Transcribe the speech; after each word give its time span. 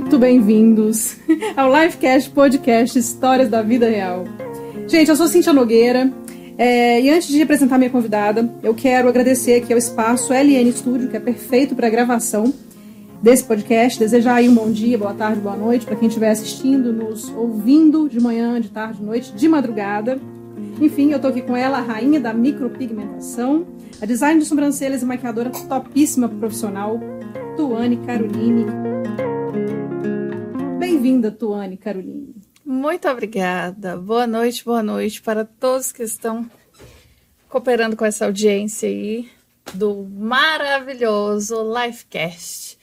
muito 0.00 0.18
bem-vindos 0.18 1.18
ao 1.54 1.70
Livecast 1.70 2.30
Podcast 2.30 2.98
Histórias 2.98 3.50
da 3.50 3.60
Vida 3.60 3.86
Real. 3.86 4.24
Gente, 4.88 5.10
eu 5.10 5.14
sou 5.14 5.28
Cintia 5.28 5.52
Nogueira 5.52 6.10
é, 6.56 7.02
e 7.02 7.10
antes 7.10 7.28
de 7.28 7.42
apresentar 7.42 7.76
minha 7.76 7.90
convidada, 7.90 8.50
eu 8.62 8.74
quero 8.74 9.10
agradecer 9.10 9.56
aqui 9.56 9.74
ao 9.74 9.78
espaço 9.78 10.32
LN 10.32 10.72
Studio, 10.72 11.10
que 11.10 11.18
é 11.18 11.20
perfeito 11.20 11.74
para 11.74 11.90
gravação 11.90 12.52
desse 13.22 13.44
podcast. 13.44 13.98
Desejar 13.98 14.36
aí 14.36 14.48
um 14.48 14.54
bom 14.54 14.70
dia, 14.70 14.96
boa 14.96 15.12
tarde, 15.12 15.38
boa 15.38 15.54
noite 15.54 15.84
para 15.84 15.96
quem 15.96 16.08
estiver 16.08 16.30
assistindo, 16.30 16.94
nos 16.94 17.28
ouvindo 17.28 18.08
de 18.08 18.18
manhã, 18.18 18.58
de 18.58 18.70
tarde, 18.70 19.00
de 19.00 19.04
noite, 19.04 19.32
de 19.32 19.48
madrugada. 19.48 20.18
Enfim, 20.80 21.10
eu 21.10 21.16
estou 21.16 21.30
aqui 21.30 21.42
com 21.42 21.54
ela, 21.54 21.76
a 21.76 21.82
rainha 21.82 22.18
da 22.18 22.32
micropigmentação, 22.32 23.66
a 24.00 24.06
design 24.06 24.40
de 24.40 24.46
sobrancelhas 24.46 25.02
e 25.02 25.04
maquiadora 25.04 25.50
topíssima 25.50 26.26
profissional, 26.26 26.98
Tuane 27.54 27.98
Caroline. 27.98 28.64
Bem-vinda, 30.80 31.30
Tuane 31.30 31.76
Caroline. 31.76 32.34
Muito 32.64 33.06
obrigada. 33.06 33.98
Boa 33.98 34.26
noite, 34.26 34.64
boa 34.64 34.82
noite 34.82 35.20
para 35.20 35.44
todos 35.44 35.92
que 35.92 36.02
estão 36.02 36.50
cooperando 37.50 37.94
com 37.94 38.06
essa 38.06 38.24
audiência 38.24 38.88
aí 38.88 39.28
do 39.74 40.04
maravilhoso 40.04 41.54
Lifecast, 41.70 42.78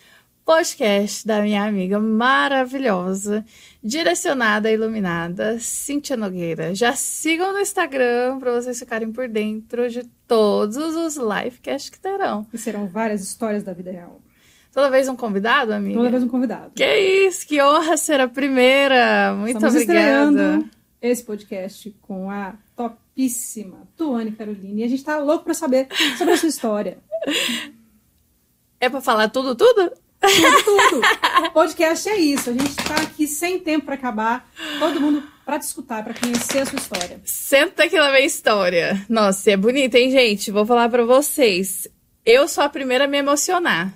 podcast 0.45 1.25
da 1.25 1.41
minha 1.41 1.63
amiga 1.63 1.99
maravilhosa, 1.99 3.43
direcionada 3.83 4.69
e 4.69 4.75
iluminada, 4.75 5.57
Cíntia 5.59 6.15
Nogueira. 6.15 6.75
Já 6.75 6.93
sigam 6.93 7.51
no 7.51 7.59
Instagram 7.59 8.37
para 8.37 8.61
vocês 8.61 8.77
ficarem 8.77 9.11
por 9.11 9.27
dentro 9.27 9.89
de 9.89 10.03
todos 10.27 10.77
os 10.77 11.17
Lifecasts 11.17 11.89
que 11.89 11.99
terão. 11.99 12.45
E 12.53 12.59
serão 12.59 12.85
várias 12.85 13.23
histórias 13.23 13.63
da 13.63 13.73
vida 13.73 13.89
real. 13.89 14.21
Toda 14.77 14.91
vez 14.91 15.09
um 15.09 15.15
convidado, 15.15 15.73
amiga? 15.73 15.97
Toda 15.97 16.11
vez 16.11 16.21
um 16.21 16.27
convidado. 16.27 16.71
Que 16.75 16.85
isso, 17.25 17.47
que 17.47 17.59
honra 17.59 17.97
ser 17.97 18.21
a 18.21 18.27
primeira. 18.27 19.33
Muito 19.33 19.55
Estamos 19.55 19.73
obrigada. 19.73 20.63
esse 21.01 21.23
podcast 21.23 21.95
com 21.99 22.29
a 22.29 22.53
topíssima 22.75 23.87
Tuane 23.97 24.33
Caroline. 24.33 24.83
E 24.83 24.85
a 24.85 24.87
gente 24.87 25.03
tá 25.03 25.17
louco 25.17 25.45
pra 25.45 25.55
saber 25.55 25.87
sobre 26.15 26.35
a 26.35 26.37
sua 26.37 26.49
história. 26.49 26.99
É 28.79 28.87
pra 28.87 29.01
falar 29.01 29.27
tudo, 29.29 29.55
tudo? 29.55 29.91
Tudo, 30.21 30.63
tudo. 30.63 31.01
podcast 31.51 32.07
é 32.07 32.15
isso. 32.15 32.51
A 32.51 32.53
gente 32.53 32.75
tá 32.75 32.93
aqui 33.01 33.25
sem 33.25 33.57
tempo 33.57 33.87
pra 33.87 33.95
acabar. 33.95 34.47
Todo 34.77 35.01
mundo 35.01 35.23
pra 35.43 35.57
te 35.57 35.63
escutar, 35.63 36.03
pra 36.03 36.13
conhecer 36.13 36.59
a 36.59 36.65
sua 36.67 36.77
história. 36.77 37.19
Senta 37.25 37.89
que 37.89 37.99
lá 37.99 38.11
vem 38.11 38.27
história. 38.27 39.03
Nossa, 39.09 39.49
é 39.49 39.57
bonita, 39.57 39.97
hein, 39.97 40.11
gente? 40.11 40.51
Vou 40.51 40.63
falar 40.63 40.89
pra 40.89 41.03
vocês. 41.03 41.87
Eu 42.23 42.47
sou 42.47 42.63
a 42.63 42.69
primeira 42.69 43.05
a 43.05 43.07
me 43.07 43.17
emocionar. 43.17 43.91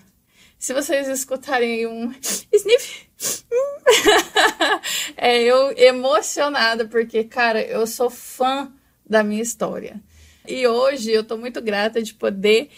Se 0.61 0.75
vocês 0.75 1.07
escutarem 1.07 1.87
um 1.87 2.13
sniff, 2.53 3.07
é 5.17 5.41
eu 5.41 5.75
emocionada, 5.75 6.85
porque, 6.85 7.23
cara, 7.23 7.63
eu 7.63 7.87
sou 7.87 8.11
fã 8.11 8.71
da 9.03 9.23
minha 9.23 9.41
história. 9.41 9.99
E 10.47 10.67
hoje 10.67 11.11
eu 11.11 11.23
tô 11.23 11.35
muito 11.35 11.59
grata 11.63 11.99
de 11.99 12.13
poder 12.13 12.69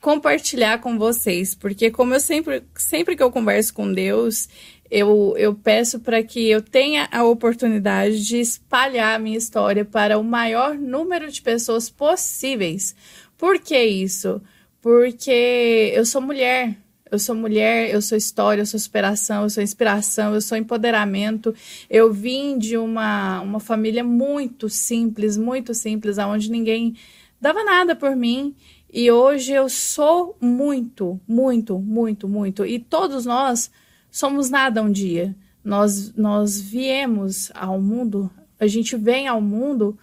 compartilhar 0.00 0.80
com 0.80 0.96
vocês, 0.96 1.52
porque 1.52 1.90
como 1.90 2.14
eu 2.14 2.20
sempre, 2.20 2.62
sempre 2.76 3.16
que 3.16 3.22
eu 3.24 3.32
converso 3.32 3.74
com 3.74 3.92
Deus, 3.92 4.48
eu, 4.88 5.34
eu 5.36 5.52
peço 5.52 5.98
para 5.98 6.22
que 6.22 6.48
eu 6.48 6.62
tenha 6.62 7.08
a 7.10 7.24
oportunidade 7.24 8.24
de 8.24 8.38
espalhar 8.38 9.16
a 9.16 9.18
minha 9.18 9.36
história 9.36 9.84
para 9.84 10.16
o 10.16 10.22
maior 10.22 10.76
número 10.76 11.28
de 11.28 11.42
pessoas 11.42 11.90
possíveis. 11.90 12.94
Por 13.36 13.58
que 13.58 13.82
isso? 13.82 14.40
Porque 14.80 15.90
eu 15.92 16.06
sou 16.06 16.20
mulher, 16.20 16.76
eu 17.12 17.18
sou 17.18 17.34
mulher, 17.34 17.90
eu 17.90 18.00
sou 18.00 18.16
história, 18.16 18.62
eu 18.62 18.66
sou 18.66 18.80
superação, 18.80 19.42
eu 19.42 19.50
sou 19.50 19.62
inspiração, 19.62 20.32
eu 20.32 20.40
sou 20.40 20.56
empoderamento. 20.56 21.54
Eu 21.90 22.10
vim 22.10 22.56
de 22.56 22.78
uma, 22.78 23.42
uma 23.42 23.60
família 23.60 24.02
muito 24.02 24.70
simples, 24.70 25.36
muito 25.36 25.74
simples, 25.74 26.16
onde 26.16 26.50
ninguém 26.50 26.96
dava 27.38 27.62
nada 27.64 27.94
por 27.94 28.16
mim. 28.16 28.56
E 28.90 29.12
hoje 29.12 29.52
eu 29.52 29.68
sou 29.68 30.38
muito, 30.40 31.20
muito, 31.28 31.78
muito, 31.78 32.26
muito. 32.26 32.64
E 32.64 32.78
todos 32.78 33.26
nós 33.26 33.70
somos 34.10 34.48
nada 34.48 34.82
um 34.82 34.90
dia. 34.90 35.36
Nós, 35.62 36.14
nós 36.14 36.58
viemos 36.58 37.52
ao 37.54 37.78
mundo, 37.78 38.30
a 38.58 38.66
gente 38.66 38.96
vem 38.96 39.28
ao 39.28 39.42
mundo 39.42 39.98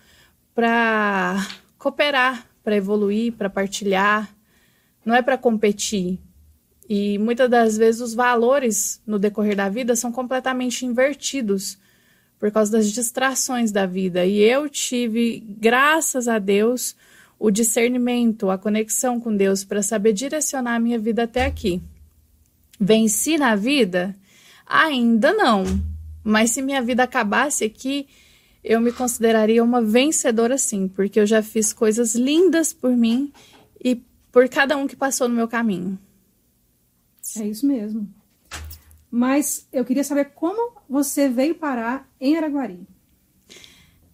para 0.53 1.44
cooperar, 1.75 2.48
para 2.64 2.75
evoluir, 2.75 3.34
para 3.34 3.50
partilhar. 3.50 4.30
Não 5.03 5.16
é 5.16 5.24
para 5.24 5.40
competir, 5.40 6.19
e 6.89 7.19
muitas 7.19 7.47
das 7.47 7.77
vezes 7.77 8.01
os 8.01 8.16
valores 8.16 9.00
no 9.05 9.19
decorrer 9.19 9.55
da 9.55 9.69
vida 9.69 9.95
são 9.95 10.11
completamente 10.11 10.88
invertidos 10.88 11.77
por 12.39 12.50
causa 12.51 12.72
das 12.72 12.91
distrações 12.91 13.72
da 13.72 13.85
vida. 13.85 14.25
E 14.25 14.39
eu 14.39 14.67
tive, 14.67 15.39
graças 15.59 16.27
a 16.27 16.39
Deus, 16.39 16.95
o 17.38 17.51
discernimento, 17.51 18.50
a 18.50 18.57
conexão 18.57 19.19
com 19.19 19.35
Deus 19.35 19.63
para 19.63 19.83
saber 19.83 20.13
direcionar 20.13 20.75
a 20.75 20.79
minha 20.79 20.97
vida 20.97 21.23
até 21.23 21.45
aqui. 21.45 21.79
Venci 22.79 23.38
na 23.38 23.56
vida? 23.56 24.16
Ainda 24.66 25.31
não. 25.31 25.66
Mas 26.23 26.51
se 26.51 26.61
minha 26.61 26.81
vida 26.81 27.03
acabasse 27.03 27.63
aqui, 27.63 28.07
eu 28.63 28.81
me 28.81 28.91
consideraria 28.91 29.63
uma 29.63 29.81
vencedora 29.81 30.57
sim, 30.57 30.88
porque 30.88 31.19
eu 31.19 31.25
já 31.27 31.44
fiz 31.44 31.71
coisas 31.71 32.16
lindas 32.16 32.73
por 32.73 32.97
mim 32.97 33.31
e 33.83 34.01
por 34.31 34.50
cada 34.50 34.75
um 34.75 34.88
que 34.88 34.95
passou 34.95 35.29
no 35.29 35.35
meu 35.35 35.47
caminho. 35.47 36.00
É 37.38 37.45
isso 37.45 37.66
mesmo. 37.66 38.07
Mas 39.12 39.67
eu 39.73 39.84
queria 39.84 40.03
saber 40.03 40.31
como 40.35 40.73
você 40.88 41.28
veio 41.28 41.56
parar 41.56 42.07
em 42.19 42.38
Araguari. 42.38 42.88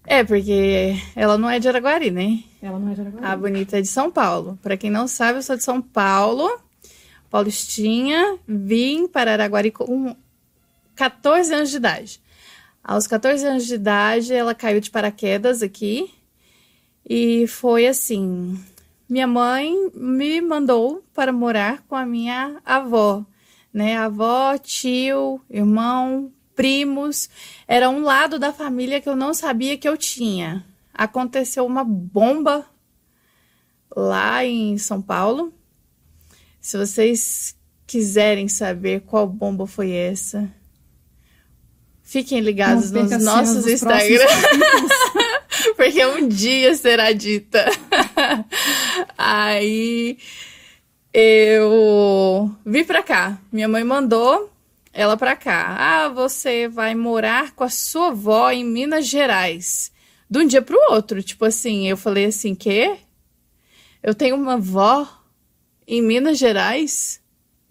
É, 0.07 0.23
porque 0.23 0.95
ela 1.15 1.37
não 1.37 1.49
é 1.49 1.59
de 1.59 1.67
Araguari, 1.67 2.11
né? 2.11 2.43
Ela 2.61 2.79
não 2.79 2.91
é 2.91 2.93
de 2.93 3.01
Araguari. 3.01 3.25
A 3.25 3.35
bonita 3.35 3.77
é 3.77 3.81
de 3.81 3.87
São 3.87 4.11
Paulo. 4.11 4.57
Para 4.61 4.77
quem 4.77 4.89
não 4.89 5.07
sabe, 5.07 5.39
eu 5.39 5.43
sou 5.43 5.57
de 5.57 5.63
São 5.63 5.81
Paulo, 5.81 6.49
paulistinha. 7.29 8.37
Vim 8.47 9.07
para 9.07 9.33
Araguari 9.33 9.71
com 9.71 10.15
14 10.95 11.53
anos 11.53 11.71
de 11.71 11.77
idade. 11.77 12.21
Aos 12.83 13.07
14 13.07 13.45
anos 13.45 13.65
de 13.65 13.75
idade, 13.75 14.33
ela 14.33 14.53
caiu 14.53 14.79
de 14.79 14.91
paraquedas 14.91 15.63
aqui. 15.63 16.13
E 17.07 17.47
foi 17.47 17.87
assim: 17.87 18.59
minha 19.07 19.27
mãe 19.27 19.91
me 19.93 20.41
mandou 20.41 21.03
para 21.13 21.31
morar 21.31 21.83
com 21.87 21.95
a 21.95 22.05
minha 22.05 22.59
avó, 22.65 23.25
né? 23.73 23.97
Avó, 23.97 24.57
tio, 24.57 25.39
irmão, 25.49 26.31
primos. 26.55 27.29
Era 27.67 27.89
um 27.89 28.01
lado 28.01 28.39
da 28.39 28.51
família 28.51 28.99
que 28.99 29.07
eu 29.07 29.15
não 29.15 29.33
sabia 29.33 29.77
que 29.77 29.87
eu 29.87 29.97
tinha. 29.97 30.65
Aconteceu 30.93 31.65
uma 31.65 31.83
bomba 31.83 32.65
lá 33.95 34.43
em 34.43 34.77
São 34.77 35.01
Paulo. 35.01 35.53
Se 36.59 36.77
vocês 36.77 37.55
quiserem 37.85 38.47
saber 38.47 39.01
qual 39.01 39.27
bomba 39.27 39.67
foi 39.67 39.91
essa, 39.91 40.49
fiquem 42.01 42.39
ligados 42.39 42.91
nos 42.91 43.23
nossos 43.23 43.67
Instagram. 43.67 44.25
porque 45.75 46.05
um 46.05 46.27
dia 46.27 46.73
será 46.75 47.11
dita. 47.11 47.65
Aí 49.17 50.17
eu 51.13 52.55
vim 52.65 52.83
pra 52.83 53.03
cá. 53.03 53.39
Minha 53.51 53.67
mãe 53.67 53.83
mandou 53.83 54.51
ela 54.93 55.17
pra 55.17 55.35
cá. 55.35 55.75
Ah, 55.77 56.09
você 56.09 56.67
vai 56.67 56.95
morar 56.95 57.51
com 57.51 57.63
a 57.63 57.69
sua 57.69 58.07
avó 58.07 58.51
em 58.51 58.63
Minas 58.63 59.07
Gerais. 59.07 59.91
De 60.29 60.39
um 60.39 60.47
dia 60.47 60.61
pro 60.61 60.77
outro. 60.91 61.21
Tipo 61.21 61.45
assim, 61.45 61.87
eu 61.87 61.97
falei 61.97 62.25
assim: 62.25 62.55
quê? 62.55 62.97
Eu 64.01 64.15
tenho 64.15 64.35
uma 64.35 64.53
avó 64.53 65.07
em 65.87 66.01
Minas 66.01 66.37
Gerais? 66.37 67.21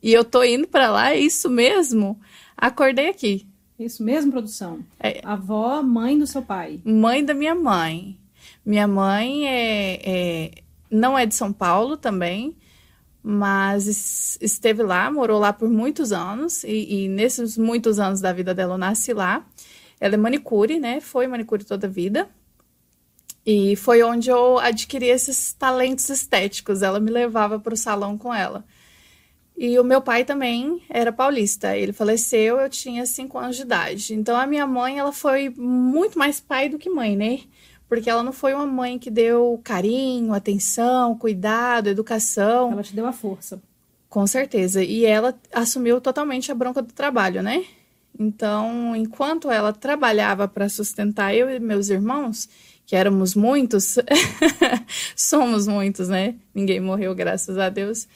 E 0.02 0.12
eu 0.12 0.24
tô 0.24 0.44
indo 0.44 0.68
para 0.68 0.90
lá, 0.90 1.12
é 1.12 1.18
isso 1.18 1.48
mesmo? 1.48 2.20
Acordei 2.56 3.08
aqui. 3.08 3.46
Isso 3.78 4.04
mesmo, 4.04 4.30
produção? 4.30 4.80
É, 5.00 5.20
avó, 5.24 5.82
mãe 5.82 6.18
do 6.18 6.26
seu 6.26 6.42
pai? 6.42 6.80
Mãe 6.84 7.24
da 7.24 7.34
minha 7.34 7.54
mãe. 7.54 8.16
Minha 8.64 8.86
mãe 8.86 9.48
é, 9.48 10.00
é 10.04 10.50
não 10.90 11.18
é 11.18 11.26
de 11.26 11.34
São 11.34 11.52
Paulo 11.52 11.96
também, 11.96 12.56
mas 13.22 14.38
esteve 14.40 14.82
lá, 14.82 15.10
morou 15.10 15.40
lá 15.40 15.52
por 15.52 15.68
muitos 15.68 16.12
anos, 16.12 16.62
e, 16.62 17.04
e, 17.04 17.08
nesses 17.08 17.58
muitos 17.58 17.98
anos 17.98 18.20
da 18.20 18.32
vida 18.32 18.54
dela 18.54 18.74
eu 18.74 18.78
nasci 18.78 19.12
lá. 19.12 19.44
Ela 19.98 20.14
é 20.14 20.18
manicure, 20.18 20.78
né? 20.78 21.00
Foi 21.00 21.26
manicure 21.26 21.64
toda 21.64 21.86
a 21.86 21.90
vida. 21.90 22.28
E 23.46 23.76
foi 23.76 24.02
onde 24.02 24.30
eu 24.30 24.58
adquiri 24.58 25.06
esses 25.06 25.52
talentos 25.52 26.08
estéticos. 26.08 26.82
Ela 26.82 27.00
me 27.00 27.10
levava 27.10 27.58
para 27.58 27.74
o 27.74 27.76
salão 27.76 28.16
com 28.16 28.32
ela. 28.32 28.64
E 29.56 29.78
o 29.78 29.84
meu 29.84 30.02
pai 30.02 30.24
também 30.24 30.82
era 30.88 31.12
paulista. 31.12 31.76
Ele 31.76 31.92
faleceu, 31.92 32.58
eu 32.58 32.68
tinha 32.68 33.06
cinco 33.06 33.38
anos 33.38 33.56
de 33.56 33.62
idade. 33.62 34.14
Então 34.14 34.36
a 34.36 34.46
minha 34.46 34.66
mãe, 34.66 34.98
ela 34.98 35.12
foi 35.12 35.48
muito 35.50 36.18
mais 36.18 36.40
pai 36.40 36.68
do 36.68 36.78
que 36.78 36.90
mãe, 36.90 37.16
né? 37.16 37.40
Porque 37.88 38.10
ela 38.10 38.22
não 38.22 38.32
foi 38.32 38.54
uma 38.54 38.66
mãe 38.66 38.98
que 38.98 39.10
deu 39.10 39.60
carinho, 39.62 40.32
atenção, 40.32 41.16
cuidado, 41.16 41.88
educação. 41.88 42.72
Ela 42.72 42.82
te 42.82 42.94
deu 42.94 43.06
a 43.06 43.12
força. 43.12 43.62
Com 44.08 44.26
certeza. 44.26 44.82
E 44.82 45.04
ela 45.04 45.38
assumiu 45.52 46.00
totalmente 46.00 46.50
a 46.50 46.54
bronca 46.54 46.82
do 46.82 46.92
trabalho, 46.92 47.42
né? 47.42 47.64
Então, 48.18 48.94
enquanto 48.94 49.50
ela 49.50 49.72
trabalhava 49.72 50.46
para 50.46 50.68
sustentar 50.68 51.34
eu 51.34 51.50
e 51.50 51.58
meus 51.58 51.88
irmãos, 51.88 52.48
que 52.86 52.94
éramos 52.94 53.34
muitos, 53.34 53.96
somos 55.16 55.66
muitos, 55.66 56.08
né? 56.08 56.36
Ninguém 56.54 56.80
morreu, 56.80 57.14
graças 57.14 57.58
a 57.58 57.68
Deus. 57.68 58.06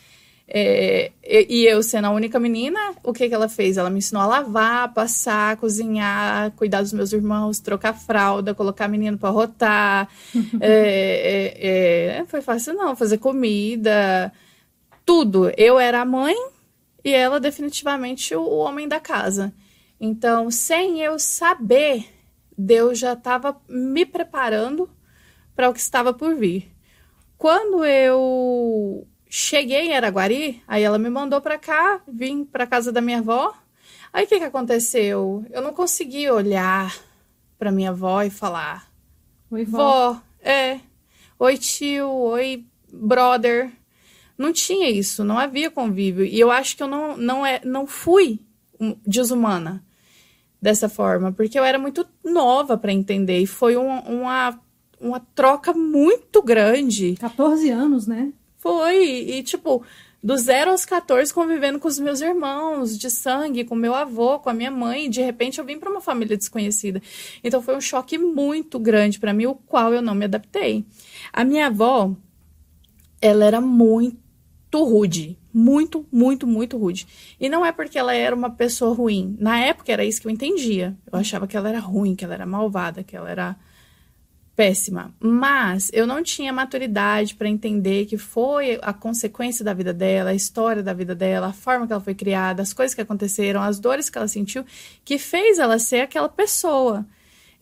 É, 0.50 1.12
e 1.22 1.66
eu 1.66 1.82
sendo 1.82 2.06
a 2.06 2.10
única 2.10 2.40
menina, 2.40 2.78
o 3.04 3.12
que, 3.12 3.28
que 3.28 3.34
ela 3.34 3.50
fez? 3.50 3.76
Ela 3.76 3.90
me 3.90 3.98
ensinou 3.98 4.22
a 4.22 4.26
lavar, 4.26 4.94
passar, 4.94 5.58
cozinhar, 5.58 6.52
cuidar 6.52 6.80
dos 6.80 6.94
meus 6.94 7.12
irmãos, 7.12 7.60
trocar 7.60 7.92
fralda, 7.92 8.54
colocar 8.54 8.88
menino 8.88 9.18
para 9.18 9.28
rotar. 9.28 10.08
é, 10.58 11.54
é, 11.60 12.18
é, 12.20 12.24
foi 12.24 12.40
fácil 12.40 12.72
não, 12.72 12.96
fazer 12.96 13.18
comida, 13.18 14.32
tudo. 15.04 15.52
Eu 15.54 15.78
era 15.78 16.00
a 16.00 16.06
mãe 16.06 16.34
e 17.04 17.12
ela 17.12 17.38
definitivamente 17.38 18.34
o, 18.34 18.40
o 18.40 18.56
homem 18.58 18.88
da 18.88 18.98
casa. 18.98 19.52
Então, 20.00 20.50
sem 20.50 21.00
eu 21.00 21.18
saber, 21.18 22.06
Deus 22.56 22.98
já 22.98 23.12
estava 23.12 23.60
me 23.68 24.06
preparando 24.06 24.88
para 25.54 25.68
o 25.68 25.74
que 25.74 25.80
estava 25.80 26.14
por 26.14 26.34
vir. 26.36 26.72
Quando 27.36 27.84
eu 27.84 29.07
cheguei 29.28 29.88
em 29.88 29.96
Araguari, 29.96 30.62
aí 30.66 30.82
ela 30.82 30.98
me 30.98 31.10
mandou 31.10 31.40
para 31.40 31.58
cá, 31.58 32.00
vim 32.06 32.44
para 32.44 32.66
casa 32.66 32.90
da 32.90 33.00
minha 33.00 33.18
avó. 33.18 33.54
Aí 34.12 34.24
o 34.24 34.28
que, 34.28 34.38
que 34.38 34.44
aconteceu? 34.44 35.44
Eu 35.50 35.62
não 35.62 35.72
consegui 35.72 36.30
olhar 36.30 36.96
para 37.58 37.72
minha 37.72 37.90
avó 37.90 38.22
e 38.22 38.30
falar: 38.30 38.90
Oi, 39.50 39.64
vó. 39.64 39.78
vó. 39.78 40.22
É. 40.40 40.80
Oi, 41.38 41.58
tio. 41.58 42.08
Oi, 42.08 42.64
brother. 42.92 43.70
Não 44.36 44.52
tinha 44.52 44.88
isso, 44.88 45.24
não 45.24 45.36
havia 45.36 45.70
convívio. 45.70 46.24
E 46.24 46.38
eu 46.38 46.50
acho 46.50 46.76
que 46.76 46.82
eu 46.82 46.86
não, 46.86 47.16
não, 47.16 47.44
é, 47.44 47.60
não 47.64 47.86
fui 47.86 48.40
desumana 49.04 49.84
dessa 50.62 50.88
forma, 50.88 51.32
porque 51.32 51.58
eu 51.58 51.64
era 51.64 51.78
muito 51.78 52.06
nova 52.24 52.78
para 52.78 52.92
entender. 52.92 53.40
E 53.40 53.46
foi 53.46 53.76
um, 53.76 53.98
uma, 53.98 54.60
uma 55.00 55.20
troca 55.34 55.72
muito 55.72 56.40
grande. 56.40 57.16
14 57.16 57.68
anos, 57.70 58.06
né? 58.06 58.32
Foi. 58.68 59.02
E, 59.02 59.42
tipo, 59.42 59.82
do 60.22 60.36
zero 60.36 60.72
aos 60.72 60.84
14 60.84 61.32
convivendo 61.32 61.78
com 61.78 61.88
os 61.88 61.98
meus 61.98 62.20
irmãos 62.20 62.98
de 62.98 63.10
sangue, 63.10 63.64
com 63.64 63.74
meu 63.74 63.94
avô, 63.94 64.38
com 64.38 64.50
a 64.50 64.52
minha 64.52 64.70
mãe, 64.70 65.08
de 65.08 65.22
repente 65.22 65.58
eu 65.58 65.64
vim 65.64 65.78
para 65.78 65.90
uma 65.90 66.02
família 66.02 66.36
desconhecida. 66.36 67.00
Então 67.42 67.62
foi 67.62 67.74
um 67.74 67.80
choque 67.80 68.18
muito 68.18 68.78
grande 68.78 69.18
para 69.18 69.32
mim, 69.32 69.46
o 69.46 69.54
qual 69.54 69.94
eu 69.94 70.02
não 70.02 70.14
me 70.14 70.26
adaptei. 70.26 70.84
A 71.32 71.44
minha 71.44 71.68
avó, 71.68 72.14
ela 73.22 73.46
era 73.46 73.58
muito 73.58 74.18
rude, 74.84 75.38
muito, 75.54 76.04
muito, 76.12 76.46
muito 76.46 76.76
rude. 76.76 77.06
E 77.40 77.48
não 77.48 77.64
é 77.64 77.72
porque 77.72 77.98
ela 77.98 78.14
era 78.14 78.36
uma 78.36 78.50
pessoa 78.50 78.94
ruim. 78.94 79.34
Na 79.40 79.58
época 79.60 79.90
era 79.90 80.04
isso 80.04 80.20
que 80.20 80.26
eu 80.26 80.32
entendia. 80.32 80.94
Eu 81.10 81.18
achava 81.18 81.46
que 81.46 81.56
ela 81.56 81.70
era 81.70 81.78
ruim, 81.78 82.14
que 82.14 82.22
ela 82.22 82.34
era 82.34 82.44
malvada, 82.44 83.02
que 83.02 83.16
ela 83.16 83.30
era 83.30 83.56
péssima. 84.58 85.14
Mas 85.20 85.88
eu 85.92 86.04
não 86.04 86.20
tinha 86.20 86.52
maturidade 86.52 87.36
para 87.36 87.48
entender 87.48 88.06
que 88.06 88.18
foi 88.18 88.76
a 88.82 88.92
consequência 88.92 89.64
da 89.64 89.72
vida 89.72 89.94
dela, 89.94 90.30
a 90.30 90.34
história 90.34 90.82
da 90.82 90.92
vida 90.92 91.14
dela, 91.14 91.46
a 91.46 91.52
forma 91.52 91.86
que 91.86 91.92
ela 91.92 92.02
foi 92.02 92.12
criada, 92.12 92.60
as 92.60 92.72
coisas 92.72 92.92
que 92.92 93.00
aconteceram, 93.00 93.62
as 93.62 93.78
dores 93.78 94.10
que 94.10 94.18
ela 94.18 94.26
sentiu, 94.26 94.66
que 95.04 95.16
fez 95.16 95.60
ela 95.60 95.78
ser 95.78 96.00
aquela 96.00 96.28
pessoa. 96.28 97.06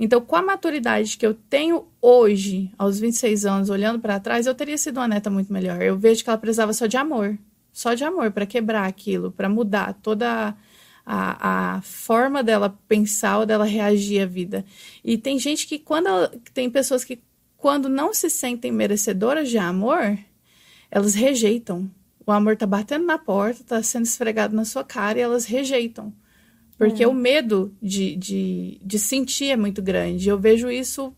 Então, 0.00 0.22
com 0.22 0.36
a 0.36 0.42
maturidade 0.42 1.18
que 1.18 1.26
eu 1.26 1.34
tenho 1.34 1.86
hoje, 2.00 2.70
aos 2.78 2.98
26 2.98 3.44
anos, 3.44 3.68
olhando 3.68 4.00
para 4.00 4.18
trás, 4.18 4.46
eu 4.46 4.54
teria 4.54 4.78
sido 4.78 4.96
uma 4.96 5.06
neta 5.06 5.28
muito 5.28 5.52
melhor. 5.52 5.82
Eu 5.82 5.98
vejo 5.98 6.24
que 6.24 6.30
ela 6.30 6.38
precisava 6.38 6.72
só 6.72 6.86
de 6.86 6.96
amor, 6.96 7.36
só 7.74 7.92
de 7.92 8.04
amor 8.04 8.30
para 8.30 8.46
quebrar 8.46 8.86
aquilo, 8.86 9.30
para 9.30 9.50
mudar 9.50 9.92
toda 10.02 10.56
a, 11.06 11.76
a 11.76 11.82
forma 11.82 12.42
dela 12.42 12.76
pensar 12.88 13.38
ou 13.38 13.46
dela 13.46 13.64
reagir 13.64 14.20
à 14.20 14.26
vida. 14.26 14.64
E 15.04 15.16
tem 15.16 15.38
gente 15.38 15.64
que 15.68 15.78
quando 15.78 16.08
ela, 16.08 16.32
tem 16.52 16.68
pessoas 16.68 17.04
que 17.04 17.22
quando 17.56 17.88
não 17.88 18.12
se 18.12 18.28
sentem 18.28 18.72
merecedoras 18.72 19.48
de 19.48 19.56
amor, 19.56 20.18
elas 20.90 21.14
rejeitam. 21.14 21.88
O 22.26 22.32
amor 22.32 22.56
tá 22.56 22.66
batendo 22.66 23.06
na 23.06 23.18
porta, 23.18 23.62
tá 23.62 23.82
sendo 23.84 24.04
esfregado 24.04 24.56
na 24.56 24.64
sua 24.64 24.82
cara 24.82 25.18
e 25.18 25.22
elas 25.22 25.44
rejeitam. 25.44 26.12
Porque 26.76 27.04
é. 27.04 27.08
o 27.08 27.14
medo 27.14 27.74
de, 27.80 28.16
de, 28.16 28.80
de 28.84 28.98
sentir 28.98 29.50
é 29.50 29.56
muito 29.56 29.80
grande. 29.80 30.28
Eu 30.28 30.38
vejo 30.38 30.68
isso 30.68 31.14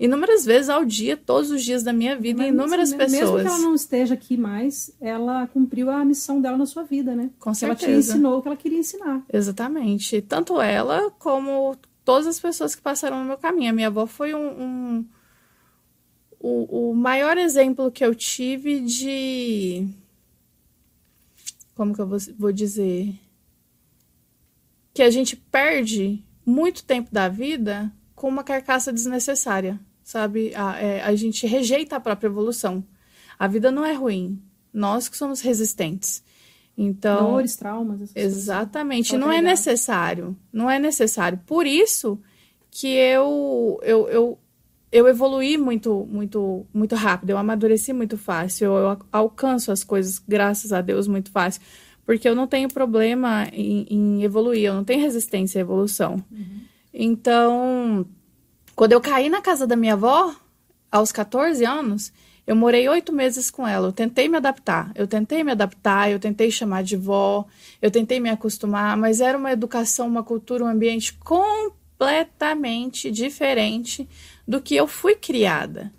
inúmeras 0.00 0.46
vezes 0.46 0.70
ao 0.70 0.82
dia, 0.82 1.14
todos 1.14 1.50
os 1.50 1.62
dias 1.62 1.82
da 1.82 1.92
minha 1.92 2.16
vida, 2.16 2.38
Mas, 2.38 2.48
inúmeras 2.48 2.90
mesmo, 2.90 2.98
pessoas. 2.98 3.20
Mesmo 3.20 3.40
que 3.42 3.46
ela 3.46 3.58
não 3.58 3.74
esteja 3.74 4.14
aqui 4.14 4.34
mais, 4.34 4.90
ela 4.98 5.46
cumpriu 5.48 5.90
a 5.90 6.02
missão 6.02 6.40
dela 6.40 6.56
na 6.56 6.64
sua 6.64 6.84
vida, 6.84 7.14
né? 7.14 7.28
Com 7.38 7.52
certeza. 7.52 7.84
Ela 7.84 7.94
te 7.94 7.98
ensinou 7.98 8.38
o 8.38 8.42
que 8.42 8.48
ela 8.48 8.56
queria 8.56 8.78
ensinar. 8.78 9.22
Exatamente. 9.30 10.22
Tanto 10.22 10.58
ela 10.58 11.10
como 11.18 11.76
todas 12.02 12.26
as 12.26 12.40
pessoas 12.40 12.74
que 12.74 12.80
passaram 12.80 13.18
no 13.18 13.26
meu 13.26 13.36
caminho. 13.36 13.68
A 13.68 13.74
minha 13.74 13.88
avó 13.88 14.06
foi 14.06 14.34
um, 14.34 14.62
um 14.62 15.06
o, 16.38 16.90
o 16.90 16.94
maior 16.94 17.36
exemplo 17.36 17.92
que 17.92 18.02
eu 18.02 18.14
tive 18.14 18.80
de 18.80 19.86
como 21.74 21.94
que 21.94 22.00
eu 22.00 22.06
vou, 22.06 22.18
vou 22.38 22.52
dizer 22.52 23.14
que 24.94 25.02
a 25.02 25.10
gente 25.10 25.36
perde 25.36 26.24
muito 26.44 26.84
tempo 26.84 27.10
da 27.12 27.28
vida 27.28 27.92
com 28.14 28.28
uma 28.28 28.42
carcaça 28.42 28.90
desnecessária 28.90 29.78
sabe? 30.10 30.52
A, 30.56 30.76
é, 30.80 31.02
a 31.02 31.14
gente 31.14 31.46
rejeita 31.46 31.94
a 31.94 32.00
própria 32.00 32.26
evolução. 32.26 32.84
A 33.38 33.46
vida 33.46 33.70
não 33.70 33.86
é 33.86 33.92
ruim. 33.92 34.42
Nós 34.72 35.08
que 35.08 35.16
somos 35.16 35.40
resistentes. 35.40 36.22
Então, 36.76 37.32
dores, 37.32 37.56
traumas, 37.56 38.10
exatamente, 38.14 39.16
não 39.16 39.30
é 39.30 39.42
necessário, 39.42 40.34
não 40.50 40.70
é 40.70 40.78
necessário. 40.78 41.38
Por 41.44 41.66
isso 41.66 42.18
que 42.70 42.88
eu 42.88 43.78
eu, 43.82 44.08
eu, 44.08 44.38
eu 44.90 45.06
evoluí 45.06 45.58
muito 45.58 46.08
muito 46.10 46.66
muito 46.72 46.94
rápido, 46.94 47.30
eu 47.30 47.38
amadureci 47.38 47.92
muito 47.92 48.16
fácil, 48.16 48.66
eu, 48.66 48.76
eu 48.76 48.98
alcanço 49.12 49.70
as 49.70 49.84
coisas 49.84 50.18
graças 50.26 50.72
a 50.72 50.80
Deus 50.80 51.06
muito 51.06 51.30
fácil, 51.30 51.60
porque 52.06 52.26
eu 52.26 52.34
não 52.34 52.46
tenho 52.46 52.68
problema 52.68 53.46
em, 53.52 53.86
em 53.90 54.22
evoluir, 54.22 54.64
eu 54.64 54.74
não 54.74 54.84
tenho 54.84 55.02
resistência 55.02 55.60
à 55.60 55.62
evolução. 55.62 56.24
Uhum. 56.30 56.60
Então, 56.94 58.06
quando 58.80 58.92
eu 58.92 59.00
caí 59.02 59.28
na 59.28 59.42
casa 59.42 59.66
da 59.66 59.76
minha 59.76 59.92
avó, 59.92 60.34
aos 60.90 61.12
14 61.12 61.62
anos, 61.66 62.10
eu 62.46 62.56
morei 62.56 62.88
oito 62.88 63.12
meses 63.12 63.50
com 63.50 63.68
ela. 63.68 63.88
Eu 63.88 63.92
tentei 63.92 64.26
me 64.26 64.38
adaptar. 64.38 64.90
Eu 64.94 65.06
tentei 65.06 65.44
me 65.44 65.52
adaptar, 65.52 66.10
eu 66.10 66.18
tentei 66.18 66.50
chamar 66.50 66.82
de 66.82 66.96
vó, 66.96 67.44
eu 67.82 67.90
tentei 67.90 68.18
me 68.18 68.30
acostumar, 68.30 68.96
mas 68.96 69.20
era 69.20 69.36
uma 69.36 69.52
educação, 69.52 70.08
uma 70.08 70.22
cultura, 70.22 70.64
um 70.64 70.66
ambiente 70.66 71.12
completamente 71.12 73.10
diferente 73.10 74.08
do 74.48 74.62
que 74.62 74.76
eu 74.76 74.86
fui 74.86 75.14
criada. 75.14 75.92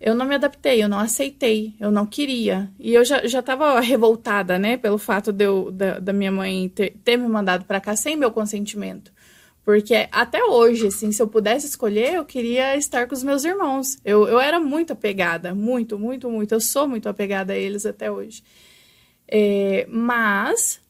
Eu 0.00 0.14
não 0.14 0.24
me 0.24 0.36
adaptei, 0.36 0.84
eu 0.84 0.88
não 0.88 1.00
aceitei, 1.00 1.74
eu 1.80 1.90
não 1.90 2.06
queria. 2.06 2.70
E 2.78 2.94
eu 2.94 3.04
já 3.04 3.24
estava 3.24 3.80
revoltada, 3.80 4.56
né, 4.56 4.76
pelo 4.76 4.98
fato 4.98 5.32
de 5.32 5.46
eu, 5.46 5.72
da, 5.72 5.98
da 5.98 6.12
minha 6.12 6.30
mãe 6.30 6.68
ter, 6.68 6.96
ter 7.02 7.16
me 7.16 7.26
mandado 7.26 7.64
para 7.64 7.80
cá 7.80 7.96
sem 7.96 8.16
meu 8.16 8.30
consentimento. 8.30 9.12
Porque 9.64 10.08
até 10.12 10.44
hoje, 10.44 10.88
assim, 10.88 11.10
se 11.10 11.22
eu 11.22 11.26
pudesse 11.26 11.66
escolher, 11.66 12.14
eu 12.14 12.24
queria 12.24 12.76
estar 12.76 13.08
com 13.08 13.14
os 13.14 13.22
meus 13.22 13.44
irmãos. 13.44 13.96
Eu, 14.04 14.28
eu 14.28 14.38
era 14.38 14.60
muito 14.60 14.92
apegada, 14.92 15.54
muito, 15.54 15.98
muito, 15.98 16.30
muito. 16.30 16.52
Eu 16.52 16.60
sou 16.60 16.86
muito 16.86 17.08
apegada 17.08 17.54
a 17.54 17.56
eles 17.56 17.86
até 17.86 18.10
hoje. 18.10 18.44
É, 19.26 19.86
mas 19.88 20.82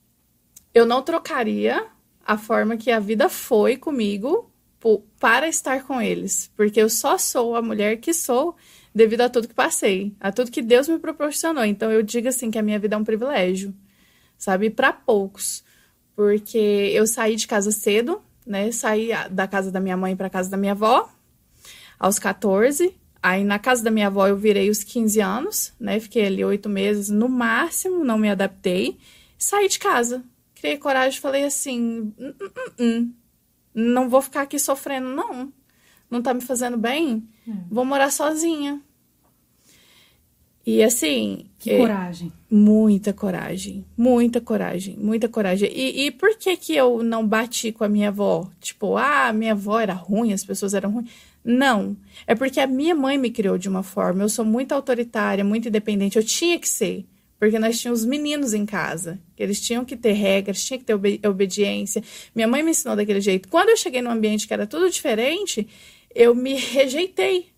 eu 0.75 0.85
não 0.85 1.03
trocaria 1.03 1.87
a 2.27 2.37
forma 2.37 2.77
que 2.77 2.91
a 2.91 2.99
vida 2.99 3.29
foi 3.29 3.77
comigo 3.77 4.51
para 5.21 5.49
estar 5.49 5.85
com 5.85 6.01
eles. 6.01 6.51
Porque 6.57 6.81
eu 6.81 6.91
só 6.91 7.17
sou 7.17 7.55
a 7.55 7.63
mulher 7.63 7.99
que 7.99 8.13
sou 8.13 8.57
devido 8.93 9.21
a 9.21 9.29
tudo 9.29 9.49
que 9.49 9.55
passei, 9.55 10.15
a 10.19 10.33
tudo 10.33 10.51
que 10.51 10.61
Deus 10.61 10.89
me 10.89 10.99
proporcionou. 10.99 11.65
Então 11.65 11.93
eu 11.93 12.03
digo 12.03 12.27
assim 12.29 12.51
que 12.51 12.59
a 12.59 12.63
minha 12.63 12.79
vida 12.79 12.97
é 12.97 12.99
um 12.99 13.05
privilégio, 13.05 13.73
sabe? 14.37 14.69
Para 14.69 14.93
poucos. 14.93 15.63
Porque 16.17 16.59
eu 16.59 17.07
saí 17.07 17.37
de 17.37 17.47
casa 17.47 17.73
cedo, 17.73 18.23
né? 18.47 18.71
Saí 18.73 19.11
da 19.31 19.47
casa 19.47 19.71
da 19.71 19.81
minha 19.81 19.97
mãe 19.97 20.15
para 20.17 20.31
casa 20.31 20.51
da 20.51 20.57
minha 20.57 20.73
avó 20.73 21.09
aos 21.99 22.19
14. 22.19 22.95
Aí 23.23 23.43
na 23.43 23.59
casa 23.59 23.83
da 23.83 23.91
minha 23.91 24.09
avó 24.09 24.27
eu 24.27 24.37
virei 24.37 24.69
os 24.69 24.85
15 24.85 25.21
anos, 25.21 25.73
né? 25.81 25.99
Fiquei 25.99 26.27
ali 26.27 26.45
oito 26.45 26.69
meses 26.69 27.09
no 27.09 27.29
máximo, 27.29 28.05
não 28.05 28.19
me 28.19 28.29
adaptei. 28.29 28.99
Saí 29.39 29.69
de 29.69 29.79
casa. 29.79 30.23
Criei 30.55 30.77
coragem 30.77 31.19
e 31.19 31.23
falei 31.23 31.45
assim: 31.45 32.13
não 33.75 34.09
vou 34.09 34.23
ficar 34.23 34.43
aqui 34.43 34.59
sofrendo, 34.59 35.09
não. 35.09 35.53
Não 36.11 36.23
tá 36.23 36.33
me 36.33 36.41
fazendo 36.41 36.77
bem. 36.77 37.29
É. 37.49 37.53
Vou 37.71 37.85
morar 37.85 38.11
sozinha. 38.11 38.81
E 40.67 40.83
assim. 40.83 41.47
Que 41.59 41.73
é, 41.73 41.79
coragem. 41.79 42.33
Muita 42.51 43.13
coragem. 43.13 43.85
Muita 43.97 44.41
coragem. 44.41 44.97
Muita 44.99 45.29
coragem. 45.29 45.71
E, 45.71 46.07
e 46.07 46.11
por 46.11 46.37
que 46.39 46.57
que 46.57 46.75
eu 46.75 47.03
não 47.03 47.27
bati 47.27 47.71
com 47.71 47.85
a 47.85 47.89
minha 47.89 48.09
avó? 48.09 48.49
Tipo, 48.61 48.97
ah, 48.97 49.33
minha 49.33 49.53
avó 49.53 49.79
era 49.79 49.93
ruim, 49.93 50.33
as 50.33 50.45
pessoas 50.45 50.73
eram 50.73 50.91
ruins. 50.91 51.11
Não. 51.45 51.95
É 52.27 52.35
porque 52.35 52.61
a 52.61 52.67
minha 52.67 52.95
mãe 52.95 53.19
me 53.19 53.31
criou 53.31 53.59
de 53.59 53.69
uma 53.69 53.83
forma. 53.83 54.23
Eu 54.23 54.29
sou 54.29 54.45
muito 54.45 54.73
autoritária, 54.73 55.45
muito 55.45 55.69
independente. 55.69 56.17
Eu 56.17 56.25
tinha 56.25 56.59
que 56.59 56.69
ser. 56.69 57.05
porque 57.39 57.59
nós 57.59 57.79
tínhamos 57.79 58.07
meninos 58.07 58.55
em 58.55 58.65
casa, 58.65 59.21
que 59.37 59.43
eles 59.43 59.61
tinham 59.61 59.85
que 59.85 59.97
ter 59.97 60.13
regras, 60.13 60.65
tinha 60.65 60.79
que 60.79 60.85
ter 60.85 60.95
obedi 60.95 61.21
obediência. 61.27 62.03
Minha 62.35 62.49
mãe 62.49 62.63
me 62.63 62.71
ensinou 62.71 62.97
daquele 62.97 63.21
jeito. 63.21 63.49
Quando 63.51 63.69
eu 63.69 63.77
cheguei 63.77 64.01
num 64.01 64.11
ambiente 64.11 64.47
que 64.47 64.55
era 64.55 64.67
tudo 64.67 64.89
diferente, 64.89 65.69
eu 66.15 66.35
me 66.35 66.55
rejeitei 66.55 67.49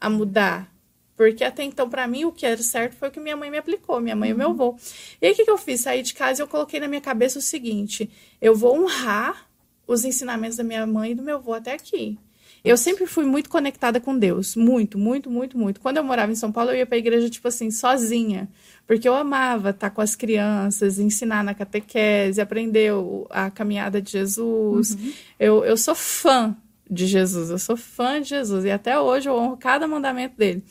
a 0.00 0.10
mudar. 0.10 0.75
Porque 1.16 1.42
até 1.42 1.62
então, 1.64 1.88
para 1.88 2.06
mim, 2.06 2.24
o 2.24 2.32
que 2.32 2.44
era 2.44 2.62
certo 2.62 2.94
foi 2.94 3.08
o 3.08 3.10
que 3.10 3.18
minha 3.18 3.36
mãe 3.36 3.50
me 3.50 3.56
aplicou, 3.56 4.00
minha 4.00 4.14
mãe 4.14 4.30
uhum. 4.30 4.34
e 4.34 4.38
meu 4.38 4.50
avô. 4.50 4.76
E 5.20 5.26
aí, 5.26 5.32
o 5.32 5.36
que, 5.36 5.44
que 5.44 5.50
eu 5.50 5.56
fiz? 5.56 5.80
Saí 5.80 6.02
de 6.02 6.12
casa 6.12 6.40
e 6.40 6.42
eu 6.42 6.48
coloquei 6.48 6.78
na 6.78 6.88
minha 6.88 7.00
cabeça 7.00 7.38
o 7.38 7.42
seguinte: 7.42 8.10
eu 8.40 8.54
vou 8.54 8.76
honrar 8.78 9.48
os 9.86 10.04
ensinamentos 10.04 10.56
da 10.56 10.64
minha 10.64 10.86
mãe 10.86 11.12
e 11.12 11.14
do 11.14 11.22
meu 11.22 11.36
avô 11.36 11.54
até 11.54 11.72
aqui. 11.72 12.18
Eu 12.66 12.76
sempre 12.76 13.06
fui 13.06 13.24
muito 13.24 13.48
conectada 13.48 14.00
com 14.00 14.18
Deus. 14.18 14.56
Muito, 14.56 14.98
muito, 14.98 15.30
muito, 15.30 15.56
muito. 15.56 15.80
Quando 15.80 15.98
eu 15.98 16.04
morava 16.04 16.32
em 16.32 16.34
São 16.34 16.50
Paulo, 16.50 16.72
eu 16.72 16.76
ia 16.76 16.86
pra 16.86 16.98
igreja, 16.98 17.30
tipo 17.30 17.46
assim, 17.46 17.70
sozinha. 17.70 18.48
Porque 18.88 19.08
eu 19.08 19.14
amava 19.14 19.70
estar 19.70 19.90
com 19.90 20.00
as 20.00 20.16
crianças, 20.16 20.98
ensinar 20.98 21.44
na 21.44 21.54
catequese, 21.54 22.40
aprender 22.40 22.90
a 23.30 23.50
caminhada 23.52 24.02
de 24.02 24.10
Jesus. 24.10 24.90
Uhum. 24.90 25.12
Eu, 25.38 25.64
eu 25.64 25.76
sou 25.76 25.94
fã 25.94 26.56
de 26.90 27.06
Jesus, 27.06 27.50
eu 27.50 27.58
sou 27.58 27.76
fã 27.76 28.20
de 28.20 28.30
Jesus. 28.30 28.64
E 28.64 28.70
até 28.70 28.98
hoje 28.98 29.28
eu 29.28 29.34
honro 29.36 29.56
cada 29.56 29.86
mandamento 29.86 30.36
dele. 30.36 30.64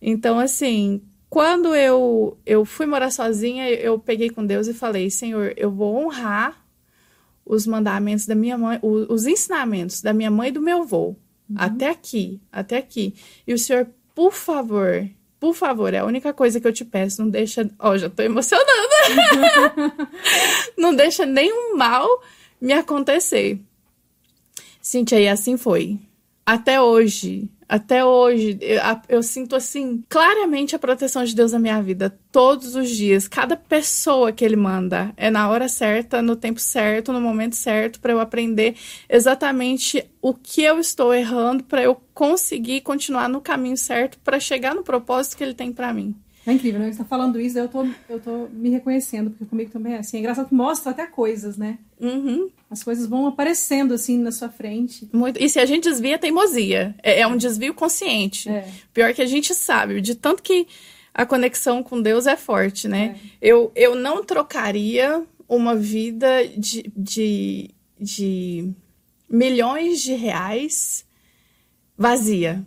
Então, 0.00 0.38
assim, 0.38 1.02
quando 1.28 1.74
eu, 1.74 2.38
eu 2.46 2.64
fui 2.64 2.86
morar 2.86 3.10
sozinha, 3.10 3.70
eu 3.70 3.98
peguei 3.98 4.30
com 4.30 4.44
Deus 4.44 4.66
e 4.66 4.74
falei: 4.74 5.10
Senhor, 5.10 5.52
eu 5.56 5.70
vou 5.70 5.96
honrar 5.96 6.64
os 7.44 7.66
mandamentos 7.66 8.26
da 8.26 8.34
minha 8.34 8.58
mãe, 8.58 8.78
os 8.82 9.26
ensinamentos 9.26 10.02
da 10.02 10.12
minha 10.12 10.30
mãe 10.30 10.48
e 10.48 10.52
do 10.52 10.60
meu 10.60 10.82
avô. 10.82 11.16
Uhum. 11.48 11.56
Até 11.56 11.88
aqui, 11.88 12.40
até 12.52 12.76
aqui. 12.76 13.14
E 13.46 13.54
o 13.54 13.58
senhor, 13.58 13.88
por 14.14 14.32
favor, 14.32 15.08
por 15.40 15.54
favor, 15.54 15.94
é 15.94 15.98
a 15.98 16.04
única 16.04 16.32
coisa 16.32 16.60
que 16.60 16.66
eu 16.66 16.72
te 16.72 16.84
peço, 16.84 17.22
não 17.22 17.30
deixa. 17.30 17.70
Ó, 17.78 17.90
oh, 17.90 17.98
já 17.98 18.10
tô 18.10 18.22
emocionando. 18.22 18.66
não 20.76 20.94
deixa 20.94 21.24
nenhum 21.24 21.76
mal 21.76 22.06
me 22.60 22.72
acontecer. 22.72 23.58
Cintia, 24.80 25.20
e 25.20 25.28
assim 25.28 25.56
foi. 25.56 25.98
Até 26.44 26.80
hoje, 26.80 27.48
até 27.68 28.02
hoje, 28.02 28.56
eu, 28.62 28.80
eu, 29.08 29.22
sinto 29.22 29.54
assim, 29.54 30.02
claramente 30.08 30.74
a 30.74 30.78
proteção 30.78 31.22
de 31.22 31.34
Deus 31.34 31.52
na 31.52 31.58
minha 31.58 31.82
vida, 31.82 32.18
todos 32.32 32.74
os 32.74 32.88
dias. 32.88 33.28
Cada 33.28 33.56
pessoa 33.56 34.32
que 34.32 34.42
Ele 34.42 34.56
manda 34.56 35.12
é 35.18 35.30
na 35.30 35.50
hora 35.50 35.68
certa, 35.68 36.22
no 36.22 36.34
tempo 36.34 36.58
certo, 36.60 37.12
no 37.12 37.20
momento 37.20 37.56
certo, 37.56 38.00
para 38.00 38.12
eu 38.12 38.20
aprender 38.20 38.74
exatamente 39.08 40.02
o 40.22 40.32
que 40.32 40.62
eu 40.62 40.80
estou 40.80 41.12
errando, 41.12 41.62
para 41.62 41.82
eu 41.82 42.00
conseguir 42.14 42.80
continuar 42.80 43.28
no 43.28 43.40
caminho 43.40 43.76
certo, 43.76 44.18
para 44.20 44.40
chegar 44.40 44.74
no 44.74 44.82
propósito 44.82 45.36
que 45.36 45.44
Ele 45.44 45.54
tem 45.54 45.70
para 45.70 45.92
mim. 45.92 46.16
É 46.48 46.52
incrível, 46.54 46.80
né? 46.80 46.90
Você 46.90 46.96
tá 46.96 47.04
falando 47.04 47.38
isso, 47.38 47.58
eu 47.58 47.68
tô, 47.68 47.86
eu 48.08 48.18
tô 48.18 48.48
me 48.50 48.70
reconhecendo, 48.70 49.30
porque 49.30 49.44
comigo 49.44 49.70
também 49.70 49.92
é 49.92 49.98
assim. 49.98 50.16
É 50.16 50.20
engraçado 50.20 50.48
que 50.48 50.54
mostra 50.54 50.92
até 50.92 51.06
coisas, 51.06 51.58
né? 51.58 51.78
Uhum. 52.00 52.48
As 52.70 52.82
coisas 52.82 53.06
vão 53.06 53.26
aparecendo 53.26 53.92
assim 53.92 54.16
na 54.16 54.32
sua 54.32 54.48
frente. 54.48 55.06
Muito. 55.12 55.42
E 55.42 55.46
se 55.46 55.60
a 55.60 55.66
gente 55.66 55.84
desvia, 55.84 56.14
é 56.14 56.18
teimosia. 56.18 56.94
É, 57.02 57.20
é 57.20 57.26
um 57.26 57.36
desvio 57.36 57.74
consciente. 57.74 58.48
É. 58.48 58.66
Pior 58.94 59.12
que 59.12 59.20
a 59.20 59.26
gente 59.26 59.54
sabe, 59.54 60.00
de 60.00 60.14
tanto 60.14 60.42
que 60.42 60.66
a 61.12 61.26
conexão 61.26 61.82
com 61.82 62.00
Deus 62.00 62.26
é 62.26 62.34
forte, 62.34 62.88
né? 62.88 63.20
É. 63.42 63.50
Eu, 63.50 63.70
eu 63.76 63.94
não 63.94 64.24
trocaria 64.24 65.22
uma 65.46 65.76
vida 65.76 66.48
de, 66.56 66.90
de, 66.96 67.70
de 68.00 68.72
milhões 69.28 70.00
de 70.00 70.14
reais 70.14 71.04
vazia 71.94 72.64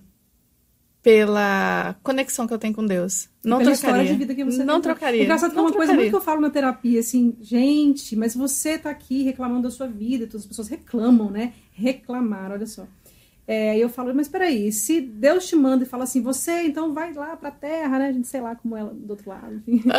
pela 1.04 1.96
conexão 2.04 2.46
que 2.46 2.54
eu 2.54 2.60
tenho 2.60 2.74
com 2.74 2.86
Deus. 2.86 3.28
Não 3.44 3.58
pela 3.58 3.76
trocaria. 3.76 4.12
de 4.12 4.20
vida 4.20 4.36
que 4.36 4.44
você 4.44 4.64
não 4.64 4.76
tem. 4.76 4.84
trocaria. 4.84 5.24
Engraçado 5.24 5.52
que 5.52 5.58
é 5.58 5.62
uma 5.62 5.70
trocaria. 5.72 5.88
coisa 5.88 5.94
muito 6.00 6.10
que 6.12 6.16
eu 6.16 6.22
falo 6.22 6.42
na 6.42 6.50
terapia, 6.50 7.00
assim, 7.00 7.36
gente, 7.42 8.16
mas 8.16 8.36
você 8.36 8.78
tá 8.78 8.90
aqui 8.92 9.24
reclamando 9.24 9.64
da 9.64 9.72
sua 9.72 9.88
vida, 9.88 10.28
todas 10.28 10.42
as 10.42 10.48
pessoas 10.48 10.68
reclamam, 10.68 11.32
né? 11.32 11.54
Reclamar, 11.72 12.52
olha 12.52 12.68
só. 12.68 12.86
É, 13.48 13.78
eu 13.78 13.90
falo, 13.90 14.14
mas 14.14 14.30
peraí, 14.30 14.72
se 14.72 15.02
Deus 15.02 15.48
te 15.48 15.56
manda 15.56 15.84
e 15.84 15.88
fala 15.88 16.04
assim, 16.04 16.22
você 16.22 16.62
então 16.64 16.94
vai 16.94 17.12
lá 17.14 17.36
pra 17.36 17.50
terra, 17.50 17.98
né? 17.98 18.08
A 18.10 18.12
gente 18.12 18.28
sei 18.28 18.40
lá 18.40 18.56
como 18.56 18.78
ela 18.78 18.94
do 18.94 19.10
outro 19.10 19.30
lado, 19.30 19.62
enfim. 19.68 19.90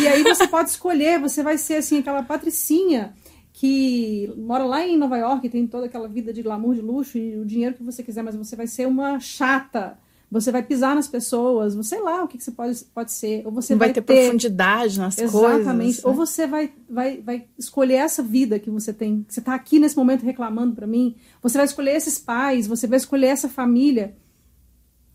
E 0.00 0.08
aí 0.08 0.22
você 0.22 0.46
pode 0.46 0.70
escolher, 0.70 1.18
você 1.18 1.42
vai 1.42 1.58
ser 1.58 1.74
assim, 1.74 1.98
aquela 1.98 2.22
patricinha 2.22 3.12
que 3.52 4.32
mora 4.36 4.64
lá 4.64 4.86
em 4.86 4.96
Nova 4.96 5.18
York, 5.18 5.48
tem 5.48 5.66
toda 5.66 5.86
aquela 5.86 6.08
vida 6.08 6.32
de 6.32 6.42
glamour, 6.42 6.74
de 6.74 6.80
luxo 6.80 7.18
e 7.18 7.36
o 7.36 7.44
dinheiro 7.44 7.74
que 7.74 7.82
você 7.82 8.02
quiser, 8.02 8.22
mas 8.22 8.36
você 8.36 8.56
vai 8.56 8.66
ser 8.66 8.86
uma 8.86 9.18
chata 9.18 9.98
você 10.34 10.50
vai 10.50 10.64
pisar 10.64 10.96
nas 10.96 11.06
pessoas, 11.06 11.74
sei 11.86 12.00
lá 12.00 12.24
o 12.24 12.26
que, 12.26 12.36
que 12.36 12.42
você 12.42 12.50
pode, 12.50 12.84
pode 12.92 13.12
ser. 13.12 13.46
Ou 13.46 13.52
você 13.52 13.76
vai, 13.76 13.86
vai 13.86 13.94
ter, 13.94 14.02
ter, 14.02 14.22
profundidade 14.22 14.98
nas 14.98 15.16
Exatamente. 15.16 15.32
coisas. 15.32 15.60
Exatamente. 15.60 15.96
Né? 15.98 16.02
Ou 16.06 16.12
você 16.12 16.46
vai, 16.48 16.72
vai, 16.90 17.22
vai 17.22 17.46
escolher 17.56 17.94
essa 17.94 18.20
vida 18.20 18.58
que 18.58 18.68
você 18.68 18.92
tem. 18.92 19.22
Que 19.22 19.32
você 19.32 19.38
está 19.38 19.54
aqui 19.54 19.78
nesse 19.78 19.96
momento 19.96 20.24
reclamando 20.24 20.74
para 20.74 20.88
mim. 20.88 21.14
Você 21.40 21.56
vai 21.56 21.64
escolher 21.64 21.92
esses 21.92 22.18
pais, 22.18 22.66
você 22.66 22.88
vai 22.88 22.96
escolher 22.96 23.28
essa 23.28 23.48
família. 23.48 24.16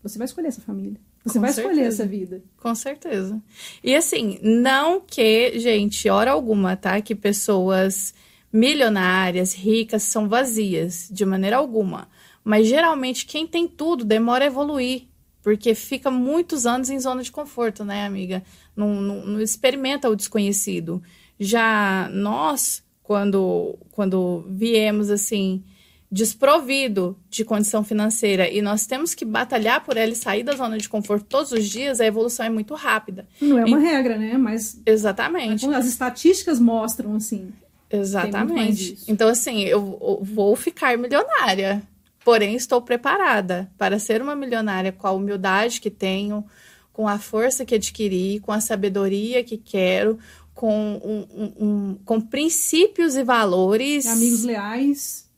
Você 0.02 0.16
vai 0.16 0.24
escolher 0.24 0.48
essa 0.48 0.62
família. 0.62 0.98
Você 1.22 1.34
Com 1.34 1.40
vai 1.42 1.52
certeza. 1.52 1.70
escolher 1.70 1.86
essa 1.86 2.06
vida. 2.06 2.42
Com 2.56 2.74
certeza. 2.74 3.42
E 3.84 3.94
assim, 3.94 4.38
não 4.42 5.02
que, 5.06 5.58
gente, 5.58 6.08
hora 6.08 6.30
alguma, 6.30 6.76
tá? 6.76 6.98
Que 7.02 7.14
pessoas 7.14 8.14
milionárias, 8.50 9.52
ricas, 9.52 10.02
são 10.02 10.30
vazias, 10.30 11.10
de 11.12 11.26
maneira 11.26 11.58
alguma. 11.58 12.08
Mas 12.42 12.66
geralmente 12.66 13.26
quem 13.26 13.46
tem 13.46 13.68
tudo 13.68 14.02
demora 14.02 14.44
a 14.44 14.46
evoluir. 14.46 15.09
Porque 15.42 15.74
fica 15.74 16.10
muitos 16.10 16.66
anos 16.66 16.90
em 16.90 16.98
zona 16.98 17.22
de 17.22 17.32
conforto, 17.32 17.84
né, 17.84 18.04
amiga? 18.04 18.42
Não, 18.76 19.00
não, 19.00 19.26
não 19.26 19.40
experimenta 19.40 20.08
o 20.08 20.16
desconhecido. 20.16 21.02
Já 21.38 22.10
nós, 22.12 22.82
quando, 23.02 23.78
quando 23.92 24.44
viemos 24.48 25.08
assim, 25.08 25.64
desprovido 26.12 27.16
de 27.30 27.44
condição 27.44 27.84
financeira 27.84 28.50
e 28.50 28.60
nós 28.60 28.84
temos 28.84 29.14
que 29.14 29.24
batalhar 29.24 29.84
por 29.84 29.96
ela 29.96 30.12
e 30.12 30.16
sair 30.16 30.42
da 30.42 30.56
zona 30.56 30.76
de 30.76 30.88
conforto 30.88 31.24
todos 31.24 31.52
os 31.52 31.68
dias, 31.68 32.00
a 32.00 32.06
evolução 32.06 32.44
é 32.44 32.50
muito 32.50 32.74
rápida. 32.74 33.26
Não 33.40 33.58
é 33.58 33.64
uma 33.64 33.78
e... 33.78 33.82
regra, 33.82 34.18
né? 34.18 34.36
Mas. 34.36 34.80
Exatamente. 34.84 35.66
As 35.66 35.86
estatísticas 35.86 36.58
mostram 36.58 37.14
assim. 37.14 37.52
Exatamente. 37.88 38.98
Então, 39.08 39.28
assim, 39.28 39.62
eu, 39.62 39.98
eu 40.00 40.20
vou 40.22 40.54
ficar 40.56 40.96
milionária. 40.98 41.82
Porém, 42.30 42.54
estou 42.54 42.80
preparada 42.80 43.68
para 43.76 43.98
ser 43.98 44.22
uma 44.22 44.36
milionária 44.36 44.92
com 44.92 45.04
a 45.04 45.10
humildade 45.10 45.80
que 45.80 45.90
tenho, 45.90 46.46
com 46.92 47.08
a 47.08 47.18
força 47.18 47.64
que 47.64 47.74
adquiri, 47.74 48.38
com 48.38 48.52
a 48.52 48.60
sabedoria 48.60 49.42
que 49.42 49.58
quero, 49.58 50.16
com, 50.54 51.00
um, 51.04 51.26
um, 51.42 51.52
um, 51.58 51.94
com 52.04 52.20
princípios 52.20 53.16
e 53.16 53.24
valores. 53.24 54.06
Amigos 54.06 54.44
leais. 54.44 55.28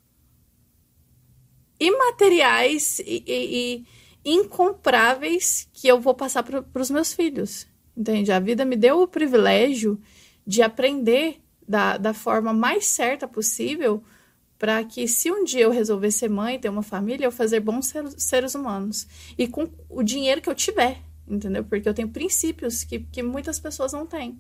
Imateriais 1.81 2.99
e, 2.99 3.25
e, 3.27 3.87
e 4.25 4.31
incompráveis 4.31 5.67
que 5.73 5.89
eu 5.89 5.99
vou 5.99 6.13
passar 6.13 6.43
para 6.43 6.83
os 6.83 6.91
meus 6.91 7.15
filhos. 7.15 7.67
Entende? 7.97 8.31
A 8.31 8.39
vida 8.39 8.67
me 8.67 8.77
deu 8.77 9.01
o 9.01 9.09
privilégio 9.09 9.99
de 10.47 10.61
aprender 10.61 11.41
da, 11.67 11.97
da 11.97 12.13
forma 12.13 12.53
mais 12.53 12.85
certa 12.85 13.27
possível 13.27 14.05
para 14.63 14.85
que 14.85 15.09
se 15.09 15.29
um 15.29 15.43
dia 15.43 15.63
eu 15.63 15.73
resolver 15.73 16.13
ser 16.13 16.31
mãe, 16.31 16.57
ter 16.57 16.69
uma 16.69 16.85
família, 16.85 17.27
eu 17.27 17.33
fazer 17.33 17.59
bons 17.59 17.93
seres, 18.17 18.55
humanos. 18.55 19.09
E 19.37 19.49
com 19.49 19.69
o 19.91 20.05
dinheiro 20.05 20.41
que 20.41 20.49
eu 20.49 20.55
tiver, 20.55 21.01
entendeu? 21.27 21.65
Porque 21.65 21.89
eu 21.89 21.93
tenho 21.93 22.09
princípios 22.09 22.85
que, 22.85 23.01
que 23.01 23.25
muitas 23.25 23.59
pessoas 23.59 23.93
não 23.93 24.07
têm, 24.07 24.39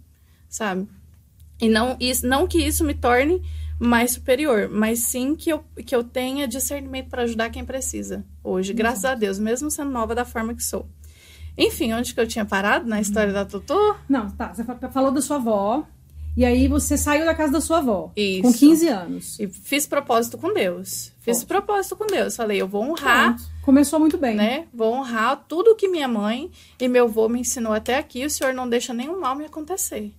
sabe? 0.48 0.86
E 1.60 1.68
não, 1.68 1.96
isso, 1.98 2.24
não 2.24 2.46
que 2.46 2.64
isso 2.64 2.84
me 2.84 2.94
torne 2.94 3.42
mais 3.80 4.12
superior, 4.12 4.68
mas 4.70 5.00
sim 5.00 5.34
que 5.34 5.50
eu, 5.50 5.64
que 5.84 5.92
eu 5.92 6.04
tenha 6.04 6.46
discernimento 6.46 7.08
para 7.08 7.24
ajudar 7.24 7.50
quem 7.50 7.64
precisa 7.64 8.24
hoje, 8.44 8.72
graças 8.72 9.04
a 9.04 9.16
Deus, 9.16 9.40
mesmo 9.40 9.72
sendo 9.72 9.90
nova 9.90 10.14
da 10.14 10.24
forma 10.24 10.54
que 10.54 10.62
sou. 10.62 10.88
Enfim, 11.58 11.94
onde 11.94 12.14
que 12.14 12.20
eu 12.20 12.28
tinha 12.28 12.44
parado 12.44 12.88
na 12.88 13.00
história 13.00 13.30
uhum. 13.30 13.34
da 13.34 13.44
Tutu? 13.44 13.96
Não, 14.08 14.30
tá. 14.30 14.54
Você 14.54 14.62
falou 14.92 15.10
da 15.10 15.20
sua 15.20 15.38
avó, 15.38 15.84
e 16.34 16.44
aí 16.44 16.66
você 16.66 16.96
saiu 16.96 17.26
da 17.26 17.34
casa 17.34 17.52
da 17.52 17.60
sua 17.60 17.78
avó. 17.78 18.10
Isso. 18.16 18.42
Com 18.42 18.52
15 18.52 18.88
anos. 18.88 19.38
E 19.38 19.46
fiz 19.46 19.86
propósito 19.86 20.38
com 20.38 20.52
Deus. 20.52 21.12
Fiz 21.20 21.38
Ótimo. 21.38 21.48
propósito 21.48 21.96
com 21.96 22.06
Deus. 22.06 22.34
Falei, 22.34 22.60
eu 22.60 22.66
vou 22.66 22.82
honrar. 22.82 23.36
Pronto. 23.36 23.50
Começou 23.62 24.00
muito 24.00 24.16
bem. 24.16 24.34
Né? 24.34 24.66
Vou 24.72 24.94
honrar 24.94 25.44
tudo 25.46 25.76
que 25.76 25.88
minha 25.88 26.08
mãe 26.08 26.50
e 26.80 26.88
meu 26.88 27.04
avô 27.04 27.28
me 27.28 27.40
ensinou 27.40 27.74
até 27.74 27.98
aqui. 27.98 28.24
O 28.24 28.30
senhor 28.30 28.54
não 28.54 28.68
deixa 28.68 28.94
nenhum 28.94 29.20
mal 29.20 29.36
me 29.36 29.44
acontecer. 29.44 30.10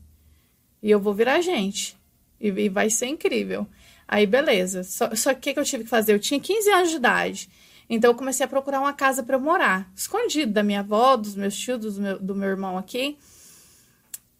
E 0.84 0.92
eu 0.92 1.00
vou 1.00 1.14
virar 1.16 1.42
gente. 1.42 1.98
E, 2.40 2.50
e 2.50 2.70
vai 2.70 2.92
ser 2.92 3.08
incrível. 3.08 3.66
Aí, 4.08 4.28
beleza. 4.28 4.84
Só, 4.84 5.16
só 5.16 5.34
que 5.34 5.50
o 5.50 5.54
que, 5.54 5.60
eu 5.60 5.66
tive 5.66 5.84
que 5.84 5.90
fazer? 5.90 6.14
Eu 6.14 6.20
tinha 6.20 6.40
15 6.40 6.70
anos 6.70 6.90
de 6.92 6.98
idade. 6.98 7.50
Então, 7.90 8.12
eu 8.12 8.16
comecei 8.16 8.46
a 8.46 8.50
procurar 8.50 8.80
uma 8.80 8.94
casa 8.94 9.24
para 9.24 9.40
morar. 9.40 9.92
Escondido 9.96 10.52
da 10.52 10.62
minha 10.62 10.82
avó, 10.82 11.16
dos 11.16 11.36
meus 11.36 11.58
tios, 11.58 11.96
do 11.96 12.02
meu, 12.02 12.20
do 12.20 12.36
meu 12.36 12.50
irmão 12.50 12.78
aqui. 12.78 13.18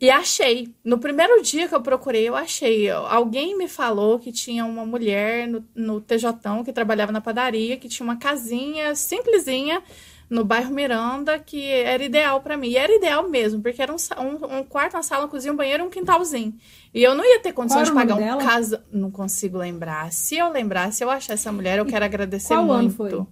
E 0.04 0.10
achei. 0.10 0.76
No 0.84 0.98
primeiro 0.98 1.42
dia 1.42 1.66
que 1.66 1.74
eu 1.74 1.82
procurei, 1.82 2.28
eu 2.28 2.36
achei. 2.36 2.90
Alguém 2.90 3.58
me 3.58 3.70
falou 3.70 4.20
que 4.20 4.34
tinha 4.34 4.66
uma 4.66 4.86
mulher 4.86 5.48
no, 5.48 5.64
no 5.74 6.02
TJ 6.02 6.34
que 6.66 6.74
trabalhava 6.74 7.10
na 7.14 7.22
padaria, 7.22 7.78
que 7.78 7.88
tinha 7.88 8.04
uma 8.04 8.18
casinha 8.18 8.96
simplesinha 8.96 9.82
no 10.30 10.44
bairro 10.44 10.74
Miranda, 10.74 11.40
que 11.40 11.70
era 11.70 12.04
ideal 12.04 12.42
para 12.42 12.58
mim. 12.58 12.68
E 12.68 12.76
era 12.76 12.94
ideal 12.94 13.30
mesmo, 13.30 13.62
porque 13.62 13.82
era 13.82 13.94
um, 13.94 13.96
um, 13.96 14.58
um, 14.58 14.64
quarto, 14.66 14.98
uma 14.98 15.04
sala, 15.04 15.24
uma 15.24 15.30
cozinha, 15.30 15.54
um 15.54 15.56
banheiro 15.56 15.86
e 15.86 15.88
um 15.88 15.90
quintalzinho. 15.90 16.54
E 16.94 17.02
eu 17.02 17.16
não 17.16 17.24
ia 17.24 17.40
ter 17.40 17.54
condição 17.54 17.82
de 17.82 17.94
pagar 17.94 18.16
um 18.16 18.38
casa. 18.40 18.84
Não 18.92 19.10
consigo 19.10 19.58
lembrar. 19.58 20.12
Se 20.12 20.36
eu 20.36 20.50
lembrar, 20.52 20.92
se 20.92 21.02
eu 21.02 21.10
achar 21.10 21.36
essa 21.36 21.50
mulher, 21.50 21.80
eu 21.80 21.86
quero 21.86 22.04
agradecer 22.04 22.56
Qual 22.56 22.66
muito. 22.66 22.76
Ano 22.76 22.90
foi? 22.90 23.26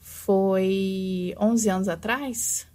foi 0.00 1.34
11 1.38 1.68
anos 1.70 1.88
atrás. 1.88 2.66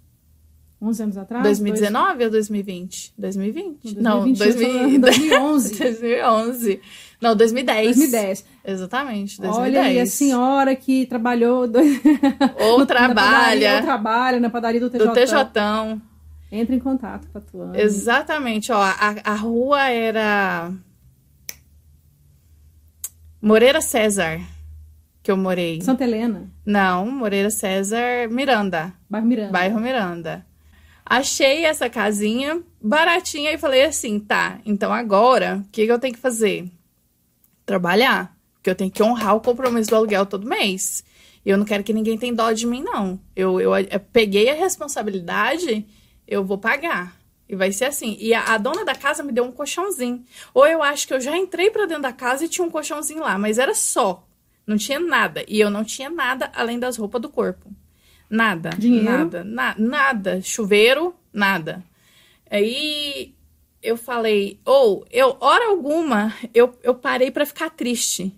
11 0.80 1.02
anos 1.02 1.16
atrás? 1.16 1.42
2019 1.42 2.18
dois... 2.18 2.24
ou 2.24 2.30
2020? 2.30 3.14
2020? 3.18 3.94
2020 3.94 4.00
não, 4.00 4.32
2000... 4.32 5.00
2011. 5.00 5.78
2011. 5.78 6.80
Não, 7.20 7.36
2010. 7.36 7.96
2010. 7.96 8.44
Exatamente, 8.64 9.40
2010. 9.40 9.56
Olha, 9.56 9.92
e 9.92 10.00
a 10.00 10.06
senhora 10.06 10.76
que 10.76 11.06
trabalhou... 11.06 11.66
Do... 11.66 11.80
Ou 12.60 12.86
trabalha. 12.86 13.14
Padaria, 13.14 13.76
ou 13.76 13.82
trabalha 13.82 14.40
na 14.40 14.50
padaria 14.50 14.80
do 14.80 14.88
TJ. 14.88 15.06
Do 15.06 15.12
TJ. 15.12 16.00
Entra 16.50 16.74
em 16.74 16.78
contato 16.78 17.28
com 17.32 17.38
a 17.38 17.40
tua. 17.40 17.72
Exatamente, 17.74 18.70
ó, 18.70 18.80
a, 18.80 19.16
a 19.24 19.34
rua 19.34 19.88
era... 19.88 20.72
Moreira 23.42 23.80
César 23.80 24.40
que 25.28 25.30
eu 25.30 25.36
morei. 25.36 25.78
Santa 25.82 26.04
Helena? 26.04 26.50
Não, 26.64 27.10
Moreira 27.10 27.50
César, 27.50 28.30
Miranda. 28.30 28.94
Bairro 29.10 29.26
Miranda. 29.26 29.52
Bairro 29.52 29.78
Miranda. 29.78 30.46
Achei 31.10 31.64
essa 31.64 31.88
casinha 31.88 32.62
baratinha 32.78 33.50
e 33.50 33.56
falei 33.56 33.82
assim, 33.82 34.20
tá, 34.20 34.60
então 34.62 34.92
agora, 34.92 35.64
o 35.66 35.70
que, 35.72 35.86
que 35.86 35.90
eu 35.90 35.98
tenho 35.98 36.12
que 36.12 36.20
fazer? 36.20 36.70
Trabalhar. 37.64 38.36
Porque 38.52 38.68
eu 38.68 38.74
tenho 38.74 38.90
que 38.90 39.02
honrar 39.02 39.34
o 39.34 39.40
compromisso 39.40 39.88
do 39.88 39.96
aluguel 39.96 40.26
todo 40.26 40.46
mês. 40.46 41.02
E 41.46 41.48
eu 41.48 41.56
não 41.56 41.64
quero 41.64 41.82
que 41.82 41.94
ninguém 41.94 42.18
tenha 42.18 42.34
dó 42.34 42.52
de 42.52 42.66
mim, 42.66 42.82
não. 42.82 43.18
Eu, 43.34 43.58
eu, 43.58 43.74
eu 43.74 44.00
peguei 44.12 44.50
a 44.50 44.54
responsabilidade, 44.54 45.86
eu 46.26 46.44
vou 46.44 46.58
pagar. 46.58 47.16
E 47.48 47.56
vai 47.56 47.72
ser 47.72 47.86
assim. 47.86 48.14
E 48.20 48.34
a, 48.34 48.44
a, 48.44 48.58
dona 48.58 48.84
da 48.84 48.94
casa 48.94 49.22
me 49.22 49.32
deu 49.32 49.44
um 49.44 49.52
colchãozinho. 49.52 50.22
Ou 50.52 50.66
eu 50.66 50.82
acho 50.82 51.08
que 51.08 51.14
eu 51.14 51.20
já 51.22 51.34
entrei 51.38 51.70
para 51.70 51.86
dentro 51.86 52.02
da 52.02 52.12
casa 52.12 52.44
e 52.44 52.48
tinha 52.48 52.66
um 52.66 52.70
colchãozinho 52.70 53.20
lá, 53.20 53.38
mas 53.38 53.56
era 53.58 53.74
só. 53.74 54.28
Não 54.66 54.76
tinha 54.76 55.00
nada. 55.00 55.42
E 55.48 55.58
eu 55.58 55.70
não 55.70 55.84
tinha 55.84 56.10
nada 56.10 56.52
além 56.54 56.78
das 56.78 56.98
roupas 56.98 57.22
do 57.22 57.30
corpo. 57.30 57.70
Nada. 58.28 58.70
Dinheiro? 58.70 59.04
Nada. 59.04 59.44
Na, 59.44 59.74
nada. 59.78 60.40
Chuveiro, 60.42 61.14
nada. 61.32 61.82
Aí 62.50 63.34
eu 63.82 63.96
falei, 63.96 64.58
ou, 64.64 65.06
eu, 65.10 65.36
hora 65.40 65.68
alguma, 65.68 66.34
eu, 66.52 66.74
eu 66.82 66.94
parei 66.94 67.30
para 67.30 67.46
ficar 67.46 67.70
triste. 67.70 68.34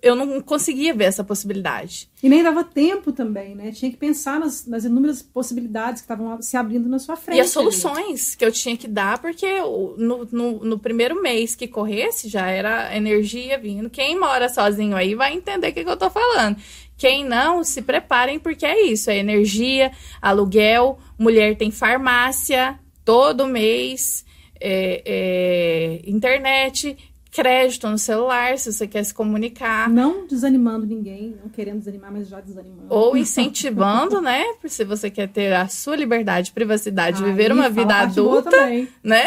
Eu 0.00 0.16
não 0.16 0.40
conseguia 0.40 0.92
ver 0.92 1.04
essa 1.04 1.22
possibilidade. 1.22 2.10
E 2.20 2.28
nem 2.28 2.42
dava 2.42 2.64
tempo 2.64 3.12
também, 3.12 3.54
né? 3.54 3.70
Tinha 3.70 3.88
que 3.88 3.96
pensar 3.96 4.40
nas, 4.40 4.66
nas 4.66 4.84
inúmeras 4.84 5.22
possibilidades 5.22 6.00
que 6.00 6.06
estavam 6.06 6.42
se 6.42 6.56
abrindo 6.56 6.88
na 6.88 6.98
sua 6.98 7.14
frente. 7.14 7.38
E 7.38 7.40
as 7.40 7.50
soluções 7.50 8.30
gente. 8.30 8.36
que 8.36 8.44
eu 8.44 8.50
tinha 8.50 8.76
que 8.76 8.88
dar, 8.88 9.20
porque 9.20 9.60
no, 9.60 10.26
no, 10.32 10.64
no, 10.64 10.78
primeiro 10.80 11.22
mês 11.22 11.54
que 11.54 11.68
corresse 11.68 12.28
já 12.28 12.48
era 12.48 12.96
energia 12.96 13.56
vindo. 13.56 13.88
Quem 13.88 14.18
mora 14.18 14.48
sozinho 14.48 14.96
aí 14.96 15.14
vai 15.14 15.34
entender 15.34 15.68
o 15.68 15.72
que, 15.72 15.84
que 15.84 15.90
eu 15.90 15.96
tô 15.96 16.10
falando. 16.10 16.56
Quem 17.02 17.24
não, 17.24 17.64
se 17.64 17.82
preparem, 17.82 18.38
porque 18.38 18.64
é 18.64 18.86
isso: 18.86 19.10
é 19.10 19.18
energia, 19.18 19.90
aluguel, 20.20 21.00
mulher 21.18 21.56
tem 21.56 21.68
farmácia 21.68 22.78
todo 23.04 23.44
mês, 23.44 24.24
é, 24.60 25.02
é, 25.04 26.00
internet, 26.08 26.96
crédito 27.28 27.88
no 27.88 27.98
celular, 27.98 28.56
se 28.56 28.72
você 28.72 28.86
quer 28.86 29.02
se 29.02 29.12
comunicar. 29.12 29.90
Não 29.90 30.28
desanimando 30.28 30.86
ninguém, 30.86 31.36
não 31.42 31.50
querendo 31.50 31.80
desanimar, 31.80 32.12
mas 32.12 32.28
já 32.28 32.40
desanimando. 32.40 32.86
Ou 32.88 33.16
incentivando, 33.18 34.20
né? 34.20 34.44
Se 34.66 34.84
você 34.84 35.10
quer 35.10 35.26
ter 35.26 35.52
a 35.52 35.66
sua 35.66 35.96
liberdade, 35.96 36.52
privacidade, 36.52 37.20
viver 37.20 37.50
uma 37.50 37.68
vida 37.68 37.96
adulta, 37.96 38.56
né? 39.02 39.24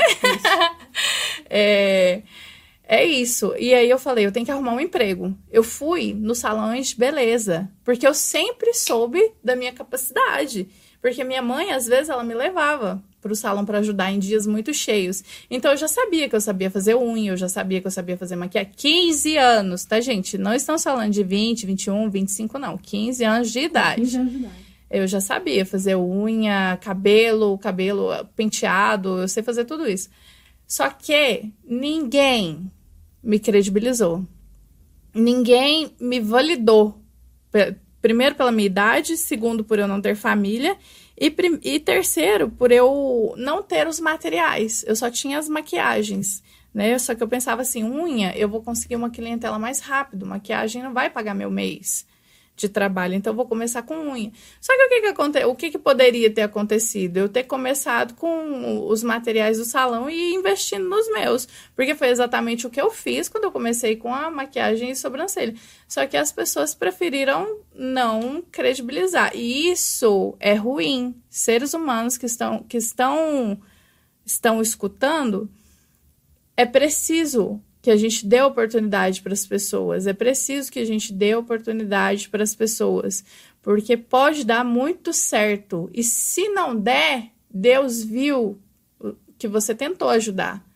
é, 1.50 2.22
é 2.88 3.04
isso. 3.04 3.54
E 3.58 3.74
aí 3.74 3.89
eu 3.89 3.98
falei, 3.98 4.26
eu 4.26 4.32
tenho 4.32 4.45
que 4.45 4.52
arrumar 4.52 4.74
um 4.74 4.80
emprego. 4.80 5.36
Eu 5.52 5.63
fui 5.63 6.13
no 6.13 6.36
salões 6.36 6.89
de 6.89 6.98
beleza, 6.98 7.69
porque 7.84 8.08
eu 8.08 8.13
sempre 8.13 8.74
soube 8.74 9.32
da 9.43 9.56
minha 9.56 9.74
capacidade. 9.74 10.67
Porque 11.02 11.24
minha 11.24 11.41
mãe, 11.41 11.71
às 11.71 11.86
vezes, 11.86 12.10
ela 12.10 12.24
me 12.24 12.34
levava 12.34 13.04
para 13.21 13.32
o 13.32 13.36
salão 13.36 13.65
para 13.65 13.80
ajudar 13.80 14.12
em 14.12 14.19
dias 14.19 14.45
muito 14.45 14.71
cheios. 14.74 15.24
Então 15.50 15.71
eu 15.71 15.78
já 15.78 15.88
sabia 15.88 16.30
que 16.30 16.36
eu 16.36 16.41
sabia 16.41 16.69
fazer 16.69 16.95
unha, 16.95 17.32
eu 17.32 17.38
já 17.38 17.50
sabia 17.50 17.82
que 17.82 17.88
eu 17.88 17.91
sabia 17.91 18.15
fazer 18.15 18.36
maquiagem. 18.36 18.71
15 18.76 19.38
anos, 19.38 19.84
tá, 19.84 20.00
gente? 20.00 20.38
Não 20.38 20.54
estamos 20.54 20.84
falando 20.84 21.12
de 21.12 21.24
20, 21.24 21.65
21, 21.65 22.10
25, 22.10 22.60
não. 22.60 22.78
15 22.78 23.24
anos 23.24 23.52
de 23.52 23.60
idade. 23.62 24.02
15 24.02 24.17
anos 24.17 24.32
de 24.32 24.38
idade. 24.38 24.65
Eu 24.91 25.08
já 25.08 25.19
sabia 25.19 25.65
fazer 25.65 25.95
unha, 25.95 26.78
cabelo, 26.78 27.58
cabelo 27.58 28.10
penteado, 28.36 29.19
eu 29.19 29.28
sei 29.28 29.41
fazer 29.41 29.65
tudo 29.65 29.89
isso. 29.89 30.10
Só 30.67 30.89
que 30.89 31.52
ninguém 31.67 32.71
me 33.26 33.40
credibilizou. 33.40 34.24
Ninguém 35.14 35.92
me 36.00 36.20
validou. 36.20 37.02
Primeiro, 38.02 38.36
pela 38.36 38.52
minha 38.52 38.68
idade, 38.68 39.18
segundo, 39.18 39.64
por 39.64 39.80
eu 39.80 39.88
não 39.88 40.00
ter 40.00 40.16
família, 40.16 40.78
e, 41.20 41.34
e 41.64 41.80
terceiro, 41.80 42.50
por 42.50 42.72
eu 42.72 43.34
não 43.38 43.64
ter 43.64 43.88
os 43.88 44.00
materiais. 44.00 44.86
Eu 44.88 44.96
só 44.96 45.10
tinha 45.10 45.40
as 45.40 45.50
maquiagens. 45.50 46.44
Né? 46.74 47.00
Só 47.00 47.16
que 47.16 47.24
eu 47.24 47.28
pensava 47.28 47.62
assim, 47.62 47.84
unha, 47.84 48.38
eu 48.38 48.48
vou 48.48 48.62
conseguir 48.62 48.96
uma 48.96 49.10
clientela 49.10 49.58
mais 49.58 49.80
rápido, 49.80 50.26
maquiagem 50.26 50.84
não 50.84 50.94
vai 50.94 51.10
pagar 51.10 51.34
meu 51.34 51.50
mês 51.50 52.06
de 52.56 52.70
trabalho, 52.70 53.13
então 53.13 53.36
vou 53.36 53.46
começar 53.46 53.82
com 53.82 53.96
unha. 54.12 54.32
Só 54.62 54.74
que 54.76 54.86
o 54.86 54.89
que 54.89 55.02
que, 55.02 55.08
aconte... 55.08 55.44
o 55.44 55.56
que 55.56 55.72
que 55.72 55.78
poderia 55.78 56.30
ter 56.30 56.44
acontecido? 56.44 57.18
Eu 57.18 57.30
ter 57.30 57.44
começado 57.44 58.13
com 58.15 58.88
os 58.88 59.04
materiais 59.04 59.58
do 59.58 59.65
salão 59.65 60.10
e 60.10 60.34
investindo 60.34 60.88
nos 60.88 61.12
meus, 61.12 61.48
porque 61.76 61.96
foi 61.96 62.10
exatamente 62.10 62.65
o 62.65 62.70
que 62.70 62.80
eu 62.80 62.89
fiz 62.91 63.28
quando 63.28 63.44
eu 63.46 63.52
comecei 63.52 63.96
com 63.96 64.13
a 64.13 64.32
maquiagem 64.32 64.91
e 64.91 64.96
sobrancelha. 64.96 65.54
Só 65.88 66.08
que 66.08 66.15
as 66.15 66.32
pessoas 66.32 66.74
preferiram 66.74 67.60
não 67.74 68.41
credibilizar. 68.52 69.36
E 69.36 69.70
isso 69.70 70.36
é 70.39 70.54
ruim. 70.54 71.13
Seres 71.30 71.74
humanos 71.74 72.18
que 72.18 72.26
estão 72.26 72.63
que 72.63 72.78
estão 72.78 73.60
estão 74.26 74.62
escutando, 74.62 75.50
é 76.58 76.65
preciso 76.65 77.62
que 77.86 77.91
a 77.91 77.95
gente 77.95 78.26
dê 78.26 78.41
oportunidade 78.41 79.21
para 79.21 79.32
as 79.32 79.45
pessoas. 79.45 80.08
É 80.08 80.13
preciso 80.13 80.71
que 80.71 80.80
a 80.80 80.86
gente 80.86 81.13
dê 81.13 81.36
oportunidade 81.36 82.28
para 82.30 82.41
as 82.41 82.56
pessoas, 82.56 83.24
porque 83.62 83.95
pode 83.95 84.43
dar 84.43 84.65
muito 84.65 85.13
certo. 85.13 85.88
E 85.93 86.04
se 86.04 86.50
não 86.50 86.76
der, 86.76 87.30
Deus 87.48 88.04
viu 88.04 88.60
que 89.38 89.48
você 89.48 89.76
tentou 89.76 90.10
ajudar. 90.10 90.67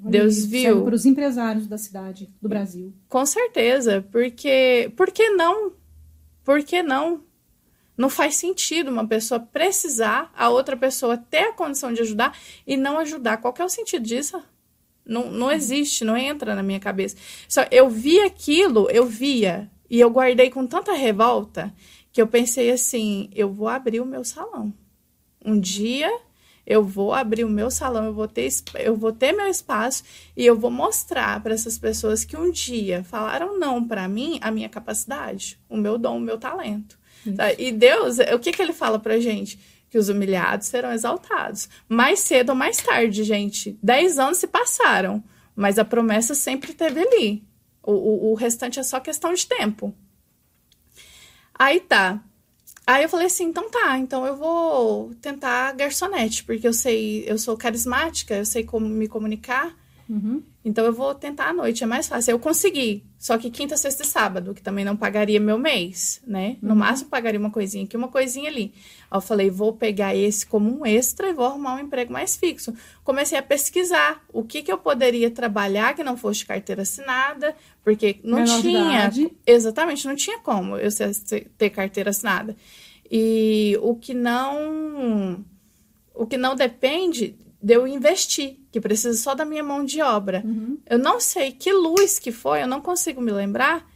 Olha 0.00 0.10
Deus 0.10 0.38
isso, 0.38 0.48
viu. 0.48 0.84
Para 0.84 0.94
os 0.94 1.04
empresários 1.04 1.66
da 1.66 1.76
cidade, 1.76 2.32
do 2.40 2.48
Brasil. 2.48 2.94
Com 3.10 3.26
certeza, 3.26 4.02
porque 4.10 4.90
por 4.96 5.10
que 5.10 5.28
não? 5.28 5.74
Por 6.42 6.64
que 6.64 6.82
não? 6.82 7.24
Não 7.94 8.08
faz 8.08 8.36
sentido 8.36 8.90
uma 8.90 9.06
pessoa 9.06 9.38
precisar, 9.38 10.32
a 10.34 10.48
outra 10.48 10.78
pessoa 10.78 11.18
ter 11.18 11.48
a 11.48 11.52
condição 11.52 11.92
de 11.92 12.00
ajudar 12.00 12.34
e 12.66 12.74
não 12.74 12.96
ajudar. 12.96 13.36
Qual 13.36 13.54
é 13.58 13.64
o 13.64 13.68
sentido 13.68 14.02
disso? 14.02 14.42
Não, 15.04 15.30
não 15.30 15.50
existe, 15.50 16.04
não 16.04 16.16
entra 16.16 16.54
na 16.54 16.62
minha 16.62 16.80
cabeça. 16.80 17.16
Só 17.48 17.66
eu 17.70 17.88
vi 17.88 18.20
aquilo, 18.20 18.88
eu 18.90 19.06
via, 19.06 19.70
e 19.88 20.00
eu 20.00 20.10
guardei 20.10 20.50
com 20.50 20.66
tanta 20.66 20.92
revolta 20.92 21.72
que 22.12 22.20
eu 22.20 22.26
pensei 22.26 22.70
assim: 22.70 23.28
eu 23.34 23.52
vou 23.52 23.68
abrir 23.68 24.00
o 24.00 24.06
meu 24.06 24.24
salão. 24.24 24.72
Um 25.44 25.60
dia 25.60 26.10
eu 26.66 26.82
vou 26.82 27.12
abrir 27.12 27.44
o 27.44 27.50
meu 27.50 27.70
salão, 27.70 28.06
eu 28.06 28.14
vou 28.14 28.26
ter, 28.26 28.48
eu 28.78 28.96
vou 28.96 29.12
ter 29.12 29.32
meu 29.32 29.46
espaço 29.46 30.02
e 30.34 30.46
eu 30.46 30.58
vou 30.58 30.70
mostrar 30.70 31.42
para 31.42 31.52
essas 31.52 31.76
pessoas 31.76 32.24
que 32.24 32.36
um 32.36 32.50
dia 32.50 33.04
falaram 33.04 33.58
não 33.58 33.86
para 33.86 34.08
mim, 34.08 34.38
a 34.40 34.50
minha 34.50 34.68
capacidade, 34.68 35.58
o 35.68 35.76
meu 35.76 35.98
dom, 35.98 36.16
o 36.16 36.20
meu 36.20 36.38
talento. 36.38 36.98
E 37.58 37.72
Deus, 37.72 38.18
o 38.18 38.38
que, 38.38 38.52
que 38.52 38.62
ele 38.62 38.72
fala 38.72 38.98
pra 38.98 39.18
gente? 39.18 39.58
Que 39.94 39.98
os 39.98 40.08
humilhados 40.08 40.66
serão 40.66 40.90
exaltados. 40.90 41.68
Mais 41.88 42.18
cedo 42.18 42.48
ou 42.48 42.56
mais 42.56 42.78
tarde, 42.78 43.22
gente. 43.22 43.78
Dez 43.80 44.18
anos 44.18 44.38
se 44.38 44.48
passaram, 44.48 45.22
mas 45.54 45.78
a 45.78 45.84
promessa 45.84 46.34
sempre 46.34 46.74
teve 46.74 47.00
ali. 47.00 47.44
O, 47.80 47.92
o, 47.92 48.32
o 48.32 48.34
restante 48.34 48.80
é 48.80 48.82
só 48.82 48.98
questão 48.98 49.32
de 49.32 49.46
tempo. 49.46 49.94
Aí 51.56 51.78
tá. 51.78 52.20
Aí 52.84 53.04
eu 53.04 53.08
falei 53.08 53.28
assim, 53.28 53.44
então 53.44 53.70
tá, 53.70 53.96
então 53.96 54.26
eu 54.26 54.36
vou 54.36 55.14
tentar 55.22 55.70
garçonete, 55.74 56.42
porque 56.42 56.66
eu 56.66 56.72
sei, 56.72 57.22
eu 57.28 57.38
sou 57.38 57.56
carismática, 57.56 58.34
eu 58.34 58.44
sei 58.44 58.64
como 58.64 58.88
me 58.88 59.06
comunicar. 59.06 59.76
Uhum. 60.08 60.42
Então 60.64 60.84
eu 60.84 60.92
vou 60.92 61.14
tentar 61.14 61.50
à 61.50 61.52
noite, 61.52 61.82
é 61.82 61.86
mais 61.86 62.08
fácil. 62.08 62.32
Eu 62.32 62.38
consegui, 62.38 63.04
só 63.18 63.36
que 63.36 63.50
quinta, 63.50 63.76
sexta 63.76 64.02
e 64.02 64.06
sábado, 64.06 64.54
que 64.54 64.62
também 64.62 64.84
não 64.84 64.96
pagaria 64.96 65.40
meu 65.40 65.58
mês, 65.58 66.22
né? 66.26 66.56
No 66.60 66.70
uhum. 66.70 66.76
máximo 66.76 67.10
pagaria 67.10 67.38
uma 67.38 67.50
coisinha 67.50 67.84
aqui, 67.84 67.96
uma 67.96 68.08
coisinha 68.08 68.48
ali. 68.48 68.72
Aí 69.10 69.16
eu 69.16 69.20
falei, 69.20 69.50
vou 69.50 69.72
pegar 69.72 70.14
esse 70.14 70.46
como 70.46 70.80
um 70.80 70.86
extra 70.86 71.28
e 71.28 71.32
vou 71.32 71.46
arrumar 71.46 71.76
um 71.76 71.80
emprego 71.80 72.12
mais 72.12 72.36
fixo. 72.36 72.72
Comecei 73.02 73.38
a 73.38 73.42
pesquisar 73.42 74.22
o 74.32 74.42
que, 74.42 74.62
que 74.62 74.72
eu 74.72 74.78
poderia 74.78 75.30
trabalhar 75.30 75.94
que 75.94 76.04
não 76.04 76.16
fosse 76.16 76.44
carteira 76.44 76.82
assinada, 76.82 77.54
porque 77.82 78.20
não 78.22 78.38
Menor 78.38 78.60
tinha. 78.60 79.12
Exatamente, 79.46 80.06
não 80.06 80.16
tinha 80.16 80.38
como 80.38 80.76
eu 80.76 80.90
ter 81.58 81.70
carteira 81.70 82.10
assinada. 82.10 82.56
E 83.10 83.78
o 83.82 83.94
que 83.94 84.14
não 84.14 85.44
o 86.14 86.26
que 86.26 86.36
não 86.36 86.54
depende 86.54 87.36
de 87.64 87.72
eu 87.72 87.86
investir, 87.86 88.58
que 88.70 88.78
precisa 88.78 89.16
só 89.16 89.34
da 89.34 89.42
minha 89.42 89.62
mão 89.62 89.86
de 89.86 90.02
obra. 90.02 90.42
Uhum. 90.44 90.78
Eu 90.84 90.98
não 90.98 91.18
sei 91.18 91.50
que 91.50 91.72
luz 91.72 92.18
que 92.18 92.30
foi, 92.30 92.62
eu 92.62 92.66
não 92.66 92.82
consigo 92.82 93.22
me 93.22 93.32
lembrar, 93.32 93.90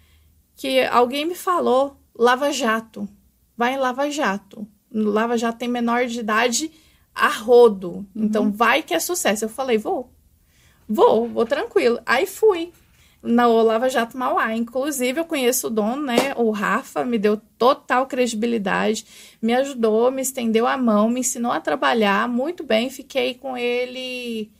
que 0.56 0.80
alguém 0.84 1.26
me 1.26 1.34
falou 1.34 2.00
Lava 2.18 2.50
Jato. 2.50 3.06
Vai 3.54 3.74
em 3.74 3.76
Lava 3.76 4.10
Jato. 4.10 4.66
Lava 4.90 5.36
Jato 5.36 5.58
tem 5.58 5.68
menor 5.68 6.06
de 6.06 6.20
idade 6.20 6.72
a 7.14 7.28
rodo. 7.28 8.06
Então 8.16 8.50
vai 8.50 8.82
que 8.82 8.94
é 8.94 8.98
sucesso. 8.98 9.44
Eu 9.44 9.50
falei, 9.50 9.76
vou. 9.76 10.10
Vou, 10.88 11.28
vou 11.28 11.44
tranquilo. 11.44 12.00
Aí 12.06 12.26
fui 12.26 12.72
na 13.22 13.46
Lava 13.46 13.88
Jato 13.88 14.16
Mauá. 14.16 14.54
Inclusive, 14.54 15.20
eu 15.20 15.24
conheço 15.24 15.66
o 15.66 15.70
dono, 15.70 16.02
né? 16.02 16.34
O 16.36 16.50
Rafa 16.50 17.04
me 17.04 17.18
deu 17.18 17.40
total 17.58 18.06
credibilidade, 18.06 19.04
me 19.40 19.54
ajudou, 19.54 20.10
me 20.10 20.22
estendeu 20.22 20.66
a 20.66 20.76
mão, 20.76 21.08
me 21.08 21.20
ensinou 21.20 21.52
a 21.52 21.60
trabalhar 21.60 22.28
muito 22.28 22.62
bem. 22.64 22.90
Fiquei 22.90 23.34
com 23.34 23.56
ele 23.56 24.50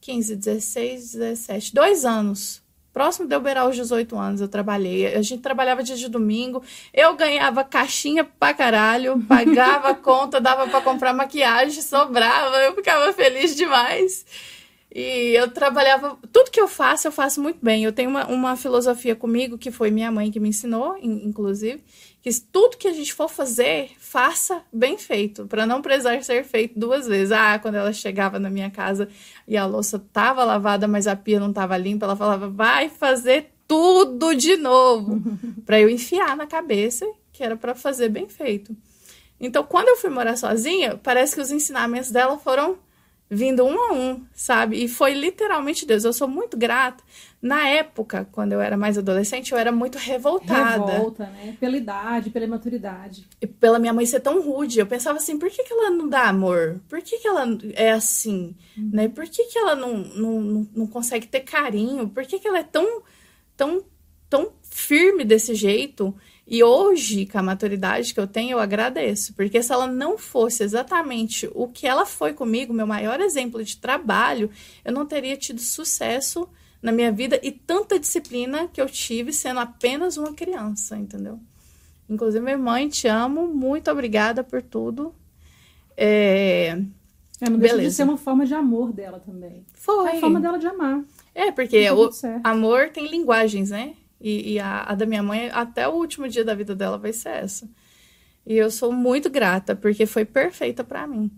15, 0.00 0.36
16, 0.36 1.12
17, 1.12 1.74
dois 1.74 2.04
anos. 2.04 2.62
Próximo 2.92 3.28
de 3.28 3.34
eu 3.36 3.40
beirar 3.40 3.68
os 3.68 3.76
18 3.76 4.18
anos, 4.18 4.40
eu 4.40 4.48
trabalhei. 4.48 5.14
A 5.14 5.22
gente 5.22 5.42
trabalhava 5.42 5.82
dia 5.82 5.94
de 5.94 6.08
domingo. 6.08 6.62
Eu 6.92 7.14
ganhava 7.14 7.62
caixinha 7.62 8.24
pra 8.24 8.52
caralho, 8.52 9.22
pagava 9.28 9.90
a 9.90 9.94
conta, 9.94 10.40
dava 10.40 10.66
para 10.66 10.80
comprar 10.80 11.12
maquiagem, 11.12 11.82
sobrava. 11.82 12.56
Eu 12.56 12.74
ficava 12.74 13.12
feliz 13.12 13.54
demais. 13.54 14.26
E 14.92 15.34
eu 15.36 15.48
trabalhava. 15.50 16.18
Tudo 16.32 16.50
que 16.50 16.60
eu 16.60 16.66
faço, 16.66 17.06
eu 17.06 17.12
faço 17.12 17.40
muito 17.40 17.58
bem. 17.62 17.84
Eu 17.84 17.92
tenho 17.92 18.10
uma, 18.10 18.26
uma 18.26 18.56
filosofia 18.56 19.14
comigo, 19.14 19.56
que 19.56 19.70
foi 19.70 19.90
minha 19.90 20.10
mãe 20.10 20.30
que 20.32 20.40
me 20.40 20.48
ensinou, 20.48 20.96
in- 20.98 21.28
inclusive, 21.28 21.80
que 22.20 22.28
tudo 22.52 22.76
que 22.76 22.88
a 22.88 22.92
gente 22.92 23.14
for 23.14 23.28
fazer, 23.28 23.92
faça 23.98 24.62
bem 24.72 24.98
feito, 24.98 25.46
para 25.46 25.64
não 25.64 25.80
precisar 25.80 26.20
ser 26.24 26.44
feito 26.44 26.78
duas 26.78 27.06
vezes. 27.06 27.30
Ah, 27.30 27.58
quando 27.58 27.76
ela 27.76 27.92
chegava 27.92 28.40
na 28.40 28.50
minha 28.50 28.68
casa 28.70 29.08
e 29.46 29.56
a 29.56 29.64
louça 29.64 29.98
tava 30.12 30.44
lavada, 30.44 30.88
mas 30.88 31.06
a 31.06 31.14
pia 31.14 31.38
não 31.38 31.52
tava 31.52 31.76
limpa, 31.76 32.06
ela 32.06 32.16
falava: 32.16 32.48
vai 32.48 32.88
fazer 32.88 33.52
tudo 33.68 34.34
de 34.34 34.56
novo, 34.56 35.22
para 35.64 35.80
eu 35.80 35.88
enfiar 35.88 36.36
na 36.36 36.46
cabeça 36.48 37.06
que 37.32 37.44
era 37.44 37.56
para 37.56 37.76
fazer 37.76 38.08
bem 38.08 38.28
feito. 38.28 38.76
Então, 39.40 39.62
quando 39.62 39.88
eu 39.88 39.96
fui 39.96 40.10
morar 40.10 40.36
sozinha, 40.36 40.98
parece 41.02 41.34
que 41.36 41.40
os 41.40 41.50
ensinamentos 41.50 42.10
dela 42.10 42.36
foram 42.36 42.76
vindo 43.30 43.64
um 43.64 43.80
a 43.80 43.92
um, 43.92 44.24
sabe? 44.34 44.82
E 44.82 44.88
foi 44.88 45.14
literalmente 45.14 45.86
Deus. 45.86 46.02
Eu 46.02 46.12
sou 46.12 46.26
muito 46.26 46.56
grata. 46.56 47.04
Na 47.40 47.68
época, 47.68 48.28
quando 48.32 48.52
eu 48.52 48.60
era 48.60 48.76
mais 48.76 48.98
adolescente, 48.98 49.52
eu 49.52 49.58
era 49.58 49.70
muito 49.70 49.96
revoltada. 49.96 50.92
Revolta, 50.92 51.26
né? 51.26 51.56
Pela 51.60 51.76
idade, 51.76 52.30
pela 52.30 52.44
imaturidade. 52.44 53.24
E 53.40 53.46
pela 53.46 53.78
minha 53.78 53.92
mãe 53.92 54.04
ser 54.04 54.18
tão 54.18 54.42
rude. 54.42 54.80
Eu 54.80 54.86
pensava 54.86 55.18
assim, 55.18 55.38
por 55.38 55.48
que, 55.48 55.62
que 55.62 55.72
ela 55.72 55.90
não 55.90 56.08
dá 56.08 56.28
amor? 56.28 56.80
Por 56.88 57.00
que, 57.00 57.18
que 57.18 57.28
ela 57.28 57.46
é 57.74 57.92
assim? 57.92 58.56
Né? 58.76 59.08
Por 59.08 59.24
que, 59.26 59.44
que 59.44 59.58
ela 59.58 59.76
não, 59.76 59.96
não, 59.98 60.40
não, 60.40 60.68
não 60.74 60.86
consegue 60.88 61.28
ter 61.28 61.40
carinho? 61.40 62.08
Por 62.08 62.26
que, 62.26 62.40
que 62.40 62.48
ela 62.48 62.58
é 62.58 62.64
tão, 62.64 63.02
tão, 63.56 63.84
tão 64.28 64.50
firme 64.62 65.24
desse 65.24 65.54
jeito? 65.54 66.12
E 66.50 66.64
hoje, 66.64 67.26
com 67.26 67.38
a 67.38 67.42
maturidade 67.44 68.12
que 68.12 68.18
eu 68.18 68.26
tenho, 68.26 68.52
eu 68.52 68.58
agradeço. 68.58 69.32
Porque 69.34 69.62
se 69.62 69.72
ela 69.72 69.86
não 69.86 70.18
fosse 70.18 70.64
exatamente 70.64 71.48
o 71.54 71.68
que 71.68 71.86
ela 71.86 72.04
foi 72.04 72.32
comigo, 72.32 72.74
meu 72.74 72.88
maior 72.88 73.20
exemplo 73.20 73.62
de 73.62 73.76
trabalho, 73.76 74.50
eu 74.84 74.92
não 74.92 75.06
teria 75.06 75.36
tido 75.36 75.60
sucesso 75.60 76.48
na 76.82 76.90
minha 76.90 77.12
vida 77.12 77.38
e 77.40 77.52
tanta 77.52 78.00
disciplina 78.00 78.66
que 78.66 78.80
eu 78.80 78.86
tive 78.86 79.32
sendo 79.32 79.60
apenas 79.60 80.16
uma 80.16 80.32
criança, 80.32 80.96
entendeu? 80.96 81.38
Inclusive, 82.08 82.42
minha 82.44 82.58
mãe, 82.58 82.88
te 82.88 83.06
amo, 83.06 83.46
muito 83.46 83.88
obrigada 83.88 84.42
por 84.42 84.60
tudo. 84.60 85.14
É, 85.96 86.76
É, 87.40 87.48
não 87.48 87.58
deixa 87.58 87.74
de 87.74 87.80
Beleza. 87.80 87.96
ser 87.96 88.02
uma 88.02 88.16
forma 88.16 88.44
de 88.44 88.54
amor 88.54 88.92
dela 88.92 89.20
também. 89.20 89.64
foi. 89.72 90.10
É 90.10 90.16
a 90.16 90.20
forma 90.20 90.40
dela 90.40 90.58
de 90.58 90.66
amar. 90.66 91.04
É, 91.32 91.52
porque 91.52 91.88
o 91.92 92.10
amor 92.42 92.88
tem 92.88 93.06
linguagens, 93.06 93.70
né? 93.70 93.94
E, 94.20 94.54
e 94.54 94.58
a, 94.60 94.82
a 94.82 94.94
da 94.94 95.06
minha 95.06 95.22
mãe, 95.22 95.50
até 95.50 95.88
o 95.88 95.92
último 95.92 96.28
dia 96.28 96.44
da 96.44 96.54
vida 96.54 96.74
dela, 96.74 96.98
vai 96.98 97.12
ser 97.12 97.30
essa. 97.30 97.68
E 98.46 98.56
eu 98.56 98.70
sou 98.70 98.92
muito 98.92 99.30
grata, 99.30 99.76
porque 99.76 100.06
foi 100.06 100.24
perfeita 100.24 100.84
pra 100.84 101.06
mim. 101.06 101.30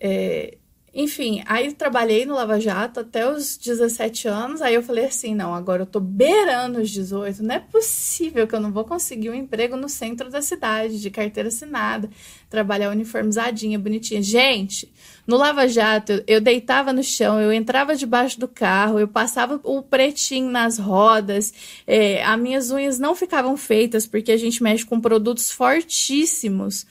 É, 0.00 0.58
enfim, 0.92 1.40
aí 1.46 1.72
trabalhei 1.72 2.26
no 2.26 2.34
Lava 2.34 2.58
Jato 2.58 2.98
até 2.98 3.30
os 3.30 3.56
17 3.56 4.26
anos. 4.26 4.60
Aí 4.60 4.74
eu 4.74 4.82
falei 4.82 5.04
assim: 5.04 5.36
não, 5.36 5.54
agora 5.54 5.82
eu 5.82 5.86
tô 5.86 6.00
beirando 6.00 6.80
os 6.80 6.90
18. 6.90 7.44
Não 7.44 7.54
é 7.54 7.60
possível 7.60 8.46
que 8.46 8.54
eu 8.54 8.60
não 8.60 8.72
vou 8.72 8.84
conseguir 8.84 9.30
um 9.30 9.34
emprego 9.34 9.76
no 9.76 9.88
centro 9.88 10.28
da 10.28 10.42
cidade, 10.42 11.00
de 11.00 11.08
carteira 11.08 11.48
assinada, 11.48 12.10
trabalhar 12.48 12.90
uniformizadinha, 12.90 13.78
bonitinha. 13.78 14.20
Gente, 14.20 14.92
no 15.24 15.36
Lava 15.36 15.68
Jato, 15.68 16.24
eu, 16.26 16.40
deitava 16.40 16.92
no 16.92 17.04
chão, 17.04 17.40
eu 17.40 17.52
entrava 17.52 17.94
debaixo 17.94 18.40
do 18.40 18.48
carro, 18.48 18.98
eu 18.98 19.06
passava 19.06 19.60
o 19.62 19.80
pretinho 19.82 20.50
nas 20.50 20.76
rodas, 20.76 21.54
é, 21.86 22.24
as 22.24 22.40
minhas 22.40 22.72
unhas 22.72 22.98
não 22.98 23.14
ficavam 23.14 23.56
feitas, 23.56 24.08
porque 24.08 24.32
a 24.32 24.36
gente 24.36 24.60
mexe 24.60 24.84
com 24.84 25.00
produtos 25.00 25.52
fortíssimos 25.52 26.84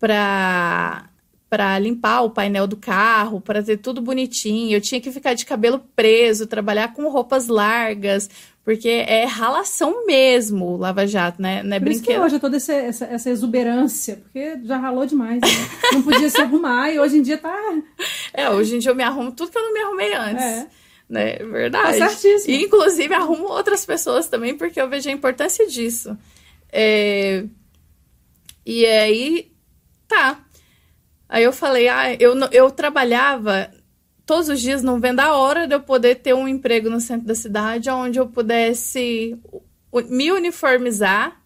para 0.00 1.11
para 1.52 1.78
limpar 1.78 2.22
o 2.22 2.30
painel 2.30 2.66
do 2.66 2.78
carro, 2.78 3.38
para 3.38 3.62
ter 3.62 3.76
tudo 3.76 4.00
bonitinho. 4.00 4.74
Eu 4.74 4.80
tinha 4.80 4.98
que 5.02 5.12
ficar 5.12 5.34
de 5.34 5.44
cabelo 5.44 5.84
preso, 5.94 6.46
trabalhar 6.46 6.94
com 6.94 7.10
roupas 7.10 7.46
largas, 7.46 8.30
porque 8.64 8.88
é 8.88 9.26
ralação 9.26 10.06
mesmo 10.06 10.78
Lava 10.78 11.06
Jato, 11.06 11.42
né? 11.42 11.62
Não 11.62 11.76
é 11.76 11.78
Por 11.78 11.88
isso 11.90 12.00
que 12.00 12.06
brinquedo. 12.06 12.24
hoje 12.24 12.36
é 12.36 12.38
toda 12.38 12.56
essa, 12.56 12.72
essa, 12.72 13.04
essa 13.04 13.28
exuberância, 13.28 14.16
porque 14.22 14.60
já 14.64 14.78
ralou 14.78 15.04
demais. 15.04 15.42
Né? 15.42 15.48
Não 15.92 16.02
podia 16.02 16.30
se 16.30 16.40
arrumar 16.40 16.90
e 16.90 16.98
hoje 16.98 17.18
em 17.18 17.22
dia 17.22 17.36
tá. 17.36 17.54
É, 18.32 18.48
hoje 18.48 18.76
em 18.76 18.78
dia 18.78 18.90
eu 18.90 18.94
me 18.94 19.02
arrumo 19.02 19.30
tudo 19.30 19.50
que 19.50 19.58
eu 19.58 19.62
não 19.62 19.74
me 19.74 19.80
arrumei 19.80 20.14
antes. 20.14 20.42
É. 20.42 20.66
Né? 21.06 21.36
Verdade. 21.36 21.98
Tá 21.98 22.08
certíssimo. 22.08 22.54
E, 22.54 22.64
inclusive, 22.64 23.12
arrumo 23.12 23.44
outras 23.44 23.84
pessoas 23.84 24.26
também, 24.26 24.56
porque 24.56 24.80
eu 24.80 24.88
vejo 24.88 25.10
a 25.10 25.12
importância 25.12 25.66
disso. 25.66 26.16
É, 26.72 27.44
E 28.64 28.86
aí, 28.86 29.52
tá. 30.08 30.40
Aí 31.32 31.44
eu 31.44 31.52
falei, 31.52 31.88
ah, 31.88 32.14
eu, 32.20 32.38
eu 32.52 32.70
trabalhava 32.70 33.70
todos 34.26 34.50
os 34.50 34.60
dias 34.60 34.82
não 34.82 35.00
vendo 35.00 35.20
a 35.20 35.34
hora 35.34 35.66
de 35.66 35.74
eu 35.74 35.80
poder 35.80 36.16
ter 36.16 36.34
um 36.34 36.46
emprego 36.46 36.90
no 36.90 37.00
centro 37.00 37.26
da 37.26 37.34
cidade, 37.34 37.88
onde 37.88 38.20
eu 38.20 38.28
pudesse 38.28 39.40
me 40.10 40.30
uniformizar 40.30 41.40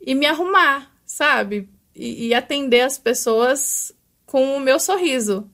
e 0.00 0.14
me 0.14 0.24
arrumar, 0.24 0.92
sabe? 1.04 1.68
E, 1.96 2.28
e 2.28 2.34
atender 2.34 2.82
as 2.82 2.96
pessoas 2.96 3.92
com 4.24 4.56
o 4.56 4.60
meu 4.60 4.78
sorriso. 4.78 5.50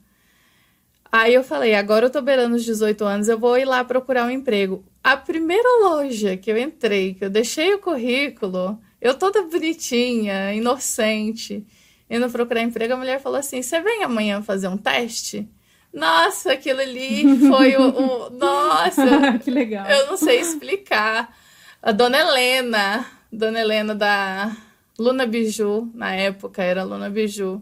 Aí 1.11 1.33
eu 1.33 1.43
falei, 1.43 1.73
agora 1.73 2.05
eu 2.05 2.11
tô 2.11 2.21
beirando 2.21 2.57
os 2.57 2.63
18 2.63 3.03
anos, 3.03 3.27
eu 3.27 3.39
vou 3.39 3.57
ir 3.57 3.65
lá 3.65 3.83
procurar 3.83 4.27
um 4.27 4.29
emprego. 4.29 4.85
A 5.03 5.17
primeira 5.17 5.81
loja 5.81 6.37
que 6.37 6.51
eu 6.51 6.57
entrei, 6.57 7.15
que 7.15 7.25
eu 7.25 7.31
deixei 7.31 7.73
o 7.73 7.79
currículo, 7.79 8.79
eu 9.01 9.15
toda 9.15 9.41
bonitinha, 9.41 10.53
inocente, 10.53 11.65
indo 12.09 12.29
procurar 12.29 12.61
emprego, 12.61 12.93
a 12.93 12.97
mulher 12.97 13.19
falou 13.21 13.39
assim: 13.39 13.61
Você 13.61 13.79
vem 13.81 14.03
amanhã 14.03 14.41
fazer 14.41 14.67
um 14.67 14.77
teste? 14.77 15.47
Nossa, 15.93 16.51
aquilo 16.53 16.81
ali 16.81 17.23
foi 17.47 17.75
o. 17.77 17.89
o- 17.89 18.29
nossa, 18.37 19.37
que 19.43 19.49
legal. 19.49 19.87
eu 19.89 20.07
não 20.07 20.17
sei 20.17 20.39
explicar. 20.39 21.33
A 21.81 21.91
dona 21.91 22.17
Helena, 22.19 23.05
dona 23.31 23.59
Helena 23.59 23.93
da 23.95 24.51
Luna 24.99 25.25
Biju, 25.25 25.89
na 25.93 26.13
época 26.15 26.63
era 26.63 26.83
Luna 26.83 27.09
Biju. 27.09 27.61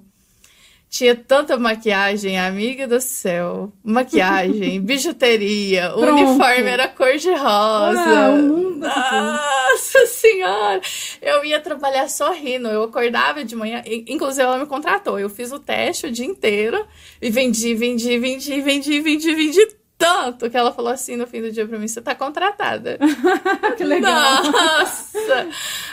Tinha 0.94 1.16
tanta 1.16 1.58
maquiagem, 1.58 2.38
amiga 2.38 2.88
do 2.88 3.02
céu. 3.02 3.74
Maquiagem, 3.84 4.78
bijuteria, 4.86 5.92
o 5.96 6.02
uniforme 6.02 6.70
era 6.70 6.88
cor-de-rosa. 6.88 8.00
Ah, 8.00 8.30
o 8.30 8.38
mundo 8.38 8.78
Nossa 8.78 10.06
senhora! 10.06 10.80
Eu 11.20 11.44
ia 11.44 11.60
trabalhar 11.60 12.08
sorrindo. 12.08 12.68
Eu 12.68 12.84
acordava 12.84 13.44
de 13.44 13.56
manhã. 13.56 13.82
Inclusive, 14.08 14.44
ela 14.44 14.60
me 14.60 14.68
contratou. 14.68 15.20
Eu 15.20 15.32
fiz 15.32 15.52
o 15.52 15.58
teste 15.58 16.06
o 16.06 16.12
dia 16.12 16.28
inteiro 16.28 16.86
e 17.20 17.32
vendi, 17.32 17.74
vendi, 17.74 18.20
vendi, 18.20 18.62
vendi, 18.62 19.02
vendi, 19.02 19.34
vendi 19.34 19.83
tanto 19.98 20.50
que 20.50 20.58
ela 20.58 20.72
falou 20.72 20.92
assim 20.92 21.16
no 21.16 21.26
fim 21.26 21.42
do 21.42 21.52
dia 21.52 21.68
pra 21.68 21.80
mim: 21.80 21.88
você 21.88 22.02
tá 22.02 22.14
contratada. 22.14 22.98
que 23.78 23.84
legal. 23.84 24.44
Nossa! 24.44 25.48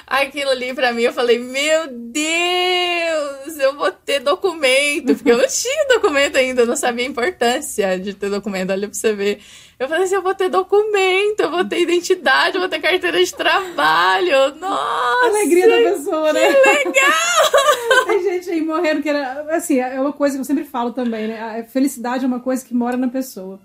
Aquilo 0.07 0.51
ali 0.51 0.75
pra 0.75 0.93
mim, 0.93 1.03
eu 1.03 1.13
falei, 1.13 1.39
meu 1.39 1.87
Deus, 1.89 3.59
eu 3.59 3.77
vou 3.77 3.93
ter 3.93 4.19
documento, 4.21 5.15
porque 5.15 5.31
eu 5.31 5.39
não 5.39 5.47
tinha 5.47 5.87
documento 5.89 6.37
ainda, 6.37 6.63
eu 6.63 6.67
não 6.67 6.77
sabia 6.77 7.05
a 7.05 7.09
importância 7.09 7.99
de 7.99 8.13
ter 8.15 8.29
documento, 8.29 8.71
olha 8.73 8.89
pra 8.89 8.95
você 8.95 9.13
ver. 9.13 9.41
Eu 9.79 9.89
falei 9.89 10.05
assim, 10.05 10.17
eu 10.17 10.23
vou 10.23 10.35
ter 10.35 10.51
documento, 10.51 11.41
eu 11.41 11.51
vou 11.51 11.65
ter 11.65 11.81
identidade, 11.81 12.57
eu 12.57 12.61
vou 12.61 12.69
ter 12.69 12.81
carteira 12.81 13.25
de 13.25 13.33
trabalho, 13.33 14.55
nossa! 14.57 15.27
Alegria 15.27 15.69
da 15.69 15.91
pessoa, 15.91 16.33
né? 16.33 16.49
legal! 16.49 18.05
Tem 18.07 18.23
gente 18.23 18.51
aí 18.51 18.61
morrendo 18.61 19.01
que 19.03 19.09
era. 19.09 19.47
Assim, 19.55 19.79
é 19.79 20.01
uma 20.01 20.13
coisa 20.13 20.35
que 20.35 20.41
eu 20.41 20.45
sempre 20.45 20.65
falo 20.65 20.93
também, 20.93 21.29
né? 21.29 21.61
A 21.61 21.65
felicidade 21.65 22.25
é 22.25 22.29
uma 22.29 22.41
coisa 22.41 22.65
que 22.65 22.75
mora 22.75 22.97
na 22.97 23.09
pessoa. 23.09 23.61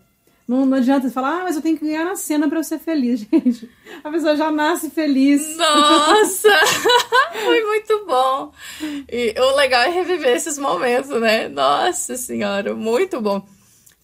Não, 0.47 0.63
não 0.63 0.77
adianta 0.77 1.07
você 1.07 1.13
falar, 1.13 1.39
ah, 1.39 1.43
mas 1.43 1.55
eu 1.55 1.61
tenho 1.61 1.77
que 1.77 1.85
ganhar 1.85 2.05
na 2.05 2.15
cena 2.15 2.47
para 2.47 2.59
eu 2.59 2.63
ser 2.63 2.77
feliz, 2.77 3.21
gente. 3.31 3.69
A 4.03 4.11
pessoa 4.11 4.35
já 4.35 4.51
nasce 4.51 4.91
feliz. 4.91 5.57
Nossa! 5.57 6.49
Foi 7.43 7.63
muito 7.63 8.05
bom. 8.05 8.51
E 9.11 9.33
o 9.39 9.55
legal 9.55 9.81
é 9.83 9.89
reviver 9.89 10.35
esses 10.35 10.57
momentos, 10.57 11.09
né? 11.19 11.47
Nossa 11.47 12.15
Senhora, 12.15 12.75
muito 12.75 13.19
bom. 13.19 13.45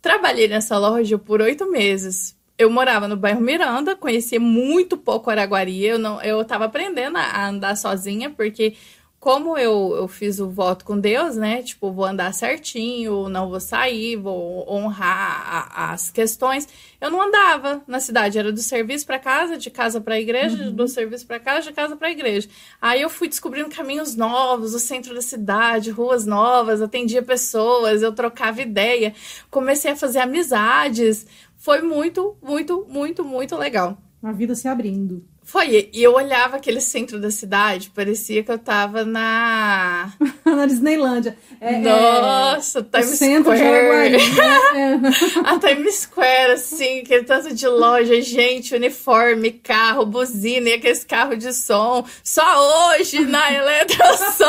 Trabalhei 0.01 0.47
nessa 0.47 0.77
loja 0.77 1.17
por 1.17 1.41
oito 1.41 1.69
meses. 1.69 2.35
Eu 2.57 2.69
morava 2.69 3.07
no 3.07 3.15
bairro 3.15 3.41
Miranda, 3.41 3.95
conhecia 3.95 4.39
muito 4.39 4.97
pouco 4.97 5.29
Araguari. 5.29 5.83
Eu 5.85 5.99
não, 5.99 6.21
eu 6.21 6.41
estava 6.41 6.65
aprendendo 6.65 7.17
a 7.17 7.47
andar 7.47 7.75
sozinha, 7.75 8.29
porque 8.29 8.75
como 9.21 9.55
eu, 9.55 9.93
eu 9.95 10.07
fiz 10.07 10.39
o 10.39 10.49
voto 10.49 10.83
com 10.83 10.99
Deus, 10.99 11.35
né? 11.35 11.61
Tipo, 11.61 11.91
vou 11.91 12.05
andar 12.05 12.33
certinho, 12.33 13.29
não 13.29 13.51
vou 13.51 13.59
sair, 13.59 14.15
vou 14.15 14.67
honrar 14.67 15.69
a, 15.75 15.93
as 15.93 16.09
questões. 16.09 16.67
Eu 16.99 17.11
não 17.11 17.21
andava 17.21 17.83
na 17.85 17.99
cidade, 17.99 18.39
era 18.39 18.51
do 18.51 18.61
serviço 18.61 19.05
para 19.05 19.19
casa, 19.19 19.59
de 19.59 19.69
casa 19.69 20.01
para 20.01 20.19
igreja, 20.19 20.63
uhum. 20.63 20.73
do 20.73 20.87
serviço 20.87 21.27
para 21.27 21.39
casa, 21.39 21.69
de 21.69 21.71
casa 21.71 21.95
para 21.95 22.09
igreja. 22.09 22.49
Aí 22.81 22.99
eu 22.99 23.11
fui 23.11 23.27
descobrindo 23.27 23.69
caminhos 23.69 24.15
novos, 24.15 24.73
o 24.73 24.79
centro 24.79 25.13
da 25.13 25.21
cidade, 25.21 25.91
ruas 25.91 26.25
novas, 26.25 26.81
atendia 26.81 27.21
pessoas, 27.21 28.01
eu 28.01 28.11
trocava 28.13 28.59
ideia, 28.59 29.13
comecei 29.51 29.91
a 29.91 29.95
fazer 29.95 30.17
amizades. 30.17 31.27
Foi 31.57 31.83
muito, 31.83 32.35
muito, 32.41 32.87
muito, 32.89 33.23
muito 33.23 33.55
legal. 33.55 33.99
A 34.23 34.31
vida 34.31 34.55
se 34.55 34.67
abrindo. 34.67 35.23
Foi, 35.43 35.89
e 35.91 36.03
eu 36.03 36.13
olhava 36.13 36.57
aquele 36.57 36.79
centro 36.79 37.19
da 37.19 37.31
cidade, 37.31 37.91
parecia 37.93 38.43
que 38.43 38.51
eu 38.51 38.59
tava 38.59 39.03
na. 39.03 40.13
na 40.45 40.65
Disneylândia. 40.65 41.35
É, 41.59 41.73
é 41.73 41.77
Nossa, 41.79 42.79
é... 42.79 43.01
Times 43.01 43.17
Square. 43.17 44.17
De 44.17 44.31
né? 44.31 45.01
é. 45.43 45.49
A 45.49 45.59
Times 45.59 45.95
Square, 45.95 46.51
assim, 46.53 46.99
aquele 46.99 47.23
tanto 47.23 47.53
de 47.53 47.67
loja, 47.67 48.21
gente, 48.21 48.75
uniforme, 48.75 49.51
carro, 49.51 50.05
buzina 50.05 50.69
e 50.69 50.73
aqueles 50.73 51.03
carros 51.03 51.39
de 51.39 51.53
som. 51.53 52.05
Só 52.23 52.93
hoje 52.93 53.19
na 53.25 53.51
Eletrosom! 53.51 54.45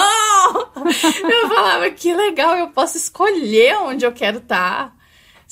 eu 1.29 1.49
falava, 1.49 1.91
que 1.91 2.15
legal, 2.15 2.57
eu 2.57 2.69
posso 2.69 2.99
escolher 2.99 3.77
onde 3.79 4.05
eu 4.05 4.13
quero 4.13 4.39
estar. 4.39 4.91
Tá 4.91 5.02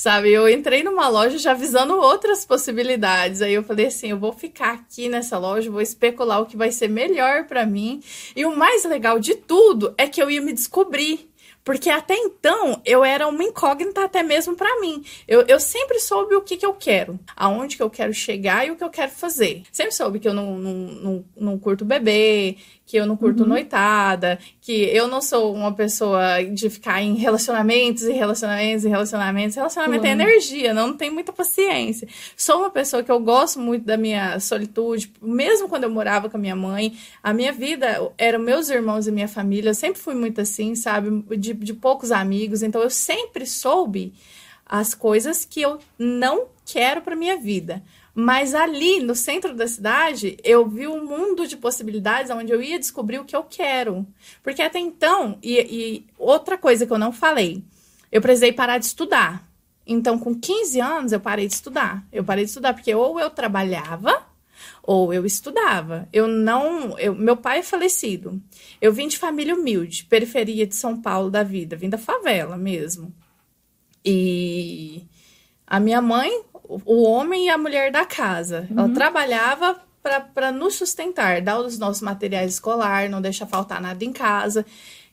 sabe? 0.00 0.32
Eu 0.32 0.48
entrei 0.48 0.82
numa 0.82 1.08
loja 1.08 1.36
já 1.36 1.52
visando 1.52 1.94
outras 1.94 2.46
possibilidades. 2.46 3.42
Aí 3.42 3.52
eu 3.52 3.62
falei 3.62 3.88
assim, 3.88 4.08
eu 4.08 4.18
vou 4.18 4.32
ficar 4.32 4.72
aqui 4.72 5.10
nessa 5.10 5.36
loja, 5.36 5.70
vou 5.70 5.82
especular 5.82 6.40
o 6.40 6.46
que 6.46 6.56
vai 6.56 6.72
ser 6.72 6.88
melhor 6.88 7.44
para 7.44 7.66
mim. 7.66 8.02
E 8.34 8.46
o 8.46 8.56
mais 8.56 8.82
legal 8.86 9.18
de 9.18 9.34
tudo 9.34 9.92
é 9.98 10.08
que 10.08 10.22
eu 10.22 10.30
ia 10.30 10.40
me 10.40 10.54
descobrir. 10.54 11.29
Porque 11.64 11.90
até 11.90 12.14
então 12.14 12.80
eu 12.84 13.04
era 13.04 13.28
uma 13.28 13.44
incógnita 13.44 14.04
até 14.04 14.22
mesmo 14.22 14.56
para 14.56 14.80
mim. 14.80 15.04
Eu, 15.28 15.42
eu 15.42 15.60
sempre 15.60 16.00
soube 16.00 16.34
o 16.34 16.40
que, 16.40 16.56
que 16.56 16.66
eu 16.66 16.72
quero, 16.72 17.18
aonde 17.36 17.76
que 17.76 17.82
eu 17.82 17.90
quero 17.90 18.12
chegar 18.14 18.66
e 18.66 18.70
o 18.70 18.76
que 18.76 18.84
eu 18.84 18.90
quero 18.90 19.12
fazer. 19.12 19.62
Sempre 19.70 19.92
soube 19.92 20.18
que 20.18 20.28
eu 20.28 20.34
não, 20.34 20.58
não, 20.58 20.74
não, 20.74 21.24
não 21.36 21.58
curto 21.58 21.84
bebê, 21.84 22.56
que 22.90 22.96
eu 22.96 23.06
não 23.06 23.16
curto 23.16 23.44
uhum. 23.44 23.50
noitada, 23.50 24.36
que 24.60 24.72
eu 24.72 25.06
não 25.06 25.22
sou 25.22 25.54
uma 25.54 25.72
pessoa 25.72 26.42
de 26.42 26.68
ficar 26.68 27.00
em 27.00 27.14
relacionamentos 27.14 28.02
e 28.02 28.12
relacionamentos 28.12 28.84
e 28.84 28.88
relacionamentos. 28.88 29.54
Relacionamento 29.54 30.02
uhum. 30.02 30.08
é 30.08 30.12
energia, 30.12 30.74
não, 30.74 30.88
não 30.88 30.96
tenho 30.96 31.14
muita 31.14 31.32
paciência. 31.32 32.08
Sou 32.36 32.58
uma 32.58 32.70
pessoa 32.70 33.04
que 33.04 33.12
eu 33.12 33.20
gosto 33.20 33.60
muito 33.60 33.84
da 33.84 33.96
minha 33.96 34.40
solitude, 34.40 35.12
mesmo 35.22 35.68
quando 35.68 35.84
eu 35.84 35.90
morava 35.90 36.28
com 36.28 36.36
a 36.36 36.40
minha 36.40 36.56
mãe, 36.56 36.96
a 37.22 37.32
minha 37.32 37.52
vida 37.52 38.10
eram 38.18 38.40
meus 38.40 38.68
irmãos 38.68 39.06
e 39.06 39.12
minha 39.12 39.28
família, 39.28 39.70
eu 39.70 39.74
sempre 39.74 40.00
fui 40.00 40.16
muito 40.16 40.40
assim, 40.40 40.74
sabe, 40.74 41.22
de, 41.36 41.49
de 41.54 41.74
poucos 41.74 42.12
amigos, 42.12 42.62
então 42.62 42.82
eu 42.82 42.90
sempre 42.90 43.46
soube 43.46 44.12
as 44.64 44.94
coisas 44.94 45.44
que 45.44 45.60
eu 45.60 45.78
não 45.98 46.46
quero 46.64 47.02
para 47.02 47.16
minha 47.16 47.36
vida. 47.36 47.82
Mas 48.14 48.54
ali, 48.54 49.00
no 49.00 49.14
centro 49.14 49.54
da 49.54 49.66
cidade, 49.66 50.36
eu 50.44 50.66
vi 50.68 50.86
um 50.86 51.04
mundo 51.04 51.46
de 51.46 51.56
possibilidades 51.56 52.30
onde 52.30 52.52
eu 52.52 52.62
ia 52.62 52.78
descobrir 52.78 53.18
o 53.18 53.24
que 53.24 53.34
eu 53.34 53.44
quero. 53.44 54.06
Porque 54.42 54.62
até 54.62 54.78
então, 54.78 55.38
e, 55.42 55.58
e 55.58 56.06
outra 56.18 56.58
coisa 56.58 56.86
que 56.86 56.92
eu 56.92 56.98
não 56.98 57.12
falei, 57.12 57.62
eu 58.10 58.20
precisei 58.20 58.52
parar 58.52 58.78
de 58.78 58.86
estudar. 58.86 59.48
Então, 59.86 60.18
com 60.18 60.34
15 60.34 60.80
anos, 60.80 61.12
eu 61.12 61.20
parei 61.20 61.46
de 61.46 61.54
estudar. 61.54 62.04
Eu 62.12 62.22
parei 62.22 62.44
de 62.44 62.50
estudar 62.50 62.74
porque 62.74 62.94
ou 62.94 63.18
eu 63.18 63.30
trabalhava 63.30 64.29
ou 64.82 65.12
eu 65.12 65.24
estudava. 65.26 66.08
Eu 66.12 66.26
não. 66.26 66.98
Eu, 66.98 67.14
meu 67.14 67.36
pai 67.36 67.58
é 67.58 67.62
falecido. 67.62 68.40
Eu 68.80 68.92
vim 68.92 69.08
de 69.08 69.18
família 69.18 69.54
humilde, 69.54 70.04
periferia 70.04 70.66
de 70.66 70.74
São 70.74 71.00
Paulo 71.00 71.30
da 71.30 71.42
vida, 71.42 71.76
vim 71.76 71.88
da 71.88 71.98
favela 71.98 72.56
mesmo. 72.56 73.14
E 74.04 75.06
a 75.66 75.78
minha 75.78 76.00
mãe 76.00 76.30
o 76.84 77.02
homem 77.02 77.46
e 77.46 77.48
a 77.48 77.58
mulher 77.58 77.90
da 77.90 78.04
casa. 78.04 78.66
Uhum. 78.70 78.78
Ela 78.78 78.94
trabalhava 78.94 79.80
para 80.32 80.50
nos 80.50 80.76
sustentar, 80.76 81.42
dar 81.42 81.58
os 81.58 81.78
nossos 81.78 82.00
materiais 82.00 82.54
escolares, 82.54 83.10
não 83.10 83.20
deixar 83.20 83.46
faltar 83.46 83.80
nada 83.80 84.04
em 84.04 84.12
casa. 84.12 84.64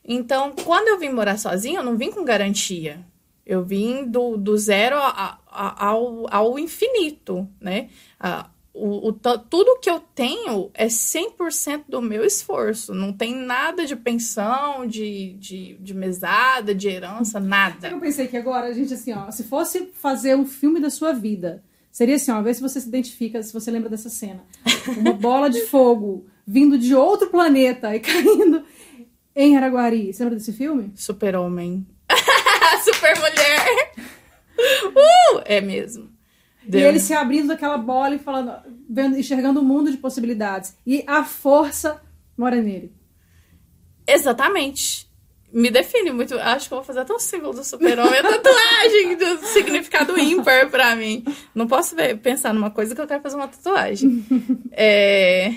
Então, 0.04 0.52
quando 0.64 0.88
eu 0.88 0.98
vim 0.98 1.10
morar 1.10 1.38
sozinha, 1.38 1.80
eu 1.80 1.84
não 1.84 1.96
vim 1.96 2.10
com 2.10 2.24
garantia. 2.24 3.04
Eu 3.44 3.62
vim 3.64 4.04
do, 4.04 4.36
do 4.36 4.56
zero 4.56 4.96
a, 4.96 5.38
a, 5.46 5.86
ao, 5.86 6.26
ao 6.30 6.58
infinito, 6.58 7.48
né? 7.60 7.88
A, 8.20 8.48
o, 8.78 9.08
o, 9.08 9.12
tudo 9.12 9.80
que 9.80 9.90
eu 9.90 10.00
tenho 10.14 10.70
é 10.72 10.86
100% 10.86 11.84
do 11.88 12.00
meu 12.00 12.24
esforço. 12.24 12.94
Não 12.94 13.12
tem 13.12 13.34
nada 13.34 13.84
de 13.84 13.96
pensão, 13.96 14.86
de, 14.86 15.34
de, 15.34 15.74
de 15.80 15.94
mesada, 15.94 16.74
de 16.74 16.88
herança, 16.88 17.40
nada. 17.40 17.88
Eu 17.88 17.98
pensei 17.98 18.28
que 18.28 18.36
agora, 18.36 18.68
a 18.68 18.72
gente, 18.72 18.94
assim, 18.94 19.12
ó, 19.12 19.30
se 19.30 19.44
fosse 19.44 19.90
fazer 19.94 20.36
um 20.36 20.46
filme 20.46 20.80
da 20.80 20.90
sua 20.90 21.12
vida, 21.12 21.62
seria 21.90 22.16
assim, 22.16 22.30
ó, 22.30 22.40
ver 22.40 22.54
se 22.54 22.60
você 22.60 22.80
se 22.80 22.88
identifica, 22.88 23.42
se 23.42 23.52
você 23.52 23.70
lembra 23.70 23.90
dessa 23.90 24.08
cena. 24.08 24.42
Uma 24.96 25.12
bola 25.12 25.50
de 25.50 25.62
fogo 25.62 26.26
vindo 26.46 26.78
de 26.78 26.94
outro 26.94 27.28
planeta 27.28 27.94
e 27.94 28.00
caindo 28.00 28.64
em 29.34 29.56
Araguari. 29.56 30.12
Você 30.12 30.22
lembra 30.22 30.38
desse 30.38 30.52
filme? 30.52 30.92
Super-Homem. 30.94 31.86
Super-Mulher. 32.84 33.92
Uh, 34.86 35.42
é 35.44 35.60
mesmo. 35.60 36.17
E 36.70 36.76
ele 36.76 37.00
se 37.00 37.14
abrindo 37.14 37.48
daquela 37.48 37.78
bola 37.78 38.14
e 38.14 38.18
falando, 38.18 38.52
vendo, 38.88 39.18
enxergando 39.18 39.60
um 39.60 39.64
mundo 39.64 39.90
de 39.90 39.96
possibilidades. 39.96 40.76
E 40.86 41.02
a 41.06 41.24
força 41.24 42.00
mora 42.36 42.56
nele. 42.60 42.92
Exatamente. 44.06 45.08
Me 45.50 45.70
define 45.70 46.10
muito. 46.10 46.38
Acho 46.38 46.68
que 46.68 46.74
eu 46.74 46.78
vou 46.78 46.84
fazer 46.84 47.00
até 47.00 47.12
um 47.12 47.18
símbolo 47.18 47.54
do 47.54 47.64
super-homem, 47.64 48.18
a 48.18 48.22
tatuagem 48.22 49.16
do 49.16 49.46
significado 49.46 50.18
ímpar 50.18 50.68
pra 50.68 50.94
mim. 50.94 51.24
Não 51.54 51.66
posso 51.66 51.96
ver, 51.96 52.18
pensar 52.18 52.52
numa 52.52 52.70
coisa 52.70 52.94
que 52.94 53.00
eu 53.00 53.06
quero 53.06 53.22
fazer 53.22 53.36
uma 53.36 53.48
tatuagem. 53.48 54.24
é... 54.72 55.54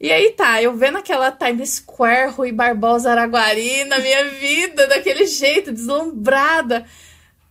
E 0.00 0.12
aí 0.12 0.30
tá, 0.30 0.62
eu 0.62 0.76
vendo 0.76 0.96
aquela 0.96 1.32
Times 1.32 1.70
Square, 1.70 2.30
Rui 2.30 2.52
Barbosa, 2.52 3.10
Araguari 3.10 3.84
na 3.84 3.98
minha 3.98 4.30
vida, 4.30 4.86
daquele 4.86 5.26
jeito, 5.26 5.72
deslumbrada. 5.72 6.86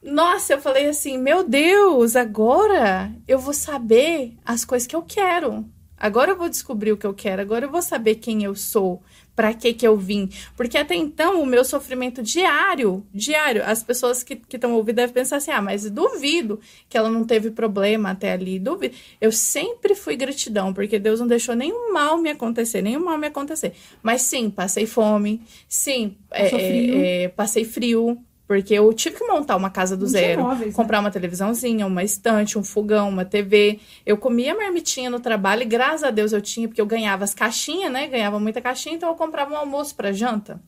Nossa, 0.10 0.54
eu 0.54 0.62
falei 0.62 0.88
assim, 0.88 1.18
meu 1.18 1.44
Deus, 1.44 2.16
agora 2.16 3.12
eu 3.28 3.38
vou 3.38 3.54
saber 3.54 4.38
as 4.46 4.64
coisas 4.64 4.88
que 4.88 4.96
eu 4.96 5.02
quero. 5.02 5.66
Agora 5.98 6.32
eu 6.32 6.38
vou 6.38 6.48
descobrir 6.48 6.94
o 6.94 6.98
que 6.98 7.06
eu 7.06 7.14
quero, 7.14 7.42
agora 7.42 7.66
eu 7.66 7.70
vou 7.72 7.82
saber 7.82 8.16
quem 8.16 8.42
eu 8.44 8.56
sou, 8.56 9.02
para 9.36 9.54
que 9.54 9.74
que 9.74 9.86
eu 9.86 9.98
vim. 9.98 10.30
Porque 10.56 10.78
até 10.78 10.96
então 10.96 11.42
o 11.42 11.46
meu 11.46 11.66
sofrimento 11.66 12.24
diário, 12.24 13.06
diário, 13.14 13.62
as 13.66 13.84
pessoas 13.84 14.24
que 14.24 14.40
estão 14.50 14.74
ouvindo 14.76 14.96
devem 14.96 15.14
pensar 15.14 15.38
assim: 15.38 15.52
"Ah, 15.52 15.62
mas 15.62 15.90
duvido 15.92 16.62
que 16.88 16.98
ela 16.98 17.10
não 17.10 17.26
teve 17.26 17.52
problema 17.52 18.12
até 18.12 18.32
ali". 18.32 18.60
Duvido. 18.60 18.96
Eu 19.20 19.32
sempre 19.34 19.94
fui 19.94 20.16
gratidão, 20.16 20.74
porque 20.74 21.00
Deus 21.00 21.20
não 21.20 21.28
deixou 21.28 21.54
nenhum 21.56 21.92
mal 21.92 22.18
me 22.18 22.30
acontecer, 22.30 22.82
nenhum 22.82 23.04
mal 23.04 23.18
me 23.18 23.28
acontecer. 23.28 23.74
Mas 24.02 24.22
sim, 24.22 24.50
passei 24.50 24.86
fome, 24.86 25.42
sim, 25.68 26.16
é, 26.32 26.48
frio. 26.50 26.96
É, 26.96 27.24
é, 27.24 27.28
passei 27.30 27.66
frio, 27.66 28.24
porque 28.48 28.74
eu 28.74 28.92
tive 28.94 29.18
que 29.18 29.28
montar 29.28 29.58
uma 29.58 29.70
casa 29.70 29.98
do 29.98 30.06
Não 30.06 30.12
zero. 30.12 30.42
Móveis, 30.44 30.68
né? 30.70 30.74
comprar 30.74 30.98
né? 31.00 31.06
uma 31.06 31.12
televisãozinha, 31.12 31.86
uma 31.86 32.04
estante, 32.04 32.58
um 32.58 32.64
fogão, 32.64 33.10
uma 33.10 33.26
TV. 33.26 33.80
Eu 34.06 34.18
comia 34.18 34.56
marmitinha 34.56 35.10
no 35.10 35.20
trabalho 35.20 35.64
e 35.64 35.66
graças 35.66 36.04
a 36.04 36.12
Deus 36.12 36.32
eu 36.32 36.42
tinha, 36.42 36.68
porque 36.68 36.80
eu 36.80 36.86
ganhava 36.86 37.26
as 37.26 37.34
caixinhas, 37.34 37.92
né? 37.92 38.08
Ganhava 38.08 38.40
muita 38.40 38.62
caixinha, 38.62 38.96
então 38.96 39.10
eu 39.10 39.16
comprava 39.16 39.54
um 39.54 39.58
almoço 39.58 39.94
para 39.96 40.14
janta. 40.14 40.62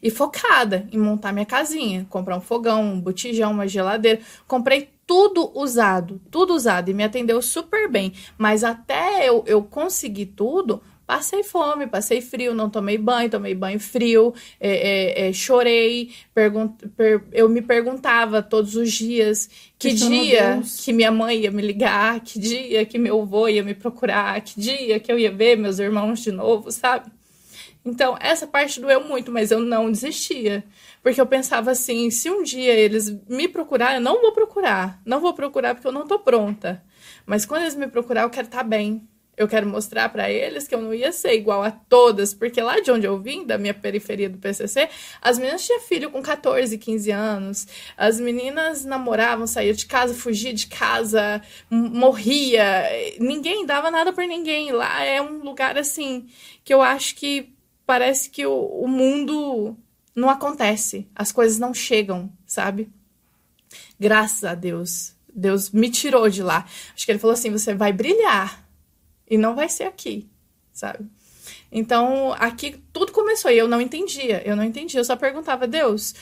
E 0.00 0.10
focada 0.10 0.86
em 0.92 0.98
montar 0.98 1.32
minha 1.32 1.44
casinha, 1.44 2.06
comprar 2.08 2.36
um 2.36 2.40
fogão, 2.40 2.82
um 2.82 3.00
botijão, 3.00 3.50
uma 3.50 3.66
geladeira. 3.66 4.20
Comprei 4.46 4.88
tudo 5.06 5.50
usado, 5.58 6.20
tudo 6.30 6.54
usado 6.54 6.90
e 6.90 6.94
me 6.94 7.04
atendeu 7.04 7.40
super 7.42 7.90
bem. 7.90 8.12
Mas 8.38 8.62
até 8.62 9.28
eu, 9.28 9.44
eu 9.46 9.62
conseguir 9.62 10.26
tudo, 10.26 10.80
Passei 11.06 11.44
fome, 11.44 11.86
passei 11.86 12.20
frio, 12.20 12.52
não 12.52 12.68
tomei 12.68 12.98
banho, 12.98 13.30
tomei 13.30 13.54
banho 13.54 13.78
frio, 13.78 14.34
é, 14.58 14.70
é, 15.24 15.28
é, 15.28 15.32
chorei, 15.32 16.10
per, 16.34 17.22
eu 17.32 17.48
me 17.48 17.62
perguntava 17.62 18.42
todos 18.42 18.74
os 18.74 18.92
dias 18.92 19.48
que 19.78 19.92
dia 19.92 20.60
que 20.82 20.92
minha 20.92 21.12
mãe 21.12 21.42
ia 21.42 21.50
me 21.50 21.62
ligar, 21.62 22.18
que 22.20 22.40
dia 22.40 22.84
que 22.84 22.98
meu 22.98 23.22
avô 23.22 23.46
ia 23.46 23.62
me 23.62 23.72
procurar, 23.72 24.40
que 24.40 24.60
dia 24.60 24.98
que 24.98 25.12
eu 25.12 25.18
ia 25.18 25.30
ver 25.30 25.56
meus 25.56 25.78
irmãos 25.78 26.20
de 26.20 26.32
novo, 26.32 26.72
sabe? 26.72 27.08
Então, 27.84 28.16
essa 28.18 28.48
parte 28.48 28.80
doeu 28.80 29.04
muito, 29.04 29.30
mas 29.30 29.52
eu 29.52 29.60
não 29.60 29.92
desistia. 29.92 30.64
Porque 31.04 31.20
eu 31.20 31.26
pensava 31.26 31.70
assim: 31.70 32.10
se 32.10 32.28
um 32.28 32.42
dia 32.42 32.72
eles 32.72 33.16
me 33.28 33.46
procurar, 33.46 33.94
eu 33.94 34.00
não 34.00 34.20
vou 34.20 34.32
procurar. 34.32 35.00
Não 35.06 35.20
vou 35.20 35.32
procurar 35.32 35.72
porque 35.72 35.86
eu 35.86 35.92
não 35.92 36.04
tô 36.04 36.18
pronta. 36.18 36.82
Mas 37.24 37.46
quando 37.46 37.62
eles 37.62 37.76
me 37.76 37.86
procurar, 37.86 38.22
eu 38.22 38.30
quero 38.30 38.48
estar 38.48 38.58
tá 38.58 38.64
bem. 38.64 39.08
Eu 39.36 39.46
quero 39.46 39.68
mostrar 39.68 40.08
para 40.08 40.30
eles 40.30 40.66
que 40.66 40.74
eu 40.74 40.80
não 40.80 40.94
ia 40.94 41.12
ser 41.12 41.34
igual 41.34 41.62
a 41.62 41.70
todas, 41.70 42.32
porque 42.32 42.60
lá 42.60 42.80
de 42.80 42.90
onde 42.90 43.06
eu 43.06 43.18
vim, 43.18 43.44
da 43.44 43.58
minha 43.58 43.74
periferia 43.74 44.30
do 44.30 44.38
PCC, 44.38 44.88
as 45.20 45.38
meninas 45.38 45.66
tinham 45.66 45.80
filho 45.80 46.10
com 46.10 46.22
14, 46.22 46.78
15 46.78 47.10
anos. 47.10 47.68
As 47.98 48.18
meninas 48.18 48.86
namoravam, 48.86 49.46
saíam 49.46 49.74
de 49.74 49.84
casa, 49.84 50.14
fugia 50.14 50.54
de 50.54 50.66
casa, 50.68 51.42
morria. 51.68 52.84
Ninguém 53.20 53.66
dava 53.66 53.90
nada 53.90 54.10
por 54.10 54.24
ninguém. 54.24 54.72
Lá 54.72 55.04
é 55.04 55.20
um 55.20 55.42
lugar 55.44 55.76
assim 55.76 56.26
que 56.64 56.72
eu 56.72 56.80
acho 56.80 57.14
que 57.16 57.52
parece 57.84 58.30
que 58.30 58.46
o, 58.46 58.54
o 58.54 58.88
mundo 58.88 59.76
não 60.14 60.30
acontece, 60.30 61.06
as 61.14 61.30
coisas 61.30 61.58
não 61.58 61.74
chegam, 61.74 62.32
sabe? 62.46 62.88
Graças 64.00 64.44
a 64.44 64.54
Deus. 64.54 65.14
Deus 65.34 65.70
me 65.70 65.90
tirou 65.90 66.30
de 66.30 66.42
lá. 66.42 66.64
Acho 66.94 67.04
que 67.04 67.12
ele 67.12 67.18
falou 67.18 67.34
assim: 67.34 67.50
você 67.50 67.74
vai 67.74 67.92
brilhar 67.92 68.65
e 69.28 69.36
não 69.36 69.54
vai 69.54 69.68
ser 69.68 69.84
aqui, 69.84 70.28
sabe? 70.72 71.06
Então, 71.70 72.32
aqui 72.38 72.80
tudo 72.92 73.12
começou 73.12 73.50
e 73.50 73.58
eu 73.58 73.68
não 73.68 73.80
entendia. 73.80 74.42
Eu 74.46 74.56
não 74.56 74.64
entendia. 74.64 75.00
Eu 75.00 75.04
só 75.04 75.16
perguntava, 75.16 75.66
Deus, 75.66 76.14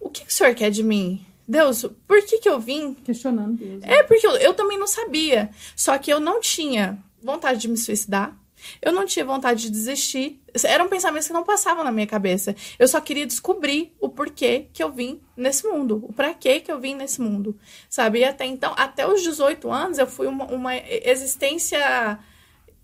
o 0.00 0.08
que, 0.08 0.24
que 0.24 0.32
o 0.32 0.34
senhor 0.34 0.54
quer 0.54 0.70
de 0.70 0.82
mim? 0.82 1.24
Deus, 1.46 1.84
por 2.06 2.24
que, 2.24 2.38
que 2.38 2.48
eu 2.48 2.58
vim? 2.58 2.94
Questionando 2.94 3.58
Deus. 3.58 3.82
Né? 3.82 3.98
É, 3.98 4.02
porque 4.02 4.26
eu, 4.26 4.32
eu 4.36 4.54
também 4.54 4.78
não 4.78 4.86
sabia. 4.86 5.50
Só 5.76 5.98
que 5.98 6.10
eu 6.10 6.20
não 6.20 6.40
tinha 6.40 6.98
vontade 7.22 7.60
de 7.60 7.68
me 7.68 7.76
suicidar. 7.76 8.36
Eu 8.80 8.92
não 8.92 9.04
tinha 9.04 9.24
vontade 9.24 9.62
de 9.62 9.70
desistir. 9.70 10.40
Eram 10.64 10.88
pensamentos 10.88 11.26
que 11.26 11.34
não 11.34 11.44
passavam 11.44 11.84
na 11.84 11.92
minha 11.92 12.06
cabeça. 12.06 12.56
Eu 12.78 12.88
só 12.88 12.98
queria 12.98 13.26
descobrir 13.26 13.94
o 14.00 14.08
porquê 14.08 14.68
que 14.72 14.82
eu 14.82 14.90
vim 14.90 15.20
nesse 15.36 15.66
mundo. 15.66 16.02
O 16.08 16.14
quê 16.38 16.60
que 16.60 16.72
eu 16.72 16.80
vim 16.80 16.94
nesse 16.94 17.20
mundo. 17.20 17.58
Sabe? 17.90 18.20
E 18.20 18.24
até 18.24 18.46
então, 18.46 18.72
até 18.76 19.06
os 19.06 19.22
18 19.22 19.70
anos, 19.70 19.98
eu 19.98 20.06
fui 20.06 20.26
uma, 20.26 20.46
uma 20.46 20.74
existência 20.76 22.18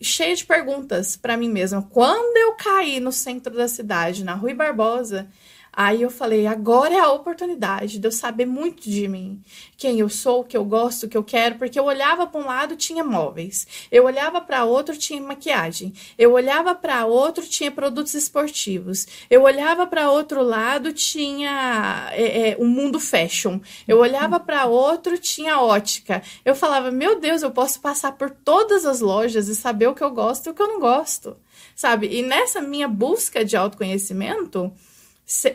cheia 0.00 0.34
de 0.34 0.44
perguntas 0.44 1.16
para 1.16 1.36
mim 1.36 1.48
mesma. 1.48 1.82
Quando 1.82 2.36
eu 2.36 2.54
caí 2.54 3.00
no 3.00 3.12
centro 3.12 3.54
da 3.54 3.68
cidade, 3.68 4.24
na 4.24 4.34
Rui 4.34 4.54
Barbosa, 4.54 5.28
Aí 5.72 6.02
eu 6.02 6.10
falei, 6.10 6.46
agora 6.46 6.94
é 6.94 6.98
a 6.98 7.12
oportunidade 7.12 7.98
de 7.98 8.06
eu 8.06 8.10
saber 8.10 8.44
muito 8.44 8.82
de 8.90 9.06
mim, 9.06 9.40
quem 9.76 10.00
eu 10.00 10.08
sou, 10.08 10.40
o 10.40 10.44
que 10.44 10.56
eu 10.56 10.64
gosto, 10.64 11.06
o 11.06 11.08
que 11.08 11.16
eu 11.16 11.22
quero, 11.22 11.56
porque 11.56 11.78
eu 11.78 11.84
olhava 11.84 12.26
para 12.26 12.40
um 12.40 12.46
lado 12.46 12.76
tinha 12.76 13.04
móveis, 13.04 13.66
eu 13.90 14.04
olhava 14.04 14.40
para 14.40 14.64
outro 14.64 14.96
tinha 14.96 15.20
maquiagem, 15.22 15.92
eu 16.18 16.32
olhava 16.32 16.74
para 16.74 17.06
outro 17.06 17.46
tinha 17.46 17.70
produtos 17.70 18.14
esportivos, 18.14 19.06
eu 19.30 19.42
olhava 19.42 19.86
para 19.86 20.10
outro 20.10 20.42
lado 20.42 20.92
tinha 20.92 22.08
é, 22.12 22.50
é, 22.50 22.56
um 22.58 22.66
mundo 22.66 22.98
fashion, 22.98 23.60
eu 23.86 23.98
olhava 23.98 24.40
para 24.40 24.66
outro 24.66 25.18
tinha 25.18 25.60
ótica. 25.60 26.22
Eu 26.44 26.54
falava, 26.54 26.90
meu 26.90 27.20
Deus, 27.20 27.42
eu 27.42 27.50
posso 27.50 27.80
passar 27.80 28.12
por 28.12 28.30
todas 28.30 28.84
as 28.84 29.00
lojas 29.00 29.48
e 29.48 29.54
saber 29.54 29.86
o 29.88 29.94
que 29.94 30.02
eu 30.02 30.10
gosto 30.10 30.46
e 30.46 30.50
o 30.50 30.54
que 30.54 30.62
eu 30.62 30.68
não 30.68 30.80
gosto, 30.80 31.36
sabe? 31.74 32.08
E 32.08 32.22
nessa 32.22 32.60
minha 32.60 32.88
busca 32.88 33.44
de 33.44 33.56
autoconhecimento 33.56 34.72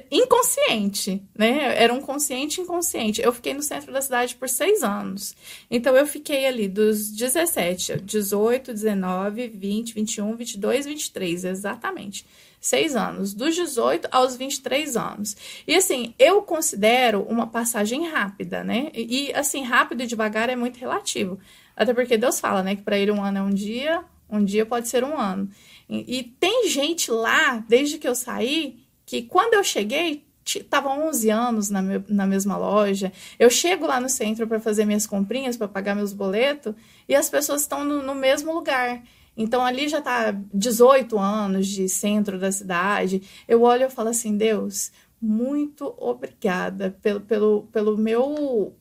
inconsciente, 0.09 1.21
né? 1.37 1.81
Era 1.81 1.93
um 1.93 1.99
consciente 1.99 2.61
inconsciente. 2.61 3.21
Eu 3.21 3.33
fiquei 3.33 3.53
no 3.53 3.61
centro 3.61 3.91
da 3.91 4.01
cidade 4.01 4.33
por 4.35 4.47
seis 4.47 4.81
anos. 4.81 5.35
Então, 5.69 5.95
eu 5.97 6.07
fiquei 6.07 6.45
ali 6.45 6.69
dos 6.69 7.11
17, 7.11 7.97
18, 8.01 8.73
19, 8.73 9.49
20, 9.49 9.93
21, 9.93 10.35
22, 10.37 10.85
23, 10.85 11.45
exatamente. 11.45 12.25
Seis 12.61 12.95
anos. 12.95 13.33
Dos 13.33 13.53
18 13.53 14.07
aos 14.11 14.37
23 14.37 14.95
anos. 14.95 15.35
E, 15.67 15.75
assim, 15.75 16.13
eu 16.17 16.41
considero 16.41 17.23
uma 17.23 17.47
passagem 17.47 18.07
rápida, 18.07 18.63
né? 18.63 18.89
E, 18.93 19.33
assim, 19.33 19.61
rápido 19.61 20.03
e 20.03 20.07
devagar 20.07 20.49
é 20.49 20.55
muito 20.55 20.79
relativo. 20.79 21.37
Até 21.75 21.93
porque 21.93 22.17
Deus 22.17 22.39
fala, 22.39 22.63
né? 22.63 22.77
Que 22.77 22.81
para 22.81 22.97
ele 22.97 23.11
um 23.11 23.21
ano 23.21 23.39
é 23.39 23.41
um 23.41 23.53
dia, 23.53 24.05
um 24.29 24.43
dia 24.43 24.65
pode 24.65 24.87
ser 24.87 25.03
um 25.03 25.19
ano. 25.19 25.49
E, 25.89 26.19
e 26.19 26.23
tem 26.23 26.69
gente 26.69 27.11
lá, 27.11 27.63
desde 27.67 27.97
que 27.97 28.07
eu 28.07 28.15
saí, 28.15 28.84
que 29.05 29.21
quando 29.21 29.53
eu 29.53 29.63
cheguei, 29.63 30.25
tava 30.69 30.89
11 30.89 31.29
anos 31.29 31.69
na, 31.69 31.81
me 31.81 32.03
na 32.07 32.27
mesma 32.27 32.57
loja. 32.57 33.11
Eu 33.39 33.49
chego 33.49 33.87
lá 33.87 33.99
no 33.99 34.09
centro 34.09 34.47
para 34.47 34.59
fazer 34.59 34.85
minhas 34.85 35.07
comprinhas, 35.07 35.57
para 35.57 35.67
pagar 35.67 35.95
meus 35.95 36.13
boletos, 36.13 36.73
e 37.07 37.15
as 37.15 37.29
pessoas 37.29 37.61
estão 37.61 37.83
no, 37.83 38.01
no 38.01 38.15
mesmo 38.15 38.53
lugar. 38.53 39.03
Então 39.37 39.65
ali 39.65 39.89
já 39.89 40.01
tá 40.01 40.31
18 40.53 41.17
anos 41.19 41.67
de 41.67 41.89
centro 41.89 42.39
da 42.39 42.51
cidade. 42.51 43.21
Eu 43.47 43.63
olho 43.63 43.85
e 43.85 43.89
falo 43.89 44.09
assim: 44.09 44.37
Deus, 44.37 44.91
muito 45.21 45.93
obrigada 45.97 46.97
pelo, 47.01 47.21
pelo, 47.21 47.63
pelo 47.71 47.97
meu 47.97 48.75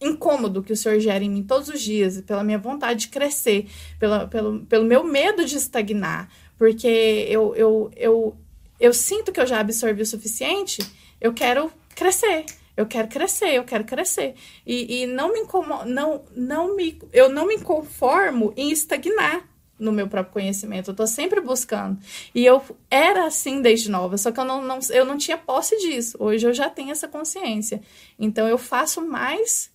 incômodo 0.00 0.62
que 0.62 0.72
o 0.72 0.76
Senhor 0.76 0.98
gera 0.98 1.22
em 1.24 1.30
mim 1.30 1.42
todos 1.42 1.68
os 1.68 1.80
dias, 1.80 2.20
pela 2.22 2.44
minha 2.44 2.58
vontade 2.58 3.00
de 3.00 3.08
crescer, 3.08 3.68
pela, 3.98 4.26
pelo, 4.26 4.60
pelo 4.66 4.84
meu 4.84 5.04
medo 5.04 5.44
de 5.44 5.56
estagnar, 5.56 6.28
porque 6.58 7.26
eu, 7.28 7.54
eu, 7.54 7.90
eu, 7.96 8.36
eu 8.82 8.92
sinto 8.92 9.30
que 9.30 9.40
eu 9.40 9.46
já 9.46 9.60
absorvi 9.60 10.02
o 10.02 10.06
suficiente, 10.06 10.82
eu 11.20 11.32
quero 11.32 11.72
crescer. 11.94 12.44
Eu 12.76 12.84
quero 12.84 13.06
crescer, 13.06 13.54
eu 13.54 13.64
quero 13.64 13.84
crescer. 13.84 14.34
E, 14.66 15.02
e 15.02 15.06
não 15.06 15.32
me 15.32 15.40
incomodo, 15.40 15.88
não, 15.88 16.24
não 16.34 16.74
me, 16.74 16.98
eu 17.12 17.28
não 17.28 17.46
me 17.46 17.60
conformo 17.60 18.52
em 18.56 18.72
estagnar 18.72 19.46
no 19.78 19.92
meu 19.92 20.08
próprio 20.08 20.32
conhecimento. 20.32 20.90
Eu 20.90 20.96
tô 20.96 21.06
sempre 21.06 21.40
buscando. 21.40 21.96
E 22.34 22.44
eu 22.44 22.60
era 22.90 23.26
assim 23.26 23.62
desde 23.62 23.88
nova, 23.88 24.18
só 24.18 24.32
que 24.32 24.40
eu 24.40 24.44
não, 24.44 24.60
não, 24.60 24.80
eu 24.90 25.04
não 25.04 25.16
tinha 25.16 25.38
posse 25.38 25.76
disso. 25.78 26.16
Hoje 26.18 26.44
eu 26.44 26.52
já 26.52 26.68
tenho 26.68 26.90
essa 26.90 27.06
consciência. 27.06 27.80
Então 28.18 28.48
eu 28.48 28.58
faço 28.58 29.00
mais 29.00 29.70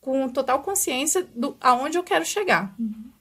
com 0.00 0.28
total 0.28 0.62
consciência 0.62 1.28
do 1.32 1.56
aonde 1.60 1.96
eu 1.96 2.02
quero 2.02 2.24
chegar. 2.24 2.74
Uhum. 2.76 3.11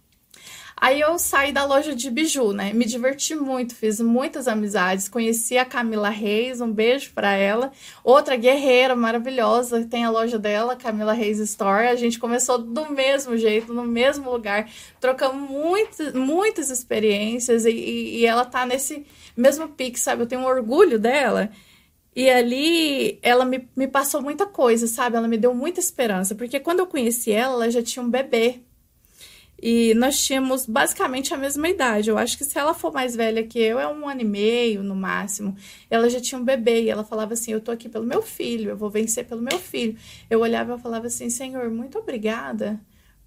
Aí 0.81 0.99
eu 0.99 1.19
saí 1.19 1.51
da 1.51 1.63
loja 1.63 1.93
de 1.93 2.09
biju, 2.09 2.53
né? 2.53 2.73
Me 2.73 2.85
diverti 2.85 3.35
muito, 3.35 3.75
fiz 3.75 4.01
muitas 4.01 4.47
amizades, 4.47 5.07
conheci 5.07 5.55
a 5.55 5.63
Camila 5.63 6.09
Reis, 6.09 6.59
um 6.59 6.73
beijo 6.73 7.11
para 7.13 7.33
ela. 7.33 7.71
Outra 8.03 8.35
guerreira 8.35 8.95
maravilhosa, 8.95 9.85
tem 9.85 10.03
a 10.03 10.09
loja 10.09 10.39
dela, 10.39 10.75
Camila 10.75 11.13
Reis 11.13 11.37
Store. 11.37 11.85
A 11.87 11.95
gente 11.95 12.17
começou 12.17 12.57
do 12.57 12.89
mesmo 12.91 13.37
jeito, 13.37 13.71
no 13.71 13.83
mesmo 13.83 14.31
lugar, 14.31 14.67
trocamos 14.99 15.47
muitas, 15.47 16.13
muitas 16.15 16.71
experiências 16.71 17.63
e, 17.65 17.69
e, 17.69 18.17
e 18.21 18.25
ela 18.25 18.43
tá 18.43 18.65
nesse 18.65 19.05
mesmo 19.37 19.69
pique, 19.69 19.99
sabe? 19.99 20.23
Eu 20.23 20.27
tenho 20.27 20.41
um 20.41 20.45
orgulho 20.45 20.97
dela. 20.97 21.51
E 22.15 22.27
ali 22.27 23.19
ela 23.21 23.45
me, 23.45 23.69
me 23.75 23.87
passou 23.87 24.19
muita 24.19 24.47
coisa, 24.47 24.87
sabe? 24.87 25.15
Ela 25.15 25.27
me 25.27 25.37
deu 25.37 25.53
muita 25.53 25.79
esperança, 25.79 26.33
porque 26.33 26.59
quando 26.59 26.79
eu 26.79 26.87
conheci 26.87 27.31
ela, 27.31 27.53
ela 27.53 27.69
já 27.69 27.83
tinha 27.83 28.01
um 28.03 28.09
bebê. 28.09 28.61
E 29.61 29.93
nós 29.93 30.19
tínhamos 30.23 30.65
basicamente 30.65 31.33
a 31.33 31.37
mesma 31.37 31.69
idade. 31.69 32.09
Eu 32.09 32.17
acho 32.17 32.37
que 32.37 32.43
se 32.43 32.57
ela 32.57 32.73
for 32.73 32.91
mais 32.91 33.15
velha 33.15 33.45
que 33.45 33.59
eu, 33.59 33.79
é 33.79 33.87
um 33.87 34.09
ano 34.09 34.21
e 34.21 34.25
meio 34.25 34.81
no 34.81 34.95
máximo. 34.95 35.55
Ela 35.89 36.09
já 36.09 36.19
tinha 36.19 36.39
um 36.39 36.43
bebê 36.43 36.83
e 36.83 36.89
ela 36.89 37.03
falava 37.03 37.33
assim: 37.33 37.51
Eu 37.51 37.61
tô 37.61 37.71
aqui 37.71 37.87
pelo 37.87 38.05
meu 38.05 38.21
filho, 38.21 38.71
eu 38.71 38.77
vou 38.77 38.89
vencer 38.89 39.25
pelo 39.25 39.41
meu 39.41 39.59
filho. 39.59 39.95
Eu 40.29 40.39
olhava 40.39 40.75
e 40.75 40.79
falava 40.79 41.07
assim: 41.07 41.29
Senhor, 41.29 41.69
muito 41.69 41.99
obrigada 41.99 42.79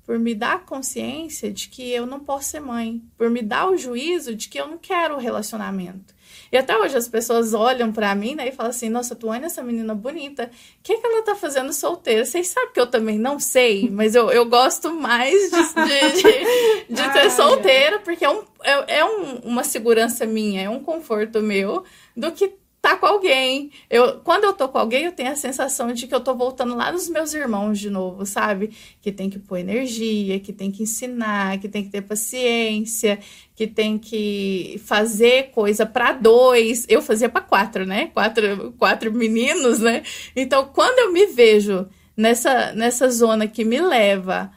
por 0.05 0.18
me 0.18 0.35
dar 0.35 0.64
consciência 0.64 1.53
de 1.53 1.68
que 1.68 1.90
eu 1.90 2.07
não 2.07 2.20
posso 2.20 2.51
ser 2.51 2.61
mãe, 2.61 3.03
por 3.16 3.31
me 3.31 3.40
dar 3.42 3.70
o 3.70 3.77
juízo 3.77 4.35
de 4.35 4.49
que 4.49 4.61
eu 4.61 4.66
não 4.68 4.77
quero 4.77 5.16
relacionamento. 5.18 6.13
E 6.55 6.57
até 6.57 6.79
hoje 6.79 6.97
as 6.97 7.09
pessoas 7.09 7.53
olham 7.53 7.90
para 7.90 8.14
mim 8.14 8.37
né, 8.37 8.47
e 8.47 8.53
falam 8.53 8.71
assim: 8.71 8.88
Nossa, 8.88 9.17
Tuane, 9.17 9.45
essa 9.45 9.61
menina 9.61 9.93
bonita, 9.93 10.45
o 10.45 10.83
que, 10.85 10.97
que 10.97 11.05
ela 11.05 11.21
tá 11.23 11.35
fazendo 11.35 11.73
solteira? 11.73 12.25
Vocês 12.25 12.47
sabem 12.47 12.73
que 12.73 12.79
eu 12.79 12.87
também 12.87 13.19
não 13.19 13.40
sei, 13.40 13.90
mas 13.90 14.14
eu, 14.14 14.31
eu 14.31 14.47
gosto 14.47 14.95
mais 14.95 15.51
de, 15.51 15.75
de, 15.75 16.23
de, 16.23 16.95
de 16.95 17.12
ter 17.12 17.29
solteira, 17.33 17.99
porque 17.99 18.25
é, 18.25 18.31
um, 18.31 18.45
é, 18.62 18.99
é 18.99 19.05
um, 19.05 19.40
uma 19.43 19.64
segurança 19.64 20.25
minha, 20.27 20.62
é 20.62 20.71
um 20.71 20.79
conforto 20.79 21.43
meu, 21.43 21.83
do 22.17 22.31
que 22.31 22.53
tá 22.85 22.97
com 22.97 23.07
alguém. 23.07 23.70
Eu, 23.88 24.20
quando 24.20 24.44
eu 24.44 24.53
tô 24.53 24.68
com 24.68 24.77
alguém, 24.77 25.05
eu 25.05 25.12
tenho 25.12 25.33
a 25.33 25.37
sensação 25.37 25.90
de 25.90 26.07
que 26.07 26.14
eu 26.14 26.20
tô 26.20 26.35
voltando 26.35 26.77
lá 26.77 26.92
nos 26.92 27.09
meus 27.09 27.33
irmãos 27.33 27.79
de 27.79 27.88
novo, 27.88 28.27
sabe? 28.27 28.77
Que 29.01 29.11
tem 29.11 29.31
que 29.31 29.38
pôr 29.38 29.57
energia, 29.57 30.38
que 30.38 30.53
tem 30.53 30.70
que 30.70 30.83
ensinar, 30.83 31.59
que 31.59 31.66
tem 31.66 31.83
que 31.83 31.88
ter 31.88 32.03
paciência, 32.03 33.18
que 33.57 33.66
tem 33.66 33.99
que 33.99 34.79
fazer 34.85 35.51
coisa 35.53 35.87
para 35.87 36.12
dois. 36.12 36.85
Eu 36.87 37.00
fazia 37.00 37.31
para 37.31 37.40
quatro, 37.40 37.87
né? 37.87 38.08
Quatro, 38.08 38.75
quatro 38.79 39.11
meninos, 39.11 39.81
né? 39.81 40.02
Então, 40.37 40.67
quando 40.67 40.98
eu 40.98 41.11
me 41.11 41.25
vejo 41.29 41.88
nessa, 42.15 42.75
nessa 42.75 43.08
zona 43.08 43.48
que 43.48 43.65
me 43.65 43.81
leva 43.81 44.52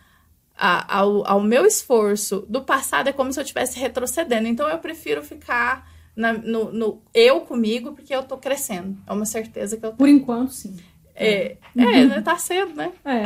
a, 0.57 0.97
ao, 0.97 1.25
ao 1.25 1.41
meu 1.41 1.65
esforço 1.65 2.45
do 2.49 2.61
passado, 2.61 3.07
é 3.07 3.13
como 3.13 3.31
se 3.31 3.39
eu 3.39 3.43
estivesse 3.43 3.79
retrocedendo. 3.79 4.49
Então, 4.49 4.67
eu 4.67 4.79
prefiro 4.79 5.23
ficar 5.23 5.95
na, 6.17 6.33
no, 6.33 6.73
no, 6.73 7.01
eu 7.13 7.41
comigo, 7.41 7.93
porque 7.93 8.13
eu 8.13 8.23
tô 8.23 8.37
crescendo. 8.37 8.97
É 9.05 9.13
uma 9.13 9.25
certeza 9.25 9.77
que 9.77 9.85
eu 9.85 9.91
tenho. 9.91 9.97
Por 9.97 10.09
enquanto, 10.09 10.51
sim. 10.51 10.75
É, 11.13 11.57
é, 11.77 11.85
uhum. 11.85 12.13
é 12.13 12.21
tá 12.21 12.37
cedo, 12.39 12.73
né? 12.73 12.91
É. 13.05 13.23